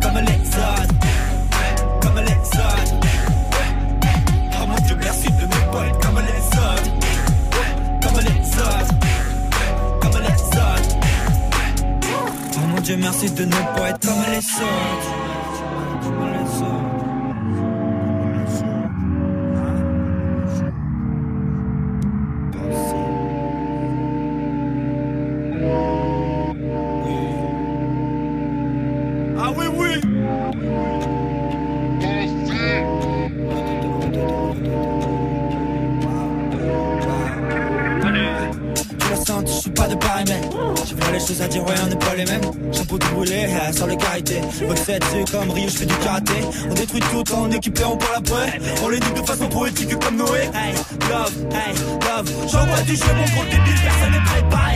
Comme 0.00 0.18
les 0.24 0.48
autres. 0.48 0.83
Dieu, 12.84 12.96
merci 12.98 13.30
de 13.30 13.46
ne 13.46 13.50
pas 13.50 13.88
être 13.88 14.00
comme 14.06 14.22
les 14.30 14.36
autres. 14.36 15.23
7 44.84 45.30
comme 45.30 45.50
Rio, 45.50 45.68
je 45.68 45.78
fais 45.78 45.86
du 45.86 45.94
karaté. 45.96 46.34
On 46.70 46.74
détruit 46.74 47.00
tout 47.00 47.32
en 47.32 47.44
on 47.44 47.96
prend 47.96 48.12
la 48.12 48.20
preuve. 48.20 48.50
On 48.82 48.88
les 48.88 49.00
dit 49.00 49.12
de 49.12 49.26
façon 49.26 49.48
poétique 49.48 49.98
comme 49.98 50.16
Noé. 50.16 50.40
Hey, 50.52 50.74
love, 51.08 51.32
hey, 51.52 51.74
love. 51.74 52.30
J'envoie 52.52 52.82
du 52.82 52.94
jeu, 52.94 53.06
mon 53.16 53.24
gros 53.34 53.44
débile, 53.44 53.80
personne 53.82 54.12
n'est 54.12 54.24
préparé. 54.24 54.74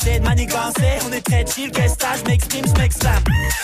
C'est 0.00 0.20
de 0.20 0.24
manigancer, 0.24 0.98
on 1.08 1.12
est 1.12 1.20
très 1.20 1.44
chill, 1.44 1.72
qu'est-ce 1.72 1.96
que 1.96 2.06
je 2.20 2.30
m'exprime, 2.30 2.64
je 2.66 2.80
m'exclame. 2.80 3.22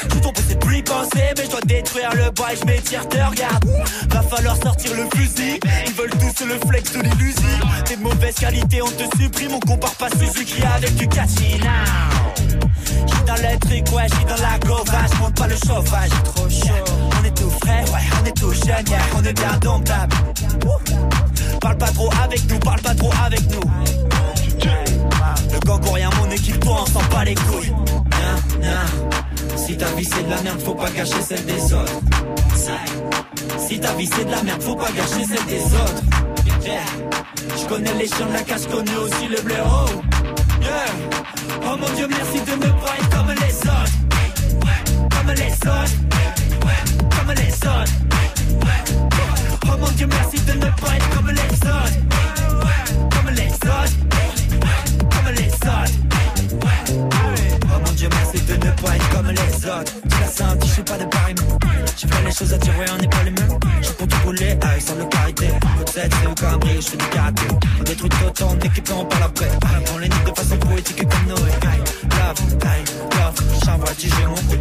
Tout 0.09 0.19
ton 0.19 0.33
peut 0.33 0.59
plus 0.59 0.83
penser, 0.83 1.33
mais 1.37 1.45
je 1.45 1.51
dois 1.51 1.61
détruire 1.61 2.11
le 2.15 2.31
bois 2.33 2.49
je 2.61 2.67
m'étire, 2.67 3.09
te 3.09 3.19
regarde. 3.19 3.65
Va 4.09 4.23
falloir 4.23 4.57
sortir 4.57 4.93
le 4.97 5.07
fusil, 5.17 5.61
ils 5.87 5.93
veulent 5.93 6.11
tous 6.11 6.45
le 6.45 6.59
flex 6.67 6.93
de 6.93 7.03
l'illusie. 7.03 7.61
T'es 7.85 7.97
de 7.97 8.03
mauvaise 8.03 8.35
qualité, 8.35 8.83
on 8.83 8.91
te 8.91 9.05
supprime, 9.17 9.53
on 9.55 9.61
compare 9.61 9.95
pas 9.95 10.09
Suzuki 10.11 10.63
avec 10.65 10.95
du 10.97 11.07
Katina 11.07 11.85
dans 13.37 13.43
le 13.43 13.97
ouais, 13.97 14.07
j'suis 14.09 14.25
dans 14.25 14.43
la 14.43 14.59
gauvache, 14.59 15.21
monte 15.21 15.35
pas 15.35 15.47
le 15.47 15.57
chauffage, 15.57 16.11
trop 16.25 16.49
chaud. 16.49 16.85
On 17.21 17.25
est 17.25 17.37
tout 17.37 17.51
frais, 17.51 17.85
ouais, 17.93 18.01
on 18.21 18.27
est 18.27 18.37
tout 18.37 18.53
jeune, 18.53 18.85
on 19.17 19.25
est 19.25 19.33
bien 19.33 19.59
domptable. 19.61 20.17
Parle 21.61 21.79
pas 21.79 21.91
trop 21.91 22.11
avec 22.23 22.51
nous, 22.51 22.59
parle 22.59 22.81
pas 22.81 22.95
trop 22.95 23.11
avec 23.25 23.41
nous. 23.51 23.71
Le 25.53 25.61
gang 25.61 25.81
rien, 25.93 26.11
mon 26.19 26.31
équipe, 26.31 26.65
on 26.67 26.87
s'en 26.87 27.03
bat 27.11 27.25
les 27.25 27.35
couilles. 27.35 27.73
Si 29.57 29.77
ta 29.77 29.87
vie 29.87 30.05
c'est 30.05 30.25
de 30.25 30.31
la 30.31 30.43
merde, 30.43 30.61
faut 30.61 30.75
pas 30.75 30.91
gâcher 30.91 31.23
celle 31.27 31.45
des 31.45 31.73
autres. 31.73 32.01
Si 33.69 33.81
ta 33.81 33.93
vie 33.95 34.11
c'est 34.15 34.25
de 34.25 34.31
la 34.31 34.43
merde, 34.43 34.63
faut 34.63 34.77
pas 34.77 34.91
gâcher 34.91 35.25
celle 35.25 35.47
des 35.47 35.65
autres. 35.65 36.03
Je 37.57 37.69
connais 37.69 37.95
les 37.95 38.07
chiens 38.07 38.27
de 38.27 38.33
la 38.33 38.43
casse, 38.43 38.67
connais 38.67 38.97
aussi 38.97 39.29
le 39.29 39.41
blaireau. 39.43 39.87
Yeah. 40.65 40.94
Oh 41.67 41.77
mon 41.77 41.89
dieu, 41.95 42.07
merci 42.09 42.41
de 42.41 42.45
pas 42.45 42.95
être 42.99 43.11
comme 43.11 43.31
les 43.31 43.57
autres. 43.69 43.93
Comme 45.11 45.35
les 45.35 45.53
autres. 45.53 45.97
Comme 47.17 47.35
les 47.35 47.55
autres. 47.55 47.93
Oh 49.67 49.77
mon 49.79 49.91
dieu, 49.93 50.07
merci 50.07 50.39
de 50.41 50.53
pas 50.53 50.97
être 50.97 51.11
comme 51.15 51.31
les 51.31 51.53
autres. 51.69 51.99
Comme 53.11 53.35
les 53.35 53.53
autres. 53.53 53.97
Comme 55.11 55.35
les 55.35 55.53
autres. 55.53 55.93
Oh 57.63 57.79
mon 57.85 57.93
dieu, 57.93 58.09
merci 58.13 58.41
de 58.43 58.55
ne 58.55 58.71
pas 58.71 58.97
être 58.97 59.09
comme 59.11 59.31
les 59.31 59.67
autres. 59.67 59.93
Tu 60.09 60.21
l'as 60.21 60.27
senti, 60.29 60.69
je 60.69 60.73
suis 60.75 60.83
pas 60.83 60.99
de 60.99 61.05
Paris. 61.05 61.35
J'ai 61.97 62.09
fait 62.09 62.25
les 62.25 62.33
choses 62.33 62.53
à 62.53 62.59
tirer, 62.59 62.87
on 62.93 63.01
n'est 63.01 63.09
pas 63.09 63.23
les 63.25 63.31
mêmes. 63.31 63.59
J'ai 63.81 63.93
pour 63.93 64.07
tout 64.07 64.17
rouler, 64.25 64.59
avec 64.61 64.83
sans 64.83 64.97
le 64.97 65.05
carité. 65.07 65.49
Peut-être 66.05 66.19
c'est 66.21 66.27
au 66.27 66.35
je 66.81 66.91
du 66.99 67.07
karaté. 67.09 67.43
On 67.81 67.83
détruit 67.83 68.11
autant, 68.27 68.49
on 68.51 68.59
équipe, 68.67 68.91
on 68.95 69.05
parle 69.07 69.23
après. 69.23 69.49
On 69.95 69.99
les 69.99 70.09
nique 70.11 70.25
de 70.25 70.33
façon 70.39 70.59
poétique 70.59 70.99
comme 70.99 71.27
Noé. 71.29 71.51
Love, 72.11 72.41
love. 72.61 73.41
J'envoie 73.65 73.89
j'ai 73.97 74.27
mon 74.27 74.35
coup 74.35 74.57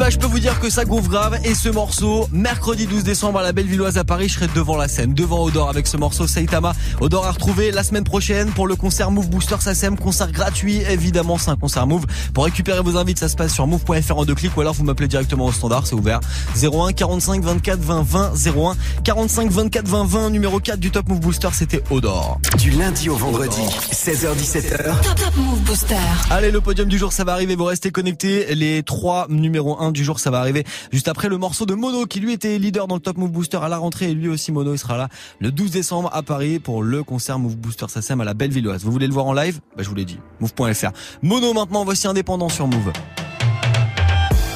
bah 0.00 0.08
je 0.08 0.16
peux 0.16 0.26
vous 0.26 0.38
dire 0.40 0.58
que 0.60 0.70
ça 0.70 0.86
groove 0.86 1.10
grave 1.10 1.38
et 1.44 1.54
ce 1.54 1.68
morceau 1.68 2.26
mercredi 2.32 2.86
12 2.86 3.04
décembre 3.04 3.40
à 3.40 3.42
la 3.42 3.52
Bellevilloise 3.52 3.98
à 3.98 4.04
Paris 4.04 4.30
je 4.30 4.36
serai 4.36 4.46
devant 4.54 4.78
la 4.78 4.88
scène 4.88 5.12
devant 5.12 5.44
Odor 5.44 5.68
avec 5.68 5.86
ce 5.86 5.98
morceau 5.98 6.26
Saitama 6.26 6.72
Odor 7.02 7.26
à 7.26 7.32
retrouver 7.32 7.70
la 7.70 7.84
semaine 7.84 8.04
prochaine 8.04 8.48
pour 8.52 8.66
le 8.66 8.76
concert 8.76 9.10
Move 9.10 9.28
Booster 9.28 9.56
SACEM 9.60 9.98
concert 9.98 10.32
gratuit 10.32 10.80
évidemment 10.88 11.36
c'est 11.36 11.50
un 11.50 11.56
concert 11.56 11.86
Move 11.86 12.06
pour 12.32 12.46
récupérer 12.46 12.80
vos 12.80 12.96
invites 12.96 13.18
ça 13.18 13.28
se 13.28 13.36
passe 13.36 13.52
sur 13.52 13.66
move.fr 13.66 14.16
en 14.16 14.24
deux 14.24 14.34
clics 14.34 14.56
ou 14.56 14.62
alors 14.62 14.72
vous 14.72 14.84
m'appelez 14.84 15.06
directement 15.06 15.44
au 15.44 15.52
standard 15.52 15.86
c'est 15.86 15.94
ouvert 15.94 16.20
01 16.56 16.94
45 16.94 17.42
24 17.42 17.78
20 17.80 18.02
20 18.02 18.32
01 18.56 18.76
45 19.04 19.50
24 19.50 19.86
20 19.86 20.04
20 20.06 20.30
numéro 20.30 20.60
4 20.60 20.80
du 20.80 20.90
Top 20.90 21.10
Move 21.10 21.20
Booster 21.20 21.48
c'était 21.52 21.82
Odor 21.90 22.40
Du 22.56 22.70
lundi 22.70 23.10
au 23.10 23.16
vendredi 23.16 23.60
16h17h 23.92 24.82
Top 25.02 25.14
Top 25.16 25.36
Move 25.36 25.60
Booster. 25.60 25.94
Allez, 26.30 26.50
le 26.50 26.60
podium 26.60 26.88
du 26.88 26.96
jour, 26.96 27.12
ça 27.12 27.24
va 27.24 27.32
arriver. 27.32 27.54
Vous 27.54 27.64
restez 27.64 27.90
connectés. 27.90 28.54
Les 28.54 28.82
trois 28.82 29.26
numéros 29.28 29.80
1 29.80 29.89
du 29.92 30.04
jour, 30.04 30.20
ça 30.20 30.30
va 30.30 30.40
arriver 30.40 30.64
juste 30.92 31.08
après 31.08 31.28
le 31.28 31.38
morceau 31.38 31.66
de 31.66 31.74
Mono, 31.74 32.06
qui 32.06 32.20
lui 32.20 32.32
était 32.32 32.58
leader 32.58 32.86
dans 32.86 32.96
le 32.96 33.00
Top 33.00 33.16
Move 33.16 33.30
Booster 33.30 33.58
à 33.62 33.68
la 33.68 33.78
rentrée. 33.78 34.10
Et 34.10 34.14
lui 34.14 34.28
aussi, 34.28 34.52
Mono, 34.52 34.74
il 34.74 34.78
sera 34.78 34.96
là 34.96 35.08
le 35.38 35.50
12 35.50 35.70
décembre 35.70 36.10
à 36.12 36.22
Paris 36.22 36.58
pour 36.58 36.82
le 36.82 37.02
concert 37.02 37.38
Move 37.38 37.56
Booster 37.56 37.86
SACEM 37.88 38.20
à 38.20 38.24
la 38.24 38.34
Bellevilloise. 38.34 38.84
Vous 38.84 38.92
voulez 38.92 39.06
le 39.06 39.12
voir 39.12 39.26
en 39.26 39.32
live? 39.32 39.60
Bah, 39.76 39.82
je 39.82 39.88
vous 39.88 39.94
l'ai 39.94 40.04
dit. 40.04 40.18
Move.fr. 40.40 40.90
Mono, 41.22 41.52
maintenant, 41.52 41.84
voici 41.84 42.06
indépendant 42.06 42.48
sur 42.48 42.66
Move. 42.66 42.92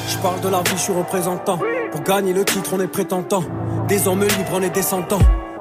Je 0.09 0.19
parle 0.19 0.41
de 0.41 0.49
la 0.49 0.63
vie, 0.63 0.71
je 0.73 0.81
suis 0.81 0.93
représentant. 0.93 1.61
Pour 1.93 2.03
gagner 2.03 2.33
le 2.33 2.45
titre, 2.45 2.71
on 2.75 2.81
est 2.81 2.89
prétentant. 2.89 3.45
Des 3.89 4.09
hommes 4.09 4.23
libres, 4.23 4.53
on 4.53 4.63
est 4.63 4.71
descendants. 4.71 5.21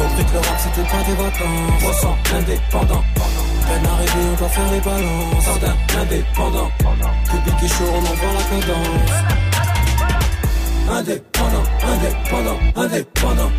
Compris 0.00 0.24
que 0.24 0.40
c'était 0.56 0.88
pas 0.88 1.02
des 1.04 1.12
vacances. 1.12 1.84
Ressent 1.84 2.16
indépendant. 2.34 3.04
Peine 3.68 3.86
arrivée, 3.86 4.24
on 4.32 4.36
doit 4.38 4.48
faire 4.48 4.72
les 4.72 4.80
balances. 4.80 5.44
Jardin 5.44 5.74
indépendant. 6.00 6.70
Public 7.28 7.54
et 7.62 7.68
chaud, 7.68 7.84
on 7.92 7.98
envoie 7.98 8.32
la 8.32 8.44
cadence. 8.48 9.12
Indépendant, 10.90 11.66
indépendant, 11.92 12.58
indépendant. 12.76 13.52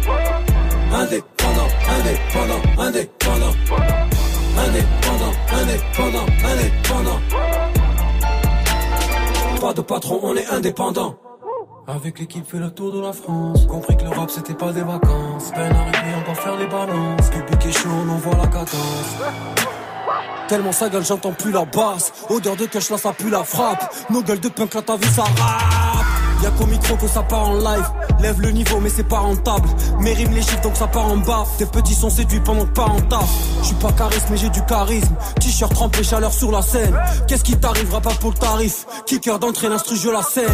Indépendant, 0.91 1.69
indépendant, 1.95 2.61
indépendant. 2.79 3.55
Indépendant, 4.57 5.33
indépendant, 5.53 6.25
indépendant. 6.43 7.19
Pas 9.61 9.73
de 9.73 9.81
patron, 9.81 10.19
on 10.23 10.35
est 10.35 10.47
indépendant. 10.47 11.15
Avec 11.93 12.19
l'équipe 12.19 12.49
fait 12.49 12.57
le 12.57 12.71
tour 12.71 12.93
de 12.93 13.01
la 13.01 13.11
France. 13.11 13.65
Compris 13.67 13.97
que 13.97 14.03
le 14.03 14.09
rap 14.09 14.31
c'était 14.31 14.53
pas 14.53 14.71
des 14.71 14.81
vacances. 14.81 15.51
Peine 15.53 15.75
arrivée 15.75 16.15
on 16.17 16.25
doit 16.25 16.35
faire 16.35 16.55
les 16.55 16.67
balances. 16.67 17.29
Public 17.29 17.77
chaud 17.77 17.89
on 17.89 18.09
envoie 18.09 18.37
la 18.37 18.47
cadence. 18.47 19.17
Tellement 20.47 20.71
ça 20.71 20.87
gueule 20.87 21.03
j'entends 21.03 21.33
plus 21.33 21.51
la 21.51 21.65
basse. 21.65 22.13
Odeur 22.29 22.55
de 22.55 22.65
cash 22.65 22.89
là 22.89 22.97
ça 22.97 23.11
pue 23.11 23.29
la 23.29 23.43
frappe. 23.43 23.93
Nos 24.09 24.23
gueules 24.23 24.39
de 24.39 24.47
punk 24.47 24.73
là 24.73 24.81
t'as 24.81 24.95
vu 24.95 25.07
ça 25.07 25.23
rap 25.23 26.20
Y'a 26.43 26.49
qu'au 26.51 26.65
micro 26.65 26.95
que 26.95 27.07
ça 27.07 27.21
part 27.21 27.49
en 27.49 27.55
live. 27.55 27.85
Lève 28.19 28.41
le 28.41 28.51
niveau 28.51 28.79
mais 28.79 28.89
c'est 28.89 29.07
pas 29.07 29.19
rentable. 29.19 29.67
Mes 29.99 30.13
rimes 30.13 30.33
les 30.33 30.41
chiffres 30.41 30.61
donc 30.61 30.75
ça 30.75 30.87
part 30.87 31.05
en 31.05 31.17
bas. 31.17 31.45
Tes 31.57 31.65
petits 31.65 31.93
sont 31.95 32.09
séduits 32.09 32.39
pendant 32.39 32.65
que 32.65 32.71
pas 32.71 32.85
en 32.85 32.99
taf 33.01 33.29
Je 33.61 33.67
suis 33.67 33.75
pas 33.75 33.91
charisme 33.91 34.27
mais 34.31 34.37
j'ai 34.37 34.49
du 34.49 34.63
charisme. 34.65 35.15
T-shirt 35.39 35.73
trempé 35.73 36.03
chaleur 36.03 36.33
sur 36.33 36.51
la 36.51 36.61
scène. 36.61 36.97
Qu'est-ce 37.27 37.43
qui 37.43 37.57
t'arrivera 37.57 38.01
pas 38.01 38.13
pour 38.19 38.31
le 38.31 38.37
tarif? 38.37 38.85
Kicker 39.05 39.39
d'entrée 39.39 39.69
l'instru 39.69 39.95
je 39.95 40.09
la 40.09 40.21
scène 40.23 40.45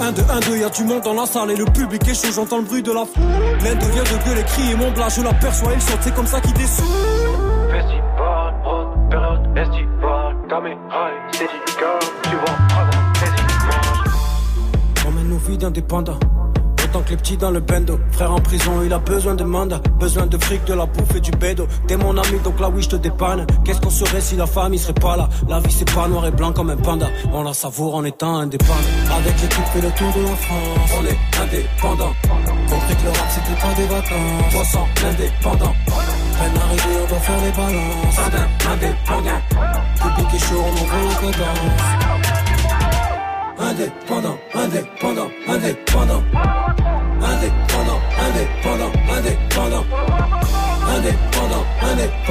1 0.00 0.12
2 0.12 0.22
1 0.22 0.40
2 0.40 0.56
y'a 0.58 0.68
du 0.70 0.84
monde 0.84 1.02
dans 1.02 1.14
la 1.14 1.26
salle 1.26 1.50
et 1.50 1.56
le 1.56 1.64
public 1.66 2.06
est 2.08 2.14
chaud 2.14 2.32
j'entends 2.34 2.58
le 2.58 2.64
bruit 2.64 2.82
de 2.82 2.92
la 2.92 3.04
foule 3.04 3.22
L'un 3.64 3.74
devient 3.74 3.98
de 3.98 4.28
gueule 4.28 4.38
et 4.38 4.44
crier 4.44 4.74
mon 4.76 4.90
blas 4.92 5.08
je 5.14 5.22
l'aperçois 5.22 5.72
il 5.74 5.82
saute 5.82 5.98
c'est 6.00 6.14
comme 6.14 6.26
ça 6.26 6.40
qu'il 6.40 6.52
descend. 6.54 6.86
Festival, 7.70 8.54
hot, 8.66 9.10
période 9.10 9.44
Vies 15.46 15.58
d'indépendants. 15.58 16.18
Autant 16.82 17.02
que 17.02 17.10
les 17.10 17.16
petits 17.16 17.36
dans 17.36 17.50
le 17.50 17.60
bendo. 17.60 17.98
Frère 18.12 18.32
en 18.32 18.40
prison, 18.40 18.82
il 18.84 18.92
a 18.92 18.98
besoin 18.98 19.34
de 19.34 19.44
mandat. 19.44 19.80
Besoin 19.98 20.26
de 20.26 20.38
fric, 20.38 20.64
de 20.64 20.74
la 20.74 20.86
bouffe 20.86 21.14
et 21.16 21.20
du 21.20 21.30
bédo. 21.32 21.66
T'es 21.86 21.96
mon 21.96 22.16
ami, 22.16 22.38
donc 22.42 22.60
là 22.60 22.70
oui, 22.70 22.82
je 22.82 22.90
te 22.90 22.96
dépanne. 22.96 23.46
Qu'est-ce 23.64 23.80
qu'on 23.80 23.90
serait 23.90 24.20
si 24.20 24.36
la 24.36 24.46
famille 24.46 24.78
serait 24.78 24.94
pas 24.94 25.16
là? 25.16 25.28
La 25.48 25.60
vie, 25.60 25.72
c'est 25.72 25.92
pas 25.92 26.08
noir 26.08 26.26
et 26.26 26.30
blanc 26.30 26.52
comme 26.52 26.70
un 26.70 26.76
panda. 26.76 27.08
On 27.32 27.42
la 27.42 27.52
savoure 27.52 27.94
en 27.96 28.04
étant 28.04 28.36
indépendant. 28.36 28.74
Avec 29.16 29.40
l'équipe, 29.42 29.64
fait 29.72 29.80
le 29.82 29.90
tour 29.90 30.12
de 30.14 30.22
la 30.22 30.36
France. 30.36 30.90
On 30.98 31.04
est 31.04 31.18
indépendant. 31.42 32.12
Compris 32.68 32.96
que 32.96 33.04
le 33.04 33.10
rap, 33.10 33.28
c'était 33.28 33.60
pas 33.60 33.74
des 33.74 33.86
vacances. 33.86 34.52
300 34.52 34.88
indépendant. 35.10 35.74
Peine 35.86 36.62
arrivée, 36.62 36.96
on 37.04 37.08
doit 37.08 37.20
faire 37.20 37.40
les 37.44 37.52
balances. 37.52 38.18
Indépendant. 38.72 39.40
Public 39.96 40.34
est 40.34 40.38
chaud, 40.38 40.62
on 40.64 40.72
envoie 40.72 41.02
la 41.08 41.14
cadence. 41.32 42.13
Indépendant, 43.64 44.38
indépendant. 44.54 45.30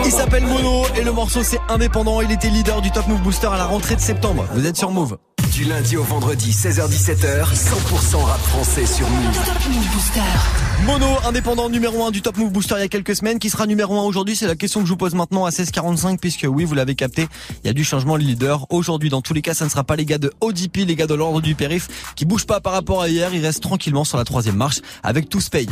Il 0.06 0.12
s'appelle 0.12 0.46
Mono 0.46 0.84
et 0.96 1.04
le 1.04 1.12
morceau 1.12 1.42
c'est 1.42 1.60
indépendant. 1.70 2.22
Il 2.22 2.32
était 2.32 2.50
leader 2.50 2.82
du 2.82 2.92
Top 2.92 3.08
Move 3.08 3.22
Booster 3.22 3.48
à 3.48 3.58
la 3.58 3.66
rentrée 3.66 3.96
de 3.96 4.02
septembre. 4.02 4.46
Vous 4.54 4.68
êtes 4.68 4.78
sur 4.78 4.92
Move. 4.92 5.18
Du 5.54 5.66
lundi 5.66 5.98
au 5.98 6.04
vendredi, 6.04 6.50
16h17h, 6.50 7.46
100% 7.54 8.24
rap 8.24 8.40
français 8.40 8.88
sur 8.88 9.08
Move. 9.08 9.40
Mono, 10.88 11.06
indépendant 11.28 11.70
numéro 11.70 12.04
1 12.06 12.10
du 12.10 12.24
Top 12.24 12.38
Move 12.38 12.52
Booster 12.52 12.74
il 12.78 12.82
y 12.82 12.84
a 12.84 12.88
quelques 12.88 13.16
semaines, 13.16 13.38
qui 13.38 13.52
sera 13.52 13.68
numéro 13.68 14.00
1 14.00 14.04
aujourd'hui 14.04 14.36
C'est 14.36 14.48
la 14.48 14.56
question 14.56 14.80
que 14.80 14.88
je 14.88 14.92
vous 14.92 14.98
pose 14.98 15.14
maintenant 15.14 15.46
à 15.46 15.52
16h45, 15.52 16.18
puisque 16.18 16.48
oui, 16.50 16.66
vous 16.66 16.74
l'avez 16.74 16.96
capté, 16.96 17.28
il 17.64 17.68
y 17.68 17.70
a 17.70 17.74
du 17.74 17.84
changement 17.84 18.18
de 18.18 18.24
leader. 18.24 18.66
Aujourd'hui, 18.70 19.10
dans 19.10 19.22
tous 19.22 19.36
les 19.36 19.44
cas, 19.44 19.54
ça 19.54 19.66
ne 19.66 19.70
sera 19.70 19.84
pas 19.84 19.96
les 19.96 20.06
gars 20.06 20.18
de 20.18 20.34
ODP, 20.42 20.78
les 20.88 20.96
gars 20.96 21.08
de 21.08 21.14
l'ordre 21.14 21.40
du 21.40 21.54
périph, 21.54 21.88
qui 22.16 22.26
bougent 22.26 22.48
pas 22.48 22.60
par 22.60 22.74
rapport 22.74 23.04
à 23.04 23.08
hier, 23.08 23.32
ils 23.32 23.46
restent 23.46 23.62
tranquillement 23.62 24.06
sur 24.06 24.18
la 24.18 24.24
troisième 24.24 24.56
marche, 24.56 24.82
avec 25.04 25.30
tous 25.30 25.50
paye. 25.50 25.70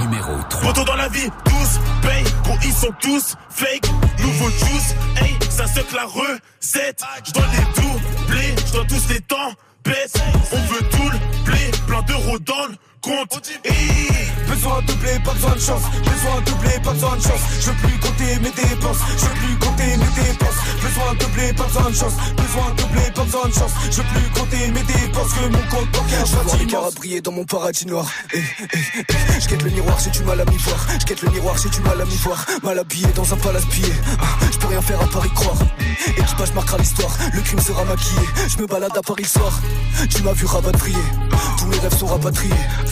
Numéro 0.00 0.32
3. 0.48 0.70
Autant 0.70 0.84
dans 0.84 0.96
la 0.96 1.08
vie, 1.08 1.28
tous 1.44 1.80
payent, 2.02 2.33
ils 2.64 2.72
sont 2.72 2.92
tous 3.00 3.34
fake. 3.50 3.88
Nouveau 4.20 4.50
juice, 4.50 4.94
hey, 5.20 5.36
ça 5.50 5.66
se 5.66 5.80
la 5.94 6.04
recette. 6.04 7.02
Je 7.24 7.32
dois 7.32 7.44
les 7.52 7.82
doubler, 7.82 8.54
je 8.66 8.72
dois 8.72 8.84
tous 8.84 9.08
les 9.08 9.20
temps 9.20 9.52
baisse. 9.84 10.14
On 10.52 10.56
veut 10.56 10.88
tout 10.90 11.10
le 11.10 11.44
blé, 11.44 11.70
plein 11.86 12.02
d'euros 12.02 12.38
dans 12.38 12.66
le 12.66 12.74
compte. 13.04 13.52
Besoin 14.48 14.80
de 14.82 14.92
blé, 14.94 15.18
pas 15.24 15.32
besoin 15.32 15.54
de 15.54 15.60
chance. 15.60 15.82
Besoin 15.98 16.40
de 16.46 16.52
blé, 16.62 16.70
pas 16.82 16.92
besoin 16.92 17.16
de 17.16 17.22
chance. 17.22 17.40
Je 17.60 17.70
veux 17.70 17.76
plus 17.76 17.98
compter 17.98 18.38
mes 18.40 18.50
dépenses. 18.50 18.98
Je 19.18 19.24
veux 19.26 19.34
plus 19.34 19.58
compter 19.58 19.96
mes 19.96 20.22
dépenses. 20.22 20.60
Besoin 20.82 21.14
de 21.14 21.26
blé, 21.34 21.52
pas 21.52 21.64
besoin 21.64 21.90
de 21.90 21.94
chance. 21.96 22.12
Besoin 22.36 22.70
de 22.76 22.84
blé, 22.92 23.02
pas 23.14 23.24
besoin 23.24 23.48
de 23.48 23.54
chance. 23.54 23.72
Je 23.90 23.96
veux 23.98 24.08
plus 24.14 24.40
compter 24.40 24.68
mes 24.68 24.82
dépenses. 24.82 25.32
Que 25.34 25.48
mon 25.48 25.62
compte 25.68 25.90
bancaire 25.92 26.26
Je 26.26 26.36
vois 26.36 26.56
les 26.56 26.64
immense. 26.64 26.94
briller 26.94 27.20
dans 27.20 27.32
mon 27.32 27.44
paradis 27.44 27.86
noir. 27.86 28.06
Eh, 28.32 28.38
eh, 28.38 28.68
eh. 28.72 29.40
Je 29.40 29.48
guette 29.48 29.62
le 29.62 29.70
miroir, 29.70 29.98
j'ai 30.02 30.10
du 30.10 30.22
mal 30.24 30.40
à 30.40 30.44
m'y 30.44 30.56
voir. 30.56 30.86
Je 31.00 31.04
guette 31.04 31.22
le 31.22 31.30
miroir, 31.30 31.56
j'ai 31.62 31.68
du 31.68 31.80
mal 31.80 32.00
à 32.00 32.04
m'y 32.04 32.16
voir. 32.16 32.46
Mal 32.62 32.78
habillé 32.78 33.06
dans 33.14 33.32
un 33.34 33.36
palace 33.36 33.64
pillé. 33.66 33.92
Ah, 34.20 34.24
Je 34.52 34.58
peux 34.58 34.68
rien 34.68 34.80
faire 34.82 35.00
à 35.02 35.06
part 35.06 35.26
y 35.26 35.30
croire. 35.30 35.58
Équipage 36.16 36.52
marquera 36.54 36.78
l'histoire. 36.78 37.10
Le 37.32 37.40
crime 37.40 37.60
sera 37.60 37.84
maquillé. 37.84 38.20
Je 38.48 38.58
me 38.62 38.66
balade 38.66 38.96
à 38.96 39.02
Paris 39.02 39.24
le 39.24 39.28
soir. 39.28 39.60
Tu 40.08 40.22
m'as 40.22 40.32
vu 40.32 40.46
rapatrier. 40.46 40.96
Tous 41.58 41.66
mes 41.66 41.78
rêves 41.78 41.96
sont 41.98 42.06
rapatriés. 42.06 42.52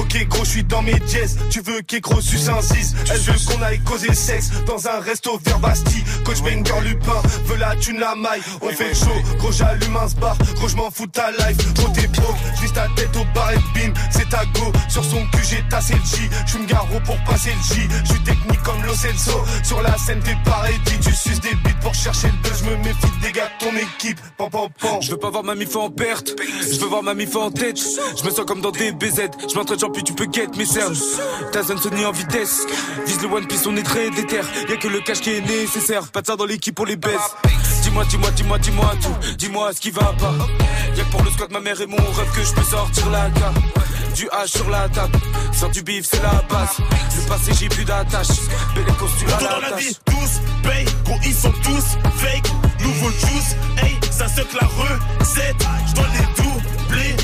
Ok 0.00 0.26
gros 0.28 0.44
je 0.44 0.50
suis 0.50 0.64
dans 0.64 0.80
mes 0.80 0.94
jazz 1.06 1.36
Tu 1.50 1.60
veux 1.60 1.82
qu'écro 1.82 2.20
suce 2.22 2.48
un 2.48 2.62
6 2.62 2.94
Elle 3.12 3.18
veut 3.18 3.34
qu'on 3.46 3.62
aille 3.62 3.80
causer 3.80 4.14
sexe 4.14 4.50
Dans 4.66 4.88
un 4.88 5.00
resto 5.00 5.38
vers 5.44 5.58
Bastille. 5.58 6.02
Coach 6.24 6.40
Banger 6.40 6.80
Lupin 6.84 7.20
Veut 7.44 7.56
la 7.56 7.76
thune 7.76 8.00
la 8.00 8.14
maille. 8.14 8.40
On 8.62 8.70
fait 8.70 8.94
chaud 8.94 9.36
Gros 9.38 9.52
j'allume 9.52 9.96
un 9.96 10.20
bar 10.20 10.38
Gros 10.56 10.68
je 10.68 10.76
m'en 10.76 10.90
fous 10.90 11.06
de 11.06 11.12
ta 11.12 11.30
life. 11.32 11.74
Gros 11.74 11.88
t'es 11.88 12.06
broke. 12.08 12.36
J'vise 12.56 12.72
ta 12.72 12.86
tête 12.96 13.14
au 13.16 13.24
bar 13.34 13.52
et 13.52 13.56
bim 13.74 13.92
C'est 14.10 14.28
ta 14.30 14.44
go. 14.54 14.72
Sur 14.88 15.04
son 15.04 15.22
cul 15.32 15.44
j'ai 15.48 15.62
tassé 15.68 15.94
le 15.94 16.00
J. 16.00 16.30
J'suis 16.46 16.66
garo 16.66 16.98
pour 17.04 17.16
passer 17.24 17.50
le 17.50 17.74
J. 17.74 17.88
J'suis 18.04 18.24
technique 18.24 18.62
comme 18.62 18.82
Lo 18.84 18.94
Celso. 18.94 19.44
Sur 19.62 19.82
la 19.82 19.96
scène 19.98 20.20
t'es 20.24 20.36
pareil 20.44 20.78
Tu 21.02 21.12
suces 21.12 21.40
des 21.40 21.54
bites 21.56 21.80
pour 21.80 21.94
chercher 21.94 22.28
le 22.28 22.48
buzz. 22.48 22.62
Je 22.64 22.70
me 22.70 22.76
méfie 22.78 23.20
des 23.22 23.32
gars 23.32 23.50
de 23.60 23.64
ton 23.66 23.76
équipe. 23.76 24.18
Pam 24.38 24.48
pam 24.48 24.68
pam 24.80 25.02
Je 25.02 25.10
veux 25.10 25.18
pas 25.18 25.30
voir 25.30 25.44
ma 25.44 25.54
mif 25.54 25.76
en 25.76 25.90
perte, 25.90 26.34
je 26.60 26.78
veux 26.80 26.86
voir 26.86 27.02
ma 27.02 27.14
mif 27.14 27.36
en 27.36 27.50
tête. 27.50 27.78
Je 27.78 28.24
me 28.24 28.30
sens 28.30 28.44
comme 28.46 28.60
dans 28.60 28.70
des 28.70 28.92
BZ, 28.92 29.30
je 29.48 29.54
m'entraîne 29.54 29.78
puis 29.92 30.02
tu 30.04 30.12
peux 30.14 30.26
get 30.32 30.48
mes 30.56 30.66
cernes. 30.66 30.96
Ta 31.52 31.62
zone 31.62 31.78
Sony 31.78 32.04
en 32.04 32.12
vitesse, 32.12 32.66
vise 33.06 33.20
le 33.22 33.28
One 33.28 33.46
Piece, 33.46 33.66
on 33.66 33.76
est 33.76 33.82
très 33.82 34.10
déter. 34.10 34.40
Y'a 34.68 34.76
que 34.76 34.88
le 34.88 35.00
cash 35.00 35.20
qui 35.20 35.30
est 35.30 35.40
nécessaire, 35.40 36.06
pas 36.08 36.22
de 36.22 36.26
ça 36.26 36.36
dans 36.36 36.46
l'équipe, 36.46 36.78
on 36.78 36.84
les 36.84 36.96
baisse. 36.96 37.36
Dis-moi, 37.82 38.04
dis-moi, 38.04 38.30
dis-moi, 38.32 38.58
dis-moi 38.58 38.92
tout, 39.02 39.36
dis-moi 39.36 39.72
ce 39.72 39.80
qui 39.80 39.90
va 39.90 40.14
pas. 40.18 40.34
Y'a 40.96 41.04
que 41.04 41.10
pour 41.10 41.22
le 41.22 41.30
squat, 41.30 41.50
ma 41.50 41.60
mère 41.60 41.80
et 41.80 41.86
mon 41.86 41.96
rêve 41.96 42.30
que 42.34 42.42
je 42.42 42.52
peux 42.52 42.62
sortir 42.62 43.10
la 43.10 43.30
carte. 43.30 43.56
Du 44.14 44.26
H 44.26 44.48
sur 44.48 44.68
la 44.68 44.88
table, 44.88 45.18
sort 45.52 45.70
du 45.70 45.82
bif, 45.82 46.04
c'est 46.04 46.20
la 46.22 46.42
base. 46.50 46.76
Le 47.16 47.28
passé, 47.28 47.52
j'ai 47.58 47.68
plus 47.68 47.84
d'attache, 47.84 48.28
belle 48.74 48.84
costume 48.98 49.28
à 49.28 49.40
la 49.40 49.70
la 49.70 49.76
vie, 49.76 49.96
tous 50.04 50.68
payent, 50.68 50.84
gros 51.04 51.18
ils 51.24 51.34
sont 51.34 51.52
tous 51.62 51.96
fake. 52.18 52.50
Nouveau 52.80 53.10
juice, 53.10 53.56
hey, 53.82 53.96
ça 54.10 54.26
se 54.28 54.40
la 54.40 54.66
recette. 54.66 55.64
Je 55.88 55.94
dois 55.94 56.06
les 56.12 56.42
doubler, 56.42 56.49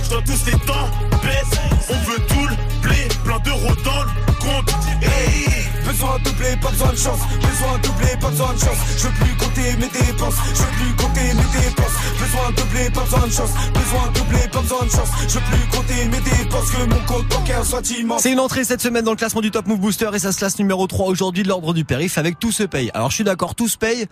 je 0.06 0.10
dois 0.10 0.22
tous 0.22 0.46
les 0.46 0.58
temps 0.66 0.88
baisse. 1.22 1.60
On 1.88 2.10
veut 2.10 2.22
tout 2.28 2.46
le 2.46 2.56
blé, 2.82 3.08
plein 3.24 3.38
d'euros 3.40 3.74
dans 3.84 4.02
le 4.02 4.32
compte. 4.40 4.74
Hey. 5.02 5.46
Besoin 5.84 6.18
de 6.18 6.30
blé, 6.30 6.56
pas 6.60 6.70
besoin 6.70 6.92
de 6.92 6.96
chance. 6.96 7.20
Besoin 7.40 7.78
de 7.78 7.88
blé, 7.98 8.16
pas 8.20 8.30
besoin 8.30 8.52
de 8.54 8.58
chance. 8.58 8.78
Je 8.98 9.06
veux 9.06 9.12
plus 9.14 9.36
compter 9.36 9.76
mes 9.76 9.88
dépenses. 9.88 10.34
Je 10.54 10.62
veux 10.62 10.68
plus 10.78 10.96
compter 10.96 11.20
mes 11.20 11.60
dépenses. 11.60 11.96
Besoin 12.18 12.50
de 12.50 12.62
blé, 12.70 12.90
pas 12.90 13.00
besoin 13.02 13.26
de 13.26 13.32
chance. 13.32 13.50
Besoin 13.74 14.12
de 14.12 14.20
blé, 14.28 14.48
pas 14.52 14.60
besoin 14.60 14.84
de 14.84 14.90
chance. 14.90 15.08
Je 15.28 15.34
veux 15.34 15.40
plus 15.40 15.78
compter 15.78 16.04
mes 16.04 16.20
dépenses. 16.20 16.70
Que 16.70 16.84
mon 16.86 17.00
compte 17.06 17.28
bancaire 17.28 17.64
soit 17.64 17.90
immense. 17.90 18.22
C'est 18.22 18.32
une 18.32 18.40
entrée 18.40 18.64
cette 18.64 18.82
semaine 18.82 19.04
dans 19.04 19.12
le 19.12 19.16
classement 19.16 19.40
du 19.40 19.50
Top 19.50 19.66
Move 19.66 19.80
Booster 19.80 20.10
et 20.14 20.18
ça 20.18 20.32
se 20.32 20.38
classe 20.38 20.58
numéro 20.58 20.86
3 20.86 21.06
aujourd'hui 21.06 21.42
de 21.42 21.48
l'ordre 21.48 21.72
du 21.72 21.84
périph 21.84 22.18
avec 22.18 22.38
tout 22.38 22.52
se 22.52 22.62
paye. 22.62 22.90
Alors 22.94 23.10
je 23.10 23.16
suis 23.16 23.24
d'accord, 23.24 23.54
tout 23.54 23.68
se 23.68 23.78
paye, 23.78 24.06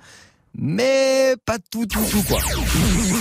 mais 0.56 1.34
pas 1.44 1.58
tout, 1.70 1.86
tout, 1.86 2.04
tout 2.10 2.22
quoi. 2.22 2.38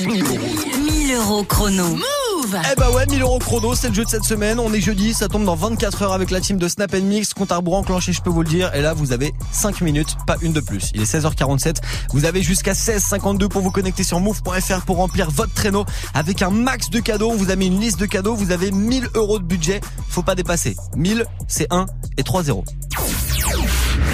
1000 0.05 1.15
euros 1.15 1.43
chrono. 1.43 1.97
Move 2.43 2.57
Eh 2.71 2.75
bah 2.75 2.91
ouais, 2.91 3.05
1000 3.05 3.21
euros 3.21 3.39
chrono, 3.39 3.75
c'est 3.75 3.89
le 3.89 3.93
jeu 3.93 4.03
de 4.03 4.09
cette 4.09 4.23
semaine. 4.23 4.59
On 4.59 4.73
est 4.73 4.81
jeudi, 4.81 5.13
ça 5.13 5.27
tombe 5.27 5.45
dans 5.45 5.55
24 5.55 6.01
heures 6.03 6.13
avec 6.13 6.31
la 6.31 6.41
team 6.41 6.57
de 6.57 6.67
Snap 6.67 6.93
Mix. 6.93 7.33
Compte 7.33 7.51
à 7.51 7.57
rebours 7.57 7.75
enclenché, 7.75 8.13
je 8.13 8.21
peux 8.21 8.29
vous 8.29 8.41
le 8.41 8.47
dire. 8.47 8.73
Et 8.75 8.81
là, 8.81 8.93
vous 8.93 9.11
avez 9.11 9.33
5 9.51 9.81
minutes, 9.81 10.15
pas 10.27 10.37
une 10.41 10.53
de 10.53 10.59
plus. 10.59 10.91
Il 10.93 11.01
est 11.01 11.11
16h47. 11.11 11.77
Vous 12.11 12.25
avez 12.25 12.41
jusqu'à 12.43 12.73
16h52 12.73 13.47
pour 13.47 13.61
vous 13.61 13.71
connecter 13.71 14.03
sur 14.03 14.19
move.fr 14.19 14.81
pour 14.85 14.97
remplir 14.97 15.29
votre 15.31 15.53
traîneau 15.53 15.85
avec 16.13 16.41
un 16.41 16.49
max 16.49 16.89
de 16.89 16.99
cadeaux. 16.99 17.31
On 17.31 17.35
vous 17.35 17.51
a 17.51 17.55
mis 17.55 17.67
une 17.67 17.79
liste 17.79 17.99
de 17.99 18.05
cadeaux. 18.05 18.35
Vous 18.35 18.51
avez 18.51 18.71
1000 18.71 19.09
euros 19.15 19.39
de 19.39 19.45
budget. 19.45 19.81
Faut 20.09 20.23
pas 20.23 20.35
dépasser. 20.35 20.75
1000, 20.95 21.25
c'est 21.47 21.67
1 21.71 21.85
et 22.17 22.23
3 22.23 22.43
zéros. 22.43 22.65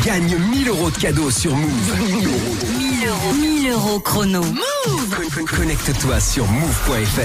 Gagne 0.05 0.37
1000 0.51 0.69
euros 0.69 0.91
de 0.91 0.97
cadeaux 0.97 1.31
sur 1.31 1.55
Move. 1.55 2.07
1000 2.07 2.27
euros. 2.27 2.68
1000 3.13 3.71
euros 3.71 3.99
chrono. 3.99 4.41
Move 4.43 5.29
Con- 5.33 5.45
Connecte-toi 5.45 6.19
sur 6.19 6.45
move.fr. 6.47 7.21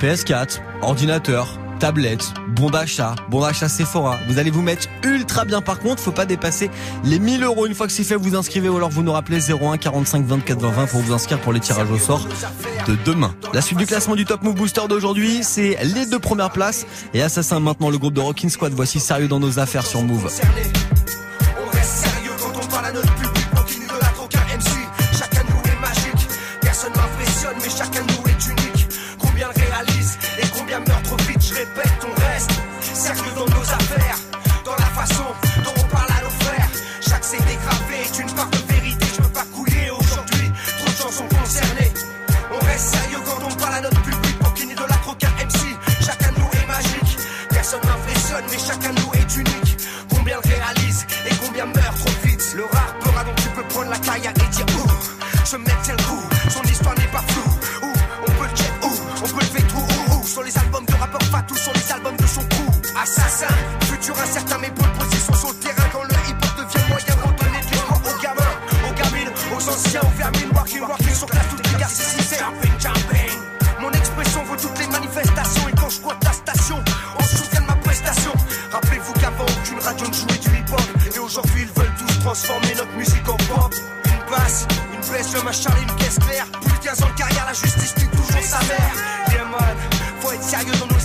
PS4, 0.00 0.60
ordinateur, 0.82 1.58
tablette, 1.78 2.32
bon 2.56 2.70
d'achat, 2.70 3.14
bon 3.30 3.40
d'achat 3.40 3.68
Sephora. 3.68 4.16
Vous 4.28 4.38
allez 4.38 4.50
vous 4.50 4.62
mettre 4.62 4.88
ultra 5.04 5.44
bien. 5.44 5.60
Par 5.60 5.78
contre, 5.78 6.02
faut 6.02 6.10
pas 6.12 6.26
dépasser 6.26 6.68
les 7.04 7.18
1000 7.20 7.44
euros. 7.44 7.66
Une 7.66 7.74
fois 7.74 7.86
que 7.86 7.92
c'est 7.92 8.02
fait, 8.04 8.16
vous 8.16 8.34
inscrivez 8.34 8.68
ou 8.68 8.76
alors 8.76 8.90
vous 8.90 9.02
nous 9.02 9.12
rappelez 9.12 9.38
01 9.52 9.76
45 9.78 10.24
24 10.26 10.58
20 10.60 10.70
20 10.70 10.86
pour 10.86 11.00
vous 11.00 11.12
inscrire 11.12 11.38
pour 11.40 11.52
les 11.52 11.60
tirages 11.60 11.90
au 11.90 11.98
sort 11.98 12.26
de 12.86 12.96
demain. 13.04 13.34
La 13.52 13.60
suite 13.60 13.78
du 13.78 13.86
classement 13.86 14.16
du 14.16 14.24
Top 14.24 14.42
Move 14.42 14.54
Booster 14.56 14.82
d'aujourd'hui, 14.88 15.40
c'est 15.42 15.78
les 15.84 16.06
deux 16.06 16.18
premières 16.18 16.50
places. 16.50 16.86
Et 17.14 17.22
Assassin 17.22 17.60
maintenant 17.60 17.90
le 17.90 17.98
groupe 17.98 18.14
de 18.14 18.20
Rockin' 18.20 18.50
Squad. 18.50 18.72
Voici 18.74 18.98
sérieux 19.00 19.28
dans 19.28 19.40
nos 19.40 19.58
affaires 19.60 19.86
sur 19.86 20.02
Move. 20.02 20.28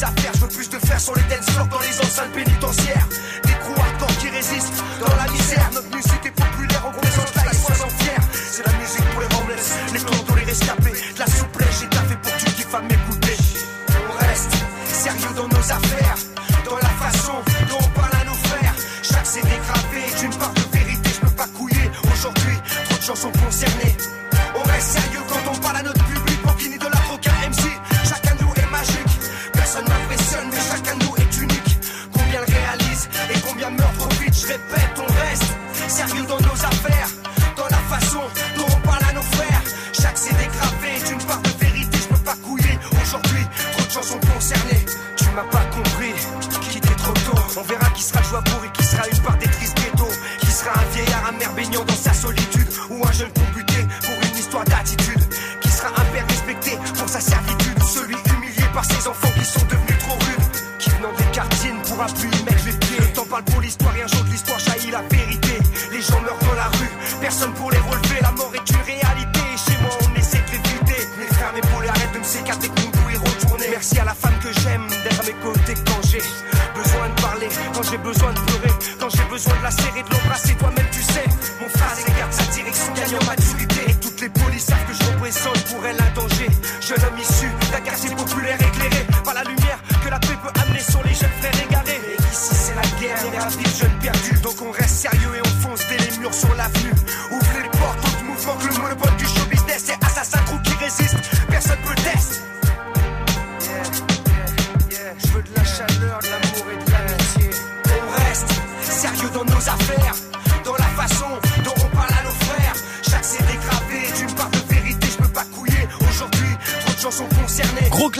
Affaires. 0.01 0.31
Je 0.35 0.41
veux 0.41 0.47
plus 0.47 0.69
de 0.69 0.79
faire 0.79 0.99
sur 0.99 1.15
les 1.15 1.23
dance 1.23 1.45
dans 1.69 1.79
les 1.79 1.99
enceintes 1.99 2.31
pénitentiaires. 2.33 3.07
Des 3.43 3.53
crews 3.53 3.79
hardcore 3.79 4.17
qui 4.17 4.29
résistent 4.29 4.83
dans 4.99 5.15
la 5.15 5.29
misère. 5.31 5.69
Notre 5.73 5.95
musique 5.95 6.25
est 6.25 6.31
populaire, 6.31 6.53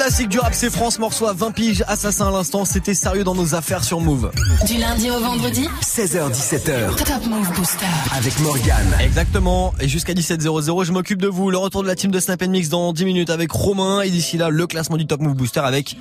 classique 0.04 0.28
du 0.28 0.39
rap, 0.39 0.54
c'est 0.54 0.70
France 0.70 0.99
morceau 0.99 1.28
à 1.28 1.34
20 1.34 1.51
piges, 1.51 1.84
assassin 1.88 2.28
à 2.28 2.32
l'instant, 2.32 2.66
c'était 2.66 2.93
sérieux 2.93 3.24
dans 3.24 3.36
nos 3.36 3.56
affaires 3.56 3.86
sur 3.86 4.01
Move. 4.01 4.32
Du 4.68 4.78
lundi 4.78 5.10
au 5.10 5.18
vendredi 5.18 5.70
16h17h. 5.82 6.97
Top 6.97 7.26
Move 7.26 7.49
Booster. 7.56 7.86
Avec 8.14 8.38
Morgane. 8.41 8.97
Exactement, 8.99 9.74
et 9.80 9.88
jusqu'à 9.88 10.12
17h00, 10.12 10.84
je 10.84 10.91
m'occupe 10.91 11.22
de 11.22 11.30
vous. 11.30 11.49
Le 11.49 11.58
retour 11.58 11.84
de 11.84 11.88
la 11.88 11.95
team 11.95 12.12
de 12.12 12.20
Snap 12.20 12.43
Mix 12.43 12.68
dans 12.68 12.91
10 12.91 13.06
minutes 13.06 13.30
avec 13.30 13.49
Romain, 13.51 14.01
et 14.01 14.10
d'ici 14.10 14.38
là, 14.38 14.49
le 14.49 14.68
classement 14.68 14.97
du 14.97 15.08
Top 15.08 15.22
Move 15.22 15.36
Booster 15.36 15.62
avec 15.62 15.95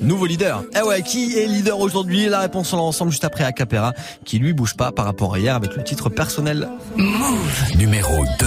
Nouveau 0.00 0.26
leader. 0.26 0.64
Eh 0.76 0.82
ouais, 0.82 1.02
qui 1.02 1.38
est 1.38 1.46
leader 1.46 1.78
aujourd'hui? 1.78 2.28
La 2.28 2.40
réponse 2.40 2.72
on 2.72 2.78
l'a 2.78 2.82
ensemble 2.82 3.12
juste 3.12 3.24
après 3.24 3.44
Acapera, 3.44 3.92
qui 4.24 4.40
lui 4.40 4.54
bouge 4.54 4.74
pas 4.74 4.90
par 4.90 5.04
rapport 5.04 5.34
à 5.34 5.38
hier 5.38 5.54
avec 5.54 5.76
le 5.76 5.84
titre 5.84 6.10
personnel. 6.10 6.68
Move. 6.96 7.76
Numéro 7.76 8.24
2. 8.40 8.46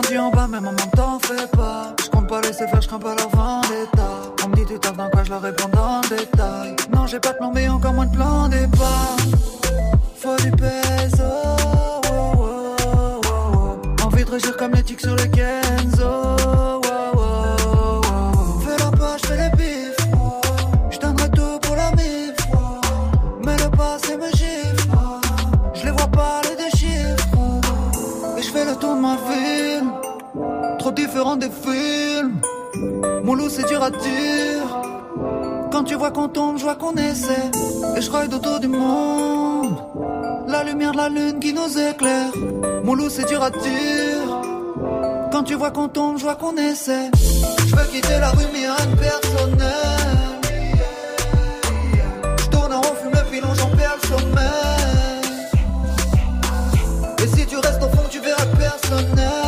Grandi 0.00 0.18
en 0.18 0.48
maman 0.48 0.72
t'en 0.94 1.18
fais 1.18 1.46
pas. 1.56 1.94
Je 2.02 2.10
compte 2.10 2.28
pas 2.28 2.40
laisser 2.42 2.66
faire, 2.68 2.80
je 2.80 2.88
crains 2.88 2.98
pas 2.98 3.14
leur 3.14 3.28
vendetta. 3.30 4.08
On 4.44 4.48
me 4.48 4.56
dit 4.56 4.64
tu 4.66 4.78
taffes 4.78 4.96
dans 4.96 5.08
quoi, 5.08 5.24
je 5.24 5.30
leur 5.30 5.40
réponds 5.40 5.68
dans 5.72 6.00
le 6.02 6.16
détail. 6.16 6.76
Non, 6.94 7.06
j'ai 7.06 7.20
pas 7.20 7.32
de 7.32 7.38
plan, 7.38 7.50
mais 7.54 7.68
encore 7.68 7.94
moins 7.94 8.06
de 8.06 8.14
plan 8.14 8.48
départ. 8.48 9.16
Faut 10.16 10.36
du 10.36 10.50
peso. 10.50 11.24
oh, 12.12 12.76
oh, 12.82 13.20
oh. 13.30 14.04
Envie 14.04 14.24
de 14.24 14.30
régir 14.30 14.56
comme 14.56 14.72
les 14.72 14.82
tics 14.82 15.00
sur 15.00 15.16
les 15.16 15.30
Kenzo. 15.30 15.75
Des 31.48 32.22
Mon 33.24 33.34
loup 33.34 33.48
c'est 33.48 33.66
dur 33.66 33.82
à 33.82 33.90
dire. 33.90 34.62
Quand 35.70 35.84
tu 35.84 35.94
vois 35.94 36.10
qu'on 36.10 36.28
tombe, 36.28 36.58
je 36.58 36.64
vois 36.64 36.76
qu'on 36.76 36.94
essaie. 36.94 37.50
Et 37.96 38.00
je 38.00 38.10
ride 38.10 38.34
autour 38.34 38.60
du 38.60 38.68
monde. 38.68 39.76
La 40.48 40.64
lumière 40.64 40.92
de 40.92 40.96
la 40.96 41.08
lune 41.08 41.38
qui 41.40 41.52
nous 41.52 41.78
éclaire. 41.78 42.32
Mon 42.84 42.94
loup 42.94 43.10
c'est 43.10 43.26
dur 43.28 43.42
à 43.42 43.50
dire. 43.50 44.26
Quand 45.32 45.42
tu 45.42 45.54
vois 45.54 45.70
qu'on 45.70 45.88
tombe, 45.88 46.18
je 46.18 46.24
vois 46.24 46.36
qu'on 46.36 46.56
essaie. 46.56 47.10
Je 47.68 47.76
veux 47.76 47.86
quitter 47.92 48.18
la 48.20 48.30
rue 48.30 48.46
mais 48.52 48.66
rien 48.66 48.96
personnel. 48.96 50.40
Tourne 52.50 52.72
en 52.72 52.80
rond, 52.80 52.94
fume 53.02 53.12
le 53.12 53.30
pilon, 53.30 53.54
j'en 53.54 53.70
perds 53.76 53.96
le 54.02 54.08
sommeil. 54.08 54.44
Et 57.22 57.36
si 57.36 57.46
tu 57.46 57.56
restes 57.56 57.82
au 57.82 57.88
fond, 57.88 58.04
tu 58.10 58.20
verras 58.20 58.46
personnel. 58.58 59.45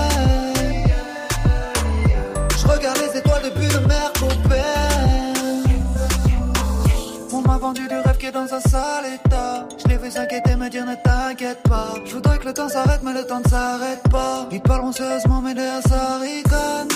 Dans 8.32 8.52
un 8.52 8.60
sale 8.60 9.06
état. 9.14 9.68
Je 9.78 9.88
l'ai 9.88 9.96
vu 9.96 10.10
s'inquiéter, 10.10 10.56
me 10.56 10.68
dire 10.68 10.84
ne 10.84 10.94
t'inquiète 10.94 11.62
pas. 11.62 11.94
Je 12.04 12.14
voudrais 12.14 12.38
que 12.38 12.46
le 12.46 12.52
temps 12.52 12.68
s'arrête, 12.68 13.00
mais 13.02 13.12
le 13.12 13.24
temps 13.24 13.40
ne 13.40 13.48
s'arrête 13.48 14.02
pas. 14.10 14.48
Ils 14.50 14.60
parleront 14.60 14.92
sérieusement, 14.92 15.40
mais 15.40 15.54
derrière 15.54 15.82
ça 15.82 16.18
ricane. 16.18 16.88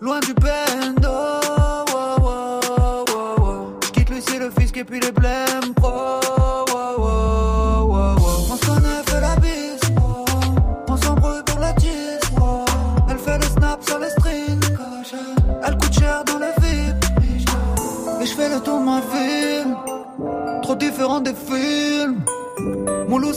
Loin 0.00 0.20
du 0.20 0.32
bendo. 0.34 1.08
oh, 1.08 1.84
oh, 1.92 3.04
oh. 3.12 3.78
Je 3.84 3.90
quitte 3.90 4.10
Lucie, 4.10 4.38
le 4.38 4.50
fisc 4.50 4.76
et 4.76 4.84
puis 4.84 5.00
les 5.00 5.12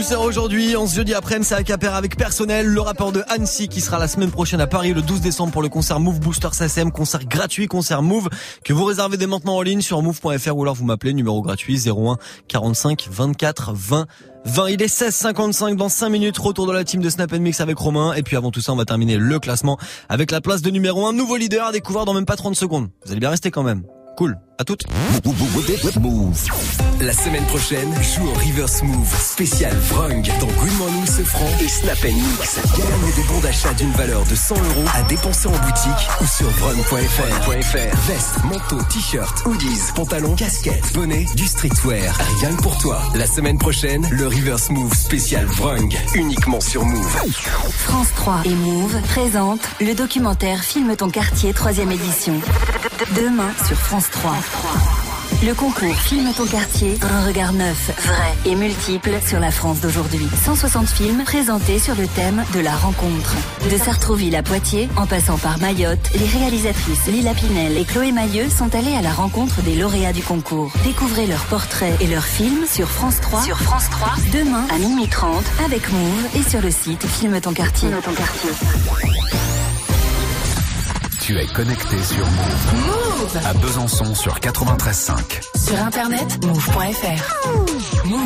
Booster 0.00 0.16
aujourd'hui, 0.16 0.76
en 0.76 0.86
ce 0.86 0.96
jeudi 0.96 1.12
après-midi, 1.12 1.48
c'est 1.48 1.54
Acapera 1.54 1.98
avec 1.98 2.16
personnel, 2.16 2.64
le 2.64 2.80
rappeur 2.80 3.12
de 3.12 3.22
Annecy 3.28 3.68
qui 3.68 3.82
sera 3.82 3.98
la 3.98 4.08
semaine 4.08 4.30
prochaine 4.30 4.62
à 4.62 4.66
Paris 4.66 4.94
le 4.94 5.02
12 5.02 5.20
décembre 5.20 5.52
pour 5.52 5.60
le 5.60 5.68
concert 5.68 6.00
Move 6.00 6.20
Booster 6.20 6.48
SACM, 6.52 6.90
concert 6.90 7.26
gratuit, 7.26 7.66
concert 7.66 8.00
Move, 8.00 8.30
que 8.64 8.72
vous 8.72 8.84
réservez 8.86 9.18
dès 9.18 9.26
maintenant 9.26 9.56
en 9.56 9.60
ligne 9.60 9.82
sur 9.82 10.00
move.fr 10.00 10.56
ou 10.56 10.62
alors 10.62 10.74
vous 10.74 10.86
m'appelez, 10.86 11.12
numéro 11.12 11.42
gratuit 11.42 11.86
01 11.86 12.16
45 12.48 13.08
24 13.10 13.74
20 13.74 14.06
20. 14.46 14.68
Il 14.70 14.80
est 14.80 14.86
16h55 14.86 15.76
dans 15.76 15.90
5 15.90 16.08
minutes, 16.08 16.38
retour 16.38 16.66
de 16.66 16.72
la 16.72 16.82
team 16.82 17.02
de 17.02 17.10
Snap 17.10 17.32
Mix 17.32 17.60
avec 17.60 17.76
Romain, 17.76 18.14
et 18.14 18.22
puis 18.22 18.38
avant 18.38 18.50
tout 18.50 18.62
ça, 18.62 18.72
on 18.72 18.76
va 18.76 18.86
terminer 18.86 19.18
le 19.18 19.38
classement 19.38 19.76
avec 20.08 20.30
la 20.30 20.40
place 20.40 20.62
de 20.62 20.70
numéro 20.70 21.06
1, 21.08 21.12
nouveau 21.12 21.36
leader 21.36 21.66
à 21.66 21.72
découvrir 21.72 22.06
dans 22.06 22.14
même 22.14 22.24
pas 22.24 22.36
30 22.36 22.56
secondes. 22.56 22.88
Vous 23.04 23.10
allez 23.10 23.20
bien 23.20 23.28
rester 23.28 23.50
quand 23.50 23.64
même. 23.64 23.82
Cool. 24.16 24.36
À 24.58 24.64
toutes. 24.64 24.84
Move. 26.00 26.44
La 27.00 27.14
semaine 27.14 27.44
prochaine, 27.46 27.90
joue 28.02 28.28
au 28.28 28.34
Reverse 28.34 28.82
Move 28.82 29.16
spécial 29.18 29.74
Vrung 29.74 30.22
dans 30.38 30.46
Good 30.46 30.78
Morning 30.78 31.06
Sefran 31.06 31.46
et 31.62 31.68
Snap 31.68 32.04
Mix. 32.04 32.60
Gagne 32.76 33.14
des 33.16 33.22
bons 33.22 33.40
d'achat 33.40 33.72
d'une 33.72 33.90
valeur 33.92 34.22
de 34.26 34.34
100 34.34 34.54
euros 34.56 34.88
à 34.94 35.02
dépenser 35.04 35.48
en 35.48 35.52
boutique 35.52 36.08
ou 36.20 36.26
sur 36.26 36.50
vrung.fr. 36.50 37.96
Veste, 38.06 38.44
manteau, 38.44 38.82
t-shirt, 38.90 39.46
hoodies, 39.46 39.92
pantalons, 39.94 40.36
casquettes, 40.36 40.92
bonnet, 40.92 41.24
du 41.36 41.46
streetwear. 41.46 42.14
Rien 42.40 42.54
que 42.54 42.62
pour 42.62 42.76
toi. 42.76 43.00
La 43.14 43.26
semaine 43.26 43.56
prochaine, 43.56 44.06
le 44.10 44.26
Reverse 44.26 44.68
Move 44.68 44.94
spécial 44.94 45.46
Vrung 45.46 45.88
uniquement 46.14 46.60
sur 46.60 46.84
Move. 46.84 47.16
France 47.70 48.08
3 48.16 48.42
et 48.44 48.54
Move 48.54 49.00
présentent 49.08 49.68
le 49.80 49.94
documentaire 49.94 50.62
Filme 50.62 50.94
ton 50.96 51.08
quartier 51.08 51.54
3 51.54 51.78
édition. 51.78 52.38
Demain 53.08 53.50
sur 53.66 53.78
France 53.78 54.10
3. 54.10 54.32
Le 55.42 55.54
concours 55.54 55.96
Filme 55.96 56.30
ton 56.36 56.44
quartier, 56.44 56.98
un 57.00 57.24
regard 57.24 57.54
neuf, 57.54 57.90
vrai 58.04 58.34
et 58.44 58.54
multiple 58.54 59.12
sur 59.26 59.40
la 59.40 59.50
France 59.50 59.80
d'aujourd'hui. 59.80 60.28
160 60.44 60.86
films 60.86 61.24
présentés 61.24 61.78
sur 61.78 61.94
le 61.94 62.06
thème 62.06 62.44
de 62.54 62.60
la 62.60 62.76
rencontre. 62.76 63.36
De 63.70 63.78
Sartrouville 63.78 64.36
à 64.36 64.42
Poitiers, 64.42 64.90
en 64.98 65.06
passant 65.06 65.38
par 65.38 65.58
Mayotte, 65.60 66.10
les 66.14 66.26
réalisatrices 66.26 67.06
Lila 67.06 67.32
Pinel 67.32 67.78
et 67.78 67.86
Chloé 67.86 68.12
Mailleux 68.12 68.50
sont 68.50 68.74
allées 68.74 68.94
à 68.94 69.00
la 69.00 69.12
rencontre 69.12 69.62
des 69.62 69.76
lauréats 69.76 70.12
du 70.12 70.22
concours. 70.22 70.70
Découvrez 70.84 71.26
leurs 71.26 71.46
portraits 71.46 71.98
et 72.02 72.06
leurs 72.06 72.26
films 72.26 72.66
sur 72.70 72.88
France 72.90 73.20
3. 73.22 73.42
Sur 73.44 73.58
France 73.58 73.88
3. 73.90 74.12
Demain 74.34 74.66
à 74.70 74.76
minuit 74.76 75.08
30 75.08 75.42
avec 75.64 75.90
Move 75.90 76.36
et 76.36 76.42
sur 76.42 76.60
le 76.60 76.70
site 76.70 77.06
Filme 77.06 77.40
ton 77.40 77.54
quartier. 77.54 77.88
ton 78.04 78.12
quartier. 78.12 78.50
Tu 81.30 81.38
es 81.38 81.46
connecté 81.46 81.96
sur 82.02 82.26
Move. 82.26 82.74
Move 82.86 83.40
À 83.46 83.54
Besançon 83.54 84.16
sur 84.16 84.34
93.5. 84.40 85.14
Sur 85.64 85.80
internet, 85.80 86.44
move.fr. 86.44 87.46
Move. 88.04 88.18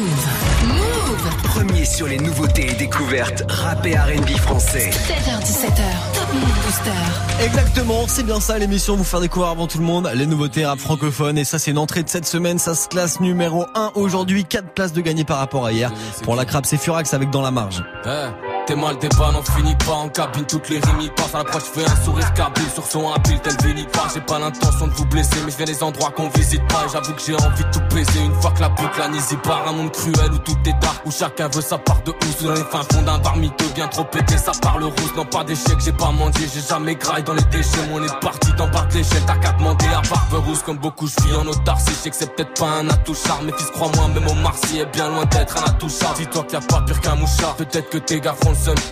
Move. 0.68 1.42
Premier 1.42 1.84
sur 1.84 2.06
les 2.06 2.16
nouveautés 2.16 2.70
et 2.70 2.72
découvertes 2.72 3.44
rap 3.46 3.84
et 3.84 3.94
R&B 3.94 4.30
français. 4.38 4.88
7h17h. 4.88 6.14
Top 6.14 6.32
Move 6.32 6.64
Booster. 6.64 7.44
Exactement, 7.44 8.04
c'est 8.08 8.22
bien 8.22 8.40
ça 8.40 8.58
l'émission, 8.58 8.96
vous 8.96 9.04
faire 9.04 9.20
découvrir 9.20 9.50
avant 9.50 9.66
tout 9.66 9.76
le 9.76 9.84
monde 9.84 10.10
les 10.14 10.24
nouveautés 10.24 10.64
rap 10.64 10.78
francophones 10.78 11.36
et 11.36 11.44
ça 11.44 11.58
c'est 11.58 11.72
une 11.72 11.78
entrée 11.78 12.04
de 12.04 12.08
cette 12.08 12.24
semaine, 12.24 12.58
ça 12.58 12.74
se 12.74 12.88
classe 12.88 13.20
numéro 13.20 13.66
1 13.74 13.92
aujourd'hui, 13.96 14.46
4 14.46 14.72
places 14.72 14.94
de 14.94 15.02
gagné 15.02 15.24
par 15.24 15.36
rapport 15.36 15.66
à 15.66 15.72
hier. 15.72 15.92
Pour 16.22 16.36
la 16.36 16.46
crabe 16.46 16.64
c'est 16.64 16.78
Furax 16.78 17.12
avec 17.12 17.28
Dans 17.28 17.42
la 17.42 17.50
marge. 17.50 17.84
Eh, 18.06 18.53
T'es 18.66 18.76
mal 18.76 18.96
des 18.96 19.08
n'en 19.08 19.42
finit 19.42 19.76
pas 19.76 19.92
en 19.92 20.08
cabine, 20.08 20.46
toutes 20.46 20.70
les 20.70 20.78
rimes 20.78 21.00
y 21.02 21.10
passent 21.10 21.34
à 21.34 21.38
l'approche, 21.38 21.64
fais 21.64 21.84
un 21.84 22.02
sourire 22.02 22.32
cabine 22.32 22.70
sur 22.72 22.86
son 22.86 23.12
habile, 23.12 23.38
tel 23.40 23.52
finit 23.60 23.84
pas. 23.84 24.08
J'ai 24.14 24.22
pas 24.22 24.38
l'intention 24.38 24.86
de 24.86 24.92
vous 24.92 25.04
blesser, 25.04 25.36
mais 25.44 25.50
je 25.50 25.56
viens 25.58 25.66
des 25.66 25.82
endroits 25.82 26.10
qu'on 26.10 26.30
visite 26.30 26.66
pas. 26.68 26.86
J'avoue 26.90 27.12
que 27.12 27.20
j'ai 27.20 27.34
envie 27.34 27.62
de 27.62 27.70
tout 27.70 27.82
baiser 27.94 28.20
une 28.20 28.34
fois 28.40 28.52
que 28.52 28.62
la 28.62 28.70
boucle 28.70 28.98
la 28.98 29.08
y 29.08 29.36
part. 29.42 29.68
Un 29.68 29.72
monde 29.72 29.92
cruel 29.92 30.32
où 30.32 30.38
tout 30.38 30.56
est 30.64 30.80
dark, 30.80 31.04
où 31.04 31.10
chacun 31.10 31.48
veut 31.48 31.60
sa 31.60 31.76
part 31.76 32.00
de 32.04 32.12
housse. 32.12 32.42
Dans 32.42 32.52
les 32.52 32.64
fins 32.64 32.82
fonds 32.90 33.02
d'un 33.02 33.18
bar 33.18 33.36
miteux, 33.36 33.68
bien 33.74 33.86
trop 33.88 34.04
pété, 34.04 34.38
ça 34.38 34.52
parle 34.62 34.84
rousse. 34.84 35.14
Non, 35.14 35.26
pas 35.26 35.44
d'échec, 35.44 35.76
j'ai 35.84 35.92
pas 35.92 36.10
mendié, 36.10 36.48
j'ai 36.54 36.62
jamais 36.62 36.94
graille 36.94 37.22
dans 37.22 37.34
les 37.34 37.44
déchets. 37.44 37.86
On 37.92 38.02
est 38.02 38.20
parti 38.20 38.50
dans 38.56 38.68
de 38.68 38.94
l'échelle, 38.94 39.22
t'as 39.26 39.36
qu'à 39.36 39.52
demander 39.52 39.86
à 39.88 40.00
barbe 40.08 40.46
rousse. 40.46 40.62
Comme 40.62 40.78
beaucoup, 40.78 41.06
je 41.06 41.22
vis 41.24 41.36
en 41.36 41.46
autarcie, 41.46 41.92
je 42.02 42.08
que 42.08 42.16
c'est 42.16 42.34
peut-être 42.34 42.58
pas 42.58 42.68
un 42.80 42.88
atout 42.88 43.14
charme. 43.14 43.44
Mais 43.44 43.52
fils, 43.58 43.70
crois-moi, 43.72 44.08
même 44.08 44.26
au 44.26 44.34
Marcy 44.34 44.78
est 44.78 44.86
bien 44.86 45.10
loin 45.10 45.26
d'être 45.26 45.58
un 45.58 45.68
atout 45.68 45.90
charme. 45.90 46.16
Dis-toi 46.16 46.44
qu'il 46.44 46.58
y 46.58 46.62
a 46.62 46.66
pas 46.66 46.80
pire 46.80 47.00
qu'un 47.02 47.16
mouchard. 47.16 47.56
Peut-être 47.56 47.90
que 47.90 47.98
tes 47.98 48.20
gars 48.20 48.34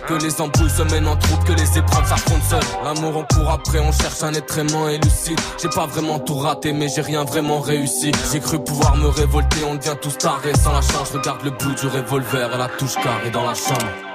que 0.07 0.13
les 0.13 0.41
embrouilles 0.41 0.69
se 0.69 0.83
mènent 0.83 1.07
en 1.07 1.15
troupe, 1.15 1.43
que 1.45 1.53
les 1.53 1.77
épreuves 1.77 2.07
s'affrontent 2.07 2.45
seules. 2.49 2.83
L'amour 2.83 3.17
on 3.17 3.35
court 3.35 3.49
après, 3.49 3.79
on 3.79 3.91
cherche 3.91 4.23
un 4.23 4.33
être 4.33 4.57
aimant 4.57 4.89
et 4.89 4.97
lucide. 4.97 5.39
J'ai 5.61 5.69
pas 5.69 5.85
vraiment 5.85 6.19
tout 6.19 6.35
raté, 6.35 6.73
mais 6.73 6.87
j'ai 6.89 7.01
rien 7.01 7.23
vraiment 7.23 7.59
réussi. 7.59 8.11
J'ai 8.31 8.39
cru 8.39 8.63
pouvoir 8.63 8.95
me 8.97 9.07
révolter, 9.07 9.59
on 9.69 9.75
devient 9.75 9.95
tous 10.01 10.17
tarés 10.17 10.55
sans 10.55 10.73
la 10.73 10.81
chance. 10.81 11.09
Je 11.11 11.17
regarde 11.17 11.43
le 11.43 11.51
bout 11.51 11.73
du 11.73 11.87
revolver 11.87 12.53
et 12.53 12.57
la 12.57 12.67
touche 12.67 12.95
carrée 12.95 13.31
dans 13.31 13.45
la 13.45 13.55
chambre. 13.55 14.12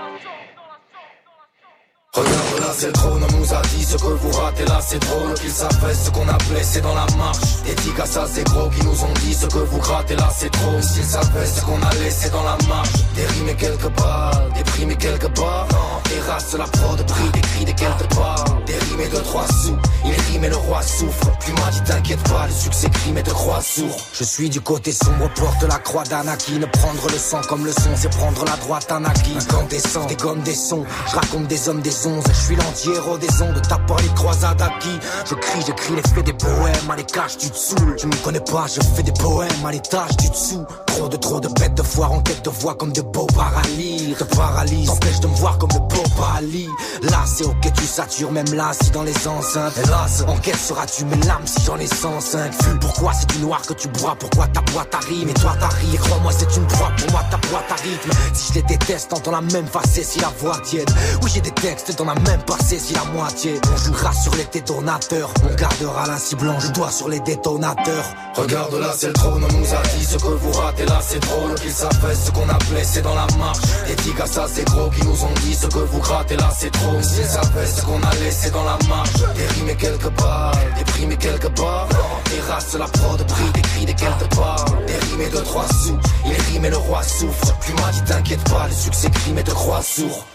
Regarde 2.14 2.60
là 2.60 2.72
c'est 2.74 2.86
le 2.86 2.92
trône, 2.92 3.22
on 3.22 3.36
nous 3.36 3.54
a 3.54 3.60
dit 3.62 3.84
ce 3.84 3.96
que 3.96 4.06
vous 4.06 4.30
ratez. 4.32 4.64
Là 4.64 4.80
c'est 4.80 4.98
drôle 4.98 5.34
Qu'ils 5.34 5.50
savent 5.50 5.94
ce 5.94 6.10
qu'on 6.10 6.28
a 6.28 6.38
blessé 6.50 6.80
dans 6.80 6.94
la 6.94 7.06
marche. 7.16 7.62
Des 7.64 8.00
à 8.00 8.06
ça 8.06 8.26
c'est 8.32 8.44
gros 8.44 8.70
qui 8.70 8.84
nous 8.84 9.04
ont 9.04 9.14
dit 9.20 9.34
ce 9.34 9.46
que 9.46 9.58
vous 9.58 9.78
grattez 9.78 10.16
là 10.16 10.28
c'est 10.34 10.50
trop 10.50 10.80
S'ils 10.80 11.04
savaient 11.04 11.46
ce 11.46 11.60
qu'on 11.64 11.80
a 11.82 11.94
laissé 12.02 12.30
dans 12.30 12.42
la 12.42 12.56
marche. 12.68 12.88
Et 13.16 13.54
quelques 13.56 13.88
balles, 13.88 14.52
et 14.56 14.96
quelques 14.96 15.28
barres 15.38 15.68
Non, 15.70 16.00
races 16.28 16.54
la 16.56 16.64
prod, 16.64 17.06
prix, 17.06 17.30
des 17.32 17.40
cris, 17.40 17.64
des 17.64 17.74
quelques 17.74 18.14
balles 18.14 18.58
et 18.68 19.08
de 19.08 19.20
trois 19.20 19.46
sous, 19.46 19.76
il 20.04 20.27
rime 20.32 20.44
et 20.44 20.48
le 20.48 20.56
roi 20.56 20.82
souffre 20.82 21.30
Plus 21.40 21.52
m'a 21.52 21.70
dit 21.70 21.82
t'inquiète 21.82 22.22
pas, 22.28 22.46
le 22.46 22.52
succès 22.52 22.88
crime 22.90 23.18
et 23.18 23.22
de 23.22 23.30
croix 23.30 23.60
sourd 23.60 23.96
Je 24.12 24.24
suis 24.24 24.48
du 24.48 24.60
côté 24.60 24.92
sombre, 24.92 25.28
porte 25.34 25.62
la 25.62 25.78
croix 25.78 26.04
d'Anakin 26.04 26.60
Prendre 26.72 27.08
le 27.10 27.18
sang 27.18 27.40
comme 27.48 27.64
le 27.64 27.72
son, 27.72 27.90
c'est 27.96 28.10
prendre 28.10 28.44
la 28.44 28.56
droite 28.56 28.90
Anakin 28.90 29.38
Quand 29.48 29.68
des 30.06 30.14
gommes, 30.16 30.42
des 30.42 30.54
sons, 30.54 30.84
je 31.10 31.16
raconte 31.16 31.46
des 31.46 31.68
hommes, 31.68 31.80
des 31.80 31.90
je 31.90 32.32
suis 32.32 32.56
l'anti-héros 32.56 33.18
des 33.18 33.42
ondes, 33.42 33.60
t'as 33.68 33.78
pas 33.78 33.96
les 34.00 34.14
croisades 34.14 34.60
acquis. 34.62 34.98
Je 35.28 35.34
crie, 35.34 35.60
j'écris 35.66 35.94
les 35.96 36.02
faits 36.02 36.24
des 36.24 36.32
poèmes, 36.32 36.90
à 36.90 36.96
les 36.96 37.04
caches, 37.04 37.36
tu 37.36 37.50
te 37.50 37.56
saoules. 37.56 37.96
Tu 37.96 38.06
me 38.06 38.14
connais 38.24 38.40
pas, 38.40 38.66
je 38.66 38.80
fais 38.94 39.02
des 39.02 39.12
poèmes, 39.12 39.66
à 39.66 39.72
l'étage 39.72 40.16
du 40.18 40.28
dessous. 40.28 40.64
Trop 40.86 41.08
de 41.08 41.16
trop 41.16 41.40
de 41.40 41.48
bêtes 41.48 41.74
de 41.74 41.82
foire 41.82 42.12
en 42.12 42.20
quête 42.20 42.44
de 42.44 42.50
voix 42.50 42.74
comme 42.74 42.92
de 42.92 43.02
beaux 43.02 43.26
paralyses. 43.26 44.16
Te 44.16 44.24
paralyse, 44.24 44.86
t'empêche 44.86 45.20
de 45.20 45.26
me 45.26 45.34
voir 45.34 45.58
comme 45.58 45.70
de 45.70 45.78
beaux 45.78 46.08
paralyses. 46.16 46.70
Là, 47.02 47.24
c'est 47.26 47.44
ok, 47.44 47.72
tu 47.74 47.84
satures, 47.84 48.32
même 48.32 48.52
là, 48.54 48.70
si 48.80 48.90
dans 48.90 49.02
les 49.02 49.28
enceintes. 49.28 49.74
Hélas, 49.82 50.17
en 50.26 50.36
quelle 50.36 50.56
seras-tu 50.56 51.04
mes 51.04 51.16
lames 51.26 51.46
si 51.46 51.64
j'en 51.64 51.76
ai 51.78 51.86
105 51.86 52.52
Pourquoi 52.80 53.12
c'est 53.12 53.28
du 53.30 53.38
noir 53.38 53.62
que 53.62 53.74
tu 53.74 53.88
bois? 53.88 54.16
Pourquoi 54.18 54.46
ta 54.48 54.60
boîte 54.72 54.94
arrive 54.94 55.28
Et 55.28 55.34
toi 55.34 55.54
t'arrives, 55.60 55.94
et 55.94 55.98
crois-moi, 55.98 56.32
c'est 56.32 56.56
une 56.56 56.66
proie, 56.66 56.90
pour 56.96 57.10
moi 57.12 57.22
ta 57.30 57.36
boîte 57.48 57.80
rythme. 57.82 58.10
Si 58.32 58.52
je 58.52 58.54
les 58.58 58.62
déteste, 58.62 59.10
t'entends 59.10 59.32
la 59.32 59.40
même 59.40 59.66
facette 59.66 60.04
si 60.04 60.20
la 60.20 60.32
voix 60.38 60.58
tiède. 60.64 60.90
Oui, 61.22 61.30
j'ai 61.32 61.40
des 61.40 61.50
textes 61.50 61.96
dans 61.96 62.04
la 62.04 62.14
même 62.14 62.42
passé 62.46 62.78
si 62.78 62.94
la 62.94 63.04
moitié. 63.04 63.60
On 63.72 63.76
jouera 63.76 64.12
sur 64.12 64.34
les 64.34 64.46
détonateurs, 64.46 65.32
on 65.48 65.54
gardera 65.54 66.06
la 66.06 66.16
cible 66.18 66.42
blanche, 66.42 66.64
je 66.66 66.72
dois 66.72 66.90
sur 66.90 67.08
les 67.08 67.20
détonateurs. 67.20 68.04
Regarde 68.34 68.74
là, 68.74 68.92
c'est 68.96 69.08
le 69.08 69.12
trône, 69.14 69.44
on 69.44 69.52
nous 69.52 69.74
a 69.74 69.82
dit 69.96 70.04
ce 70.04 70.16
que 70.16 70.28
vous 70.28 70.52
ratez 70.52 70.86
là, 70.86 71.00
c'est 71.00 71.20
drôle. 71.20 71.54
Qu'ils 71.56 71.72
savent 71.72 72.14
ce 72.14 72.30
qu'on 72.30 72.48
a 72.48 72.58
blessé 72.70 73.02
dans 73.02 73.14
la 73.14 73.26
marche. 73.38 73.58
Des 73.86 74.22
à 74.22 74.26
ça, 74.26 74.46
c'est 74.52 74.64
gros, 74.64 74.90
qui 74.90 75.04
nous 75.04 75.24
ont 75.24 75.34
dit 75.42 75.54
ce 75.54 75.66
que 75.66 75.78
vous 75.78 75.98
grattez 76.00 76.36
là, 76.36 76.50
c'est 76.56 76.70
trop. 76.70 77.00
S'ils 77.02 77.24
savaient 77.24 77.66
ce 77.66 77.82
qu'on 77.82 78.00
a 78.02 78.14
laissé 78.22 78.50
dans 78.50 78.64
la 78.64 78.78
marche. 78.88 79.12
Des 79.34 79.46
rimes 79.46 79.68
et 79.68 79.76
quelques 79.76 80.07
balles, 80.10 80.84
primes 80.86 81.12
et 81.12 81.16
quelques 81.16 81.50
barres. 81.56 81.88
Des 82.30 82.40
races, 82.40 82.74
la 82.74 82.86
prod, 82.86 83.26
prix, 83.26 83.52
des 83.52 83.62
cris, 83.62 83.86
des 83.86 83.94
quelques 83.94 84.36
balles. 84.36 84.86
Des 84.86 84.94
rimes 84.94 85.20
et 85.20 85.30
de 85.30 85.40
trois 85.44 85.66
sous, 85.68 85.98
il 86.26 86.52
rime 86.52 86.64
et 86.64 86.70
le 86.70 86.76
roi 86.76 87.02
souffre. 87.02 87.58
Plus 87.60 87.74
dit 87.92 88.04
t'inquiète 88.04 88.44
pas, 88.50 88.66
le 88.66 88.74
succès 88.74 89.10
crime 89.10 89.38
et 89.38 89.42
de 89.42 89.50
croix 89.50 89.82
sourd. 89.82 90.26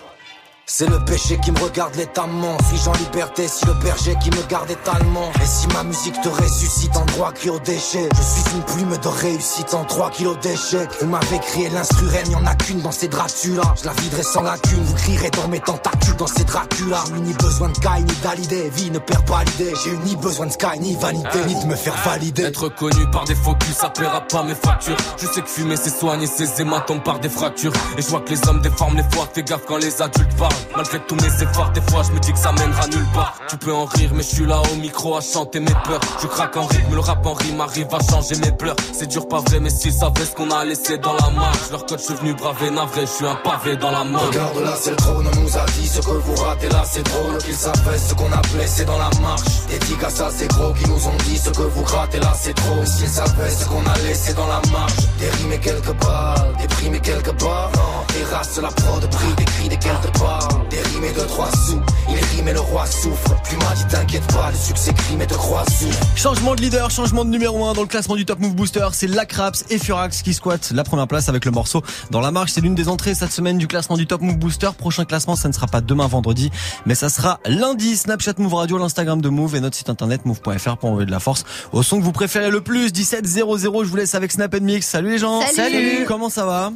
C'est 0.65 0.89
le 0.89 0.97
péché 1.03 1.37
qui 1.43 1.51
me 1.51 1.59
regarde 1.59 1.93
létamment 1.95 2.57
Suis-je 2.69 2.89
en 2.89 2.93
liberté 2.93 3.49
si 3.49 3.65
le 3.65 3.73
berger 3.73 4.15
qui 4.23 4.29
me 4.31 4.41
garde 4.49 4.71
étalement 4.71 5.29
Et 5.43 5.45
si 5.45 5.67
ma 5.67 5.83
musique 5.83 6.19
te 6.21 6.29
ressuscite 6.29 6.95
en 6.95 7.03
droit 7.05 7.33
cri 7.33 7.49
au 7.49 7.59
déchet 7.59 8.07
Je 8.15 8.21
suis 8.21 8.55
une 8.55 8.63
plume 8.63 8.97
de 8.97 9.07
réussite 9.09 9.73
en 9.73 9.83
3 9.83 10.11
kilos 10.11 10.39
d'échecs 10.39 10.89
Vous 11.01 11.07
m'avez 11.07 11.39
crié 11.39 11.69
l'instru 11.69 12.07
reine, 12.07 12.31
y'en 12.31 12.45
a 12.45 12.55
qu'une 12.55 12.79
dans 12.79 12.91
ces 12.91 13.09
Dracula. 13.09 13.61
Je 13.77 13.85
la 13.85 13.91
viderai 13.91 14.23
sans 14.23 14.41
lacune, 14.41 14.81
vous 14.83 14.93
crierez 14.95 15.29
dans 15.31 15.49
mes 15.49 15.59
tentacules 15.59 16.15
dans 16.15 16.27
ces 16.27 16.45
Dracula. 16.45 17.03
J'ai 17.07 17.21
ni 17.21 17.33
besoin 17.33 17.67
de 17.67 17.77
Kai 17.77 18.01
ni 18.01 18.13
d'Alidé, 18.23 18.69
vie 18.69 18.89
ne 18.89 18.99
perd 18.99 19.25
pas 19.25 19.43
l'idée. 19.43 19.73
J'ai 19.83 19.91
eu 19.91 19.97
ni 20.05 20.15
besoin 20.15 20.45
de 20.45 20.53
Sky 20.53 20.79
ni 20.79 20.95
vanité, 20.95 21.39
ni 21.45 21.61
de 21.61 21.67
me 21.67 21.75
faire 21.75 21.95
valider. 22.05 22.43
Être 22.43 22.69
connu 22.69 23.05
par 23.11 23.25
des 23.25 23.35
focus, 23.35 23.75
ça 23.75 23.89
paiera 23.89 24.21
pas 24.21 24.43
mes 24.43 24.55
factures. 24.55 24.97
Je 25.17 25.27
sais 25.27 25.41
que 25.41 25.49
fumer 25.49 25.75
c'est 25.75 25.95
soigner 25.95 26.27
ses 26.27 26.61
hématomes 26.61 27.03
par 27.03 27.19
des 27.19 27.29
fractures. 27.29 27.73
Et 27.97 28.01
je 28.01 28.07
vois 28.07 28.21
que 28.21 28.29
les 28.29 28.47
hommes 28.47 28.61
déforment 28.61 28.95
les 28.95 29.15
fois, 29.15 29.27
fais 29.33 29.43
gaffe 29.43 29.65
quand 29.67 29.77
les 29.77 30.01
adultes 30.01 30.35
parlent 30.37 30.52
Malgré 30.75 30.99
tous 31.07 31.15
mes 31.15 31.43
efforts, 31.43 31.71
des 31.71 31.81
fois 31.81 32.03
je 32.03 32.11
me 32.11 32.19
dis 32.19 32.33
que 32.33 32.39
ça 32.39 32.51
mènera 32.51 32.87
nulle 32.87 33.07
part. 33.13 33.35
Tu 33.49 33.57
peux 33.57 33.73
en 33.73 33.85
rire, 33.85 34.11
mais 34.13 34.23
je 34.23 34.35
suis 34.35 34.45
là 34.45 34.61
au 34.71 34.75
micro 34.75 35.15
à 35.15 35.21
chanter 35.21 35.59
mes 35.59 35.73
peurs. 35.85 35.99
Je 36.21 36.27
craque 36.27 36.57
en 36.57 36.65
rythme, 36.65 36.93
le 36.93 36.99
rap 36.99 37.25
en 37.25 37.33
rime 37.33 37.61
arrive 37.61 37.87
à 37.93 37.99
changer 38.11 38.35
mes 38.37 38.51
pleurs. 38.51 38.75
C'est 38.93 39.07
dur, 39.07 39.27
pas 39.27 39.39
vrai, 39.39 39.59
mais 39.59 39.69
s'ils 39.69 39.93
savaient 39.93 40.25
ce 40.25 40.31
qu'on 40.35 40.49
a 40.51 40.65
laissé 40.65 40.97
dans 40.97 41.13
la 41.13 41.29
marche. 41.29 41.69
Leur 41.71 41.85
code, 41.85 41.99
je 41.99 42.05
suis 42.05 42.15
venu 42.15 42.33
braver, 42.33 42.71
navré, 42.71 43.01
je 43.01 43.11
suis 43.11 43.25
un 43.25 43.35
pavé 43.35 43.75
dans 43.77 43.91
la 43.91 44.03
main. 44.03 44.19
Regarde 44.19 44.57
là, 44.59 44.73
c'est 44.79 44.91
le 44.91 44.95
trône, 44.95 45.27
on 45.31 45.39
nous 45.41 45.57
a 45.57 45.65
dit 45.77 45.87
ce 45.87 46.01
que 46.01 46.11
vous 46.11 46.35
ratez 46.35 46.69
là, 46.69 46.83
c'est 46.85 47.03
drôle. 47.03 47.37
Qu'ils 47.37 47.55
savaient 47.55 47.97
ce 47.97 48.13
qu'on 48.13 48.31
a 48.31 48.41
blessé 48.53 48.85
dans 48.85 48.97
la 48.97 49.09
marche. 49.21 49.41
Des 49.69 50.05
à 50.05 50.09
ça, 50.09 50.29
c'est 50.35 50.47
gros, 50.47 50.73
qui 50.73 50.89
nous 50.89 51.07
ont 51.07 51.17
dit 51.25 51.37
ce 51.37 51.49
que 51.49 51.61
vous 51.61 51.83
grattez 51.83 52.19
là, 52.19 52.33
c'est 52.35 52.53
trop. 52.53 52.85
S'ils 52.85 53.07
savaient 53.07 53.49
ce 53.49 53.65
qu'on 53.65 53.85
a 53.85 53.97
laissé 54.07 54.33
dans 54.33 54.47
la 54.47 54.61
marche. 54.71 54.93
Des 55.19 55.29
rimes 55.29 55.53
et 55.53 55.59
quelques 55.59 55.93
balles, 55.93 56.53
et 56.59 56.99
quelques 56.99 57.33
barres. 57.41 57.71
Des 58.13 58.23
races, 58.33 58.59
la 58.61 58.69
prod, 58.69 59.07
prix, 59.09 59.33
des 59.37 59.45
cris, 59.45 59.69
des 59.69 59.77
quelques 59.77 60.19
balles. 60.19 60.42
Des 60.69 60.81
rimes 60.81 61.03
et 61.03 61.13
de 61.13 61.25
trois 61.27 61.51
sous, 61.51 61.79
il 62.09 62.15
rime 62.15 62.47
et 62.47 62.53
le 62.53 62.59
roi 62.59 62.85
souffre. 62.85 63.41
Plus 63.43 63.57
m'a 63.57 63.73
dit 63.75 63.85
t'inquiète 63.89 64.25
pas, 64.33 64.49
le 64.51 64.57
succès 64.57 64.93
crime 64.93 65.21
et 65.21 65.27
de 65.27 65.33
croix 65.33 65.63
sous. 65.65 65.89
Changement 66.15 66.55
de 66.55 66.61
leader, 66.61 66.89
changement 66.89 67.23
de 67.25 67.29
numéro 67.29 67.65
1 67.65 67.73
dans 67.73 67.81
le 67.81 67.87
classement 67.87 68.15
du 68.15 68.25
Top 68.25 68.39
Move 68.39 68.55
Booster, 68.55 68.87
c'est 68.93 69.07
Lacraps 69.07 69.65
et 69.69 69.77
Furax 69.77 70.21
qui 70.21 70.33
squattent 70.33 70.71
la 70.71 70.83
première 70.83 71.07
place 71.07 71.29
avec 71.29 71.45
le 71.45 71.51
morceau 71.51 71.81
Dans 72.11 72.19
la 72.21 72.31
marche. 72.31 72.51
C'est 72.53 72.61
l'une 72.61 72.75
des 72.75 72.89
entrées 72.89 73.13
cette 73.13 73.31
semaine 73.31 73.57
du 73.57 73.67
classement 73.67 73.97
du 73.97 74.07
Top 74.07 74.21
Move 74.21 74.37
Booster. 74.37 74.69
Prochain 74.77 75.05
classement, 75.05 75.35
ça 75.35 75.47
ne 75.47 75.53
sera 75.53 75.67
pas 75.67 75.81
demain 75.81 76.07
vendredi, 76.07 76.51
mais 76.85 76.95
ça 76.95 77.09
sera 77.09 77.39
lundi. 77.45 77.95
Snapchat 77.95 78.33
Move 78.37 78.53
Radio, 78.53 78.77
l'Instagram 78.77 79.21
de 79.21 79.29
Move 79.29 79.55
et 79.55 79.59
notre 79.59 79.75
site 79.75 79.89
internet 79.89 80.25
move.fr 80.25 80.77
pour 80.77 80.89
envoyer 80.89 81.05
de 81.05 81.11
la 81.11 81.19
force 81.19 81.43
au 81.71 81.83
son 81.83 81.99
que 81.99 82.03
vous 82.03 82.11
préférez 82.11 82.49
le 82.49 82.61
plus. 82.61 82.91
17 82.91 83.25
00, 83.25 83.83
je 83.83 83.89
vous 83.89 83.95
laisse 83.95 84.15
avec 84.15 84.31
Snap 84.31 84.53
Mix. 84.59 84.87
Salut 84.87 85.11
les 85.11 85.17
gens. 85.17 85.41
Salut. 85.41 86.05
Comment 86.07 86.29
ça 86.29 86.45
va? 86.45 86.71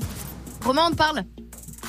Romain, 0.64 0.84
on 0.88 0.92
te 0.92 0.96
parle? 0.96 1.24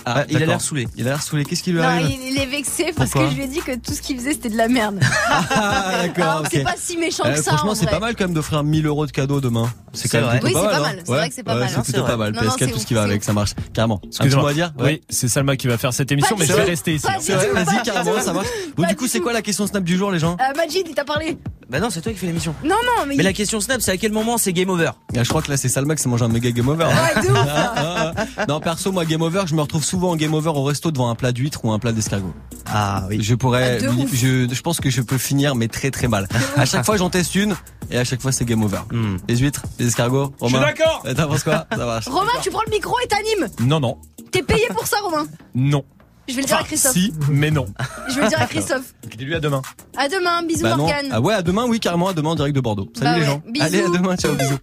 Ah, 0.06 0.24
il 0.28 0.42
a 0.42 0.46
l'air 0.46 0.60
saoulé. 0.60 0.88
Il 0.96 1.06
a 1.06 1.10
l'air 1.10 1.22
saoulé. 1.22 1.44
Qu'est-ce 1.44 1.62
qui 1.62 1.72
lui 1.72 1.78
Non, 1.80 1.84
arrive 1.86 2.08
il, 2.10 2.32
il 2.32 2.38
est 2.40 2.46
vexé 2.46 2.92
parce 2.96 3.10
Pourquoi 3.10 3.28
que 3.28 3.34
je 3.34 3.36
lui 3.38 3.44
ai 3.44 3.48
dit 3.48 3.60
que 3.60 3.72
tout 3.76 3.92
ce 3.92 4.00
qu'il 4.02 4.16
faisait 4.18 4.32
c'était 4.32 4.48
de 4.50 4.56
la 4.56 4.68
merde. 4.68 5.00
Ah, 5.30 6.02
d'accord. 6.02 6.42
C'est 6.50 6.62
pas 6.62 6.74
si 6.76 6.96
méchant 6.96 7.24
Euh, 7.26 7.32
que 7.34 7.42
ça. 7.42 7.52
Franchement, 7.52 7.72
en 7.72 7.74
c'est 7.74 7.86
pas 7.90 7.98
mal 8.00 8.14
quand 8.16 8.24
même 8.24 8.34
d'offrir 8.34 8.62
1000 8.62 8.86
euros 8.86 9.06
de 9.06 9.10
cadeaux 9.12 9.40
demain. 9.40 9.70
C'est 9.92 10.08
quand 10.08 10.20
même 10.20 10.40
Oui, 10.42 10.52
pas 10.52 10.60
c'est 10.60 10.64
mal. 10.66 10.70
pas 10.70 10.76
hein. 10.76 10.80
mal. 10.80 11.00
C'est 11.04 11.12
vrai 11.12 11.28
que 11.28 11.34
c'est 11.34 11.42
pas 11.42 11.54
Ouais, 11.54 11.60
mal, 11.60 11.68
C'est 11.70 11.76
hein. 11.76 11.82
plutôt 11.82 12.00
C'est 12.00 12.06
pas 12.06 12.16
mal. 12.16 12.32
Non, 12.32 12.42
non, 12.42 12.48
PS4, 12.50 12.56
c'est 12.58 12.70
tout 12.70 12.78
ce 12.78 12.86
qui 12.86 12.94
va 12.94 13.02
avec, 13.02 13.24
ça 13.24 13.32
marche. 13.32 13.54
Carrément. 13.72 14.00
Excuse-moi. 14.06 14.50
à 14.50 14.54
dire 14.54 14.72
Oui, 14.78 15.00
c'est 15.08 15.28
Salma 15.28 15.56
qui 15.56 15.66
va 15.66 15.78
faire 15.78 15.92
cette 15.92 16.10
émission, 16.12 16.36
mais 16.38 16.46
je 16.46 16.52
vais 16.52 16.64
rester 16.64 16.94
ici. 16.94 17.06
Vas-y, 17.06 17.82
carrément, 17.84 18.20
ça 18.20 18.32
marche. 18.32 18.48
Bon, 18.76 18.86
du 18.86 18.96
coup, 18.96 19.06
c'est 19.06 19.20
quoi 19.20 19.32
la 19.32 19.42
question 19.42 19.66
Snap 19.66 19.82
du 19.84 19.96
jour, 19.96 20.10
les 20.10 20.18
gens 20.18 20.36
Euh, 20.40 20.56
Majid, 20.56 20.84
il 20.88 20.94
t'a 20.94 21.04
parlé. 21.04 21.36
Bah 21.68 21.80
non, 21.80 21.90
c'est 21.90 22.00
toi 22.00 22.12
qui 22.12 22.18
fais 22.18 22.26
l'émission. 22.26 22.54
Non, 22.64 22.76
non, 22.86 23.04
mais. 23.06 23.16
Mais 23.16 23.22
la 23.22 23.32
question 23.34 23.60
Snap, 23.60 23.82
c'est 23.82 23.90
à 23.90 23.96
quel 23.98 24.12
moment 24.12 24.38
c'est 24.38 24.54
game 24.54 24.70
over 24.70 24.90
Ah, 25.16 25.22
je 25.22 25.28
crois 25.28 25.42
que 25.42 25.50
là 25.50 25.58
c'est 25.58 25.68
Salma 25.68 25.94
qui 25.96 26.02
s'est 26.02 26.08
mangé 26.08 26.24
un 26.24 26.28
méga 26.28 26.50
game 26.50 26.66
over. 26.68 26.86
Ouais, 26.86 28.46
non, 28.48 28.60
perso, 28.60 28.90
moi, 28.92 29.04
game 29.04 29.20
over, 29.22 29.42
je 29.46 29.54
me 29.54 29.60
retrouve 29.60 29.84
souvent 29.88 30.10
en 30.10 30.16
game 30.16 30.34
over 30.34 30.50
au 30.50 30.62
resto 30.64 30.90
devant 30.90 31.10
un 31.10 31.14
plat 31.14 31.32
d'huître 31.32 31.64
ou 31.64 31.72
un 31.72 31.78
plat 31.78 31.92
d'escargot. 31.92 32.32
Ah 32.66 33.04
oui. 33.08 33.18
Je 33.22 33.34
pourrais, 33.34 33.78
Ah, 33.82 33.90
je, 34.12 34.46
je 34.52 34.60
pense 34.62 34.80
que 34.80 34.90
je 34.90 35.00
peux 35.02 35.18
finir, 35.18 35.54
mais 35.54 35.68
très 35.68 35.90
très 35.90 36.06
mal. 36.08 36.28
À 36.56 36.66
chaque 36.66 36.84
fois, 36.84 36.96
j'en 36.96 37.10
teste 37.10 37.34
une, 37.34 37.56
et 37.90 37.96
à 37.98 38.04
chaque 38.04 38.20
fois, 38.20 38.30
c'est 38.32 38.44
game 38.44 38.62
over. 38.62 38.80
Hmm. 38.92 39.16
Les 39.28 39.36
huîtres, 39.38 39.62
les 39.78 39.86
escargots, 39.88 40.32
Je 40.42 40.46
suis 40.46 40.54
Romain. 40.56 40.66
d'accord. 40.66 41.02
T'en 41.16 41.28
penses 41.28 41.42
quoi? 41.44 41.66
Ça 41.70 41.76
marche. 41.86 42.06
Romain, 42.08 42.30
tu 42.42 42.50
prends 42.50 42.62
le 42.66 42.70
micro 42.72 42.94
et 43.02 43.08
t'animes. 43.08 43.48
Non, 43.60 43.80
non, 43.80 43.98
T'es 44.30 44.42
payé 44.42 44.66
pour 44.74 44.86
ça, 44.86 44.98
Romain? 45.02 45.26
non. 45.54 45.82
Je 46.30 46.34
vais 46.34 46.42
le 46.42 46.46
dire 46.46 46.58
à 46.58 46.62
Christophe. 46.62 46.92
si, 46.92 47.14
mais 47.30 47.50
non. 47.50 47.64
Je 48.10 48.16
vais 48.16 48.22
le 48.24 48.28
dire 48.28 48.42
à 48.42 48.44
Christophe. 48.46 48.92
Dis-lui 49.16 49.34
à 49.34 49.40
demain. 49.40 49.62
À 49.96 50.08
demain, 50.08 50.42
bisous 50.42 50.64
Bah. 50.64 50.76
Morgane. 50.76 51.06
Ah 51.10 51.22
ouais, 51.22 51.32
à 51.32 51.40
demain, 51.40 51.64
oui, 51.66 51.80
carrément, 51.80 52.08
à 52.08 52.12
demain 52.12 52.28
en 52.32 52.34
direct 52.34 52.54
de 52.54 52.60
Bordeaux. 52.60 52.86
Salut 52.94 53.06
Bah 53.06 53.14
les 53.14 53.20
ouais, 53.20 53.26
gens. 53.26 53.42
bisous. 53.48 53.64
Allez, 53.64 53.82
à 53.82 53.88
demain, 53.88 54.14
ciao, 54.16 54.34
bisous. 54.34 54.58